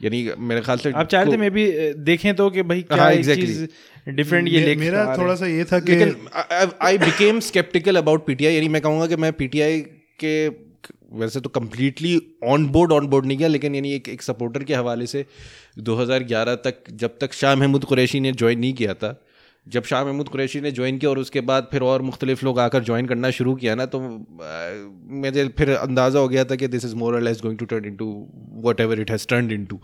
यानी 0.00 0.22
मेरे 0.38 0.60
ख्याल 0.60 0.78
से 0.78 0.92
आप 0.92 1.06
चाह 1.06 1.22
रहे 1.22 1.32
थे 1.32 1.36
मे 1.36 1.50
भी 1.50 1.66
देखें 2.04 2.34
तो 2.36 2.48
कि 2.50 2.62
भाई 2.62 2.82
क्या 2.82 3.02
हाँ, 3.02 3.12
exactly. 3.12 3.46
चीज़ 3.46 4.14
डिफरेंट 4.16 4.48
ये 4.48 4.64
मे- 4.66 4.76
मेरा 4.78 5.16
थोड़ा 5.18 5.34
सा 5.34 5.46
ये 5.46 5.64
था 5.64 5.80
कि 5.80 5.92
लेकिन 5.92 6.70
I 6.82 6.98
became 6.98 7.40
skeptical 7.40 7.96
about 7.96 8.26
PTI 8.26 8.54
यानी 8.54 8.68
मैं 8.68 8.82
कहूँगा 8.82 9.06
कि 9.06 9.16
मैं 9.16 9.32
पीटीआई 9.32 9.80
के 10.24 10.48
वैसे 11.12 11.40
तो 11.40 11.48
completely 11.50 12.20
on 12.44 12.66
board 12.68 12.92
on 12.92 13.06
board 13.06 13.26
नहीं 13.26 13.38
गया 13.38 13.48
लेकिन 13.48 13.74
यानी 13.74 13.92
एक 13.92 14.08
एक 14.08 14.22
सपोर्टर 14.22 14.64
के 14.64 14.74
हवाले 14.74 15.06
से 15.06 15.24
2011 15.82 16.56
तक 16.64 16.82
जब 16.94 17.18
तक 17.20 17.32
शाह 17.32 17.54
महमूद 17.56 17.84
कुरैशी 17.84 18.20
ने 18.20 18.32
ज्वाइन 18.32 18.58
नहीं 18.58 18.72
किया 18.74 18.94
था 18.94 19.20
जब 19.68 19.84
शाह 19.84 20.04
महमूद 20.04 20.28
कुरैशी 20.28 20.60
ने 20.60 20.70
ज्वाइन 20.72 20.98
किया 20.98 21.10
और 21.10 21.18
उसके 21.18 21.40
बाद 21.50 21.68
फिर 21.72 21.82
और 21.82 22.02
मुख्तलिफ़ 22.02 22.44
लोग 22.44 22.58
आकर 22.60 22.84
ज्वाइन 22.84 23.06
करना 23.06 23.30
शुरू 23.38 23.54
किया 23.54 23.74
ना 23.74 23.86
तो 23.86 24.00
मुझे 24.00 25.46
फिर 25.58 25.70
अंदाज़ा 25.72 26.20
हो 26.20 26.28
गया 26.28 26.44
था 26.44 26.56
कि 26.56 26.68
this 26.68 26.84
is 26.84 26.94
more 26.96 27.20
less 27.20 27.40
going 27.42 27.58
to 27.58 27.64
turn 27.64 27.84
into 27.96 28.10
whatever 28.80 29.00
it 29.00 29.10
has 29.10 29.26
turn 29.28 29.50
into 29.64 29.80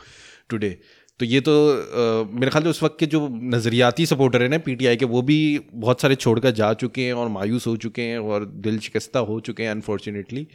today 0.51 0.77
तो 1.21 1.25
ये 1.25 1.41
तो 1.41 1.53
अ, 1.71 2.31
मेरे 2.35 2.51
ख्याल 2.51 2.69
उस 2.69 2.83
वक्त 2.83 2.97
के 3.01 3.07
जो 3.07 3.27
नज़रियाती 3.55 4.07
सपोर्टर 4.07 4.43
हैं 4.43 4.49
ना 4.49 4.59
पीटीआई 4.61 4.97
के 4.97 5.05
वो 5.07 5.23
भी 5.23 5.39
बहुत 5.75 6.01
सारे 6.01 6.15
छोड़कर 6.17 6.51
जा 6.61 6.73
चुके 6.81 7.03
हैं 7.03 7.13
और 7.15 7.29
मायूस 7.29 7.67
हो 7.67 7.77
चुके 7.85 8.03
हैं 8.03 8.19
और 8.31 8.45
दिल 8.65 8.79
शिकस्ता 8.87 9.19
हो 9.29 9.39
चुके 9.41 9.63
हैं 9.63 9.71
अनफॉर्चुनेटली 9.71 10.47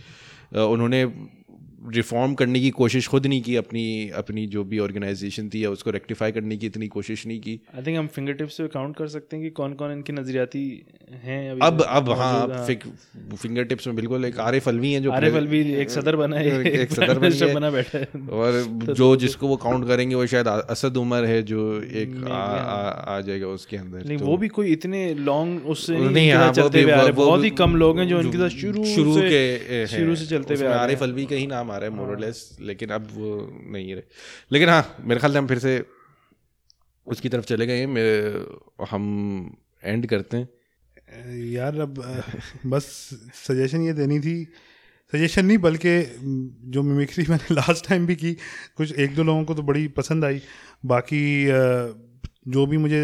उन्होंने 0.55 1.03
रिफॉर्म 1.88 2.34
करने 2.34 2.59
की 2.59 2.69
कोशिश 2.69 3.07
खुद 3.07 3.27
नहीं 3.27 3.41
की 3.41 3.55
अपनी 3.55 4.09
अपनी 4.09 4.47
जो 4.47 4.63
भी 4.63 4.80
ऑर्गेनाइजेशन 4.80 5.49
थी 5.49 5.63
या 5.63 5.69
उसको 5.69 5.91
रेक्टिफाई 5.91 6.32
करने 6.32 6.57
की 6.57 6.65
इतनी 6.65 6.88
कोशिश 6.88 7.27
नहीं 7.27 7.39
की। 7.39 7.59
आई 7.77 7.84
थिंक 7.88 7.97
हम 7.97 8.07
फिंगर 8.07 8.34
टिप्स 8.34 8.61
पे 8.61 8.67
काउंट 8.67 8.95
कर 8.97 9.07
सकते 9.07 9.38
हैं 9.38 9.45
कि 9.45 9.49
कौन 9.49 9.73
कौन 9.73 9.91
इनकी 9.91 10.13
नजरियाती 10.13 10.84
हैं 11.23 11.51
अभी 11.51 11.59
अब 11.61 11.82
अब 11.82 12.09
हाँ 12.09 12.47
मौजूद, 12.47 13.36
फिंगर 13.36 13.63
टिप्स 13.63 13.88
में 13.88 13.95
बिल्कुल 13.95 14.25
एक 14.25 14.39
आरिफ 14.39 14.67
अलवी 14.67 14.91
हैं 14.91 15.03
जो 15.03 15.11
आरिफ 15.11 15.36
अलवी 15.36 15.73
एक 15.73 15.89
सदर 15.89 16.15
बना 16.15 16.38
है 16.38 16.63
एक- 16.63 16.93
सदर 16.95 17.19
बनी 17.19 17.38
है। 17.38 17.71
बैठा 17.71 17.97
है। 17.97 18.27
और 18.27 18.63
जो 18.93 19.15
जिसको 19.15 19.47
वो 19.47 19.55
काउंट 19.55 19.88
करेंगे 19.88 20.15
वो 20.15 20.25
शायद 20.25 20.47
असद 20.47 20.97
उमर 20.97 21.25
है 21.25 21.43
जो 21.43 21.82
एक 21.82 22.27
आ, 22.32 22.36
आ, 22.36 23.21
जाएगा 23.21 23.47
उसके 23.47 23.77
अंदर 23.77 24.05
नहीं 24.05 24.17
तो- 24.17 24.27
वो 24.27 24.38
भी 24.38 24.47
कोई 24.47 24.71
इतने 24.71 25.13
लॉन्ग 25.13 25.65
उससे 25.65 25.97
नहीं, 25.97 26.32
हाँ, 26.32 26.53
हाँ, 26.53 27.11
बहुत 27.11 27.43
ही 27.43 27.49
कम 27.49 27.75
लोग 27.75 27.99
हैं 27.99 28.07
जो 28.07 28.19
इनके 28.21 28.38
साथ 28.38 28.49
शुरू 28.49 28.86
शुरू 28.86 29.15
के 29.15 29.88
शुरू 29.88 30.15
से 30.15 30.25
चलते 30.25 30.53
हुए 30.53 30.67
आरिफ 30.67 31.03
अलवी 31.03 31.25
का 31.25 31.36
ही 31.36 31.47
नाम 31.47 31.68
आ 31.72 31.78
रहा 31.78 31.89
है। 31.89 31.95
मोरलेस 31.95 32.57
लेकिन 32.61 32.89
अब 32.89 33.07
वो 33.11 33.30
नहीं 33.72 33.93
रहे। 33.93 34.03
लेकिन 34.51 34.70
हाँ 34.70 34.95
मेरे 35.01 35.20
ख्याल 35.20 35.34
से 35.34 35.38
हम 35.39 35.47
फिर 35.47 35.59
से 35.59 35.84
उसकी 37.07 37.30
तरफ़ 37.30 37.45
चले 37.45 37.67
गए 37.67 37.84
हम 38.91 39.03
एंड 39.84 40.07
करते 40.07 40.38
हैं। 40.38 40.49
यार 41.51 41.80
अब 41.80 42.01
बस 42.65 42.86
सजेशन 43.47 43.82
ये 43.82 43.93
देनी 43.93 44.20
थी। 44.20 44.43
सजेशन 45.13 45.45
नहीं 45.45 45.57
बल्कि 45.57 45.93
जो 46.72 46.82
मिमिक्री 46.84 47.26
मैंने 47.30 47.55
लास्ट 47.55 47.88
टाइम 47.89 48.05
भी 48.05 48.15
की 48.15 48.34
कुछ 48.76 48.93
एक 48.93 49.15
दो 49.15 49.24
लोगों 49.24 49.43
को 49.45 49.53
तो 49.55 49.61
बड़ी 49.61 49.88
पसंद 49.88 50.26
आई। 50.26 50.41
बाकी 50.86 51.24
जो 52.47 52.65
भी 52.65 52.78
मुझे 52.78 53.01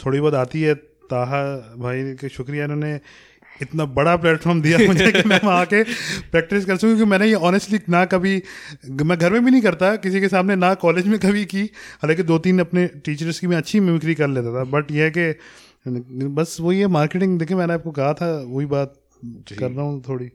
थोड़ी 0.00 0.20
बहुत 0.20 0.34
आती 0.34 0.62
है 0.62 0.74
ताहा 1.10 1.42
भाई 1.76 2.02
के 2.14 2.28
शुक्रिया 2.28 2.64
इन्होंने। 2.64 3.00
इतना 3.62 3.84
बड़ा 3.84 4.16
प्लेटफॉर्म 4.16 4.62
दिया 4.62 4.78
मुझे 4.86 5.12
कि 5.12 5.28
मैं 5.28 5.40
वहाँ 5.44 5.66
के 5.66 5.82
प्रैक्टिस 6.30 6.64
कर 6.64 6.76
सकूँ 6.76 6.94
क्योंकि 6.94 7.10
मैंने 7.10 7.26
ये 7.26 7.34
ऑनेस्टली 7.34 7.78
ना 7.88 8.04
कभी 8.04 8.42
मैं 8.90 9.18
घर 9.18 9.32
में 9.32 9.44
भी 9.44 9.50
नहीं 9.50 9.62
करता 9.62 9.96
किसी 9.96 10.20
के 10.20 10.28
सामने 10.28 10.56
ना 10.56 10.74
कॉलेज 10.74 11.06
में 11.06 11.18
कभी 11.18 11.44
की। 11.44 11.62
हालाँकि 12.02 12.22
दो 12.22 12.38
तीन 12.38 12.58
अपने 12.58 12.86
टीचर्स 12.86 13.40
की 13.40 13.46
मैं 13.46 13.56
अच्छी 13.56 13.80
मिमिक्री 13.80 14.14
कर 14.14 14.28
लेता 14.28 14.60
था 14.60 14.64
बट 14.64 14.92
यह 14.92 15.04
है 15.04 15.10
कि 15.10 15.34
बस 16.28 16.56
वही 16.60 16.80
है 16.80 16.86
मार्केटिंग 16.86 17.38
देखिए 17.38 17.56
मैंने 17.56 17.72
आपको 17.72 17.90
कहा 17.90 18.12
था 18.14 18.44
वही 18.46 18.66
बात 18.66 18.94
कर 19.58 19.70
रहा 19.70 19.82
हूँ 19.82 20.04
थोड़ी। 20.08 20.30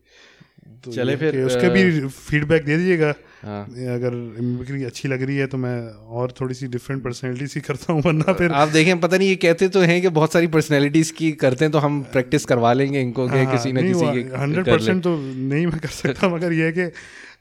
तो 0.65 0.91
चले 0.91 1.15
फिर, 1.15 1.35
उसके 1.43 1.69
भी 1.69 2.07
फीडबैक 2.07 2.63
दे 2.65 2.77
दीजिएगा 2.77 3.13
हाँ। 3.43 3.63
अगर 3.95 4.11
मिमिक्री 4.11 4.83
अच्छी 4.83 5.07
लग 5.07 5.23
रही 5.23 5.35
है 5.37 5.47
तो 5.47 5.57
मैं 5.57 5.77
और 6.11 6.31
थोड़ी 6.31 6.55
सी 6.55 6.67
डिफरेंट 6.67 7.03
पर्सनैलिटी 7.03 7.47
सी 7.47 7.61
करता 7.61 7.93
हूँ 7.93 8.01
वरना 8.01 8.33
फिर 8.33 8.51
आप 8.53 8.69
देखें 8.69 8.99
पता 8.99 9.17
नहीं 9.17 9.29
ये 9.29 9.35
कहते 9.35 9.67
तो 9.67 9.81
हैं 9.81 10.01
कि 10.01 10.09
बहुत 10.11 10.33
सारी 10.33 10.47
पर्सनैलिटीज 10.47 11.11
की 11.11 11.31
करते 11.43 11.65
हैं 11.65 11.71
तो 11.71 11.79
हम 11.79 12.01
प्रैक्टिस 12.11 12.45
करवा 12.45 12.73
लेंगे 12.73 13.01
इनको 13.01 13.27
हाँ, 13.27 13.45
किसी 13.51 13.71
ना 13.71 13.81
किसी 13.81 14.05
हंड्रेड 14.35 14.65
परसेंट 14.65 15.03
तो 15.03 15.15
नहीं 15.17 15.65
मैं 15.67 15.79
कर 15.79 15.95
सकता 15.95 16.29
मगर 16.29 16.53
ये 16.53 16.65
है 16.65 16.71
कि 16.71 16.91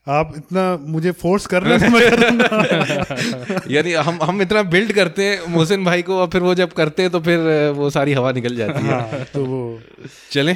आप 0.06 0.32
इतना 0.36 0.62
मुझे 0.82 1.10
फोर्स 1.10 1.46
कर 1.46 1.62
रहे 1.62 1.78
हैं 1.78 1.88
यानी 3.70 3.92
हम 3.98 4.18
हम 4.22 4.42
इतना 4.42 4.62
बिल्ड 4.64 4.92
करते 4.92 5.24
हैं 5.24 5.46
मोहसिन 5.48 5.84
भाई 5.84 6.02
को 6.02 6.16
और 6.20 6.26
फिर 6.32 6.42
वो 6.42 6.54
जब 6.54 6.72
करते 6.72 7.02
हैं 7.02 7.10
तो 7.10 7.20
फिर 7.20 7.38
वो 7.76 7.88
सारी 7.90 8.12
हवा 8.12 8.32
निकल 8.32 8.56
जाती 8.56 8.84
है। 8.84 8.90
हाँ, 8.90 9.24
तो 9.34 9.44
वो 9.44 9.80
चलें 10.32 10.54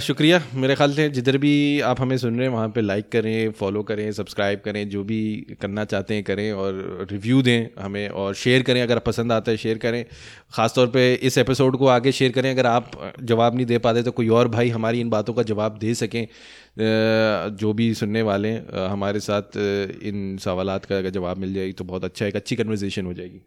शुक्रिया। 0.00 0.40
मेरे 0.54 0.74
ख्याल 0.74 0.92
से 0.94 1.08
जिधर 1.08 1.38
भी 1.38 1.80
आप 1.82 2.00
हमें 2.00 2.16
सुन 2.18 2.36
रहे 2.36 2.46
हैं 2.46 2.54
वहाँ 2.54 2.68
पे 2.68 2.80
लाइक 2.80 3.08
करें 3.12 3.50
फॉलो 3.58 3.82
करें 3.82 4.10
सब्सक्राइब 4.12 4.60
करें 4.64 4.88
जो 4.88 5.02
भी 5.04 5.20
करना 5.62 5.84
चाहते 5.84 6.14
हैं 6.14 6.24
करें 6.24 6.52
और 6.52 7.06
रिव्यू 7.10 7.42
दें 7.42 7.82
हमें 7.82 8.08
और 8.08 8.34
शेयर 8.36 8.62
करें 8.62 8.82
अगर 8.82 8.98
पसंद 9.08 9.32
आता 9.32 9.50
है 9.50 9.56
शेयर 9.56 9.78
करें। 9.78 10.04
ख़ासतौर 10.54 10.86
पर 10.86 11.18
इस 11.22 11.38
एपिसोड 11.38 11.76
को 11.76 11.86
आगे 11.88 12.12
शेयर 12.12 12.32
करें। 12.32 12.50
अगर 12.50 12.66
आप 12.66 12.90
जवाब 13.24 13.56
नहीं 13.56 13.66
दे 13.66 13.78
पाते 13.80 14.02
तो 14.02 14.12
कोई 14.12 14.28
और 14.30 14.48
भाई 14.48 14.68
हमारी 14.70 15.00
इन 15.00 15.10
बातों 15.10 15.34
का 15.34 15.42
जवाब 15.44 15.78
दे 15.78 15.94
सकें। 15.94 16.26
जो 16.78 17.72
भी 17.72 17.92
सुनने 17.94 18.22
वाले 18.22 18.48
हैं, 18.48 18.88
हमारे 18.88 19.20
साथ 19.20 19.56
इन 20.02 20.36
सवालात 20.40 20.84
का 20.84 20.98
अगर 20.98 21.10
जवाब 21.10 21.38
मिल 21.38 21.54
जाएगी 21.54 21.72
तो 21.72 21.84
बहुत 21.84 22.04
अच्छा 22.04 22.26
एक 22.26 22.36
अच्छी 22.36 22.56
कन्वर्जेशन 22.56 23.06
हो 23.06 23.14
जाएगी। 23.14 23.40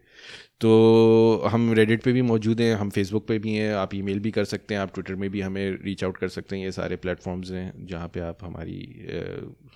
तो 0.60 1.48
हम 1.52 1.72
रेडिट 1.74 2.02
पे 2.02 2.12
भी 2.12 2.22
मौजूद 2.22 2.60
हैं 2.60 2.74
हम 2.74 2.90
फेसबुक 2.90 3.26
पे 3.28 3.38
भी 3.38 3.54
हैं 3.54 3.72
आप 3.74 3.94
ईमेल 3.94 4.20
भी 4.20 4.30
कर 4.30 4.44
सकते 4.44 4.74
हैं 4.74 4.80
आप 4.80 4.92
ट्विटर 4.94 5.14
में 5.14 5.28
भी 5.30 5.40
हमें 5.40 5.78
रीच 5.84 6.04
आउट 6.04 6.16
कर 6.16 6.28
सकते 6.28 6.56
हैं 6.56 6.64
ये 6.64 6.72
सारे 6.72 6.96
प्लेटफॉर्म्स 6.96 7.50
हैं 7.50 7.86
जहाँ 7.86 8.08
पे 8.08 8.20
आप 8.20 8.44
हमारी 8.44 8.78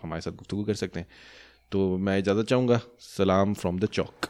हमारे 0.02 0.20
साथ 0.20 0.32
गुफ्तगू 0.32 0.64
कर 0.64 0.74
सकते 0.74 1.00
हैं। 1.00 1.08
तो 1.72 1.96
मैं 1.98 2.18
इजाज़त 2.18 2.46
चाहूँगा 2.46 2.80
सलाम 3.00 3.54
फ्रॉम 3.54 3.78
द 3.78 3.86
चौक 3.92 4.26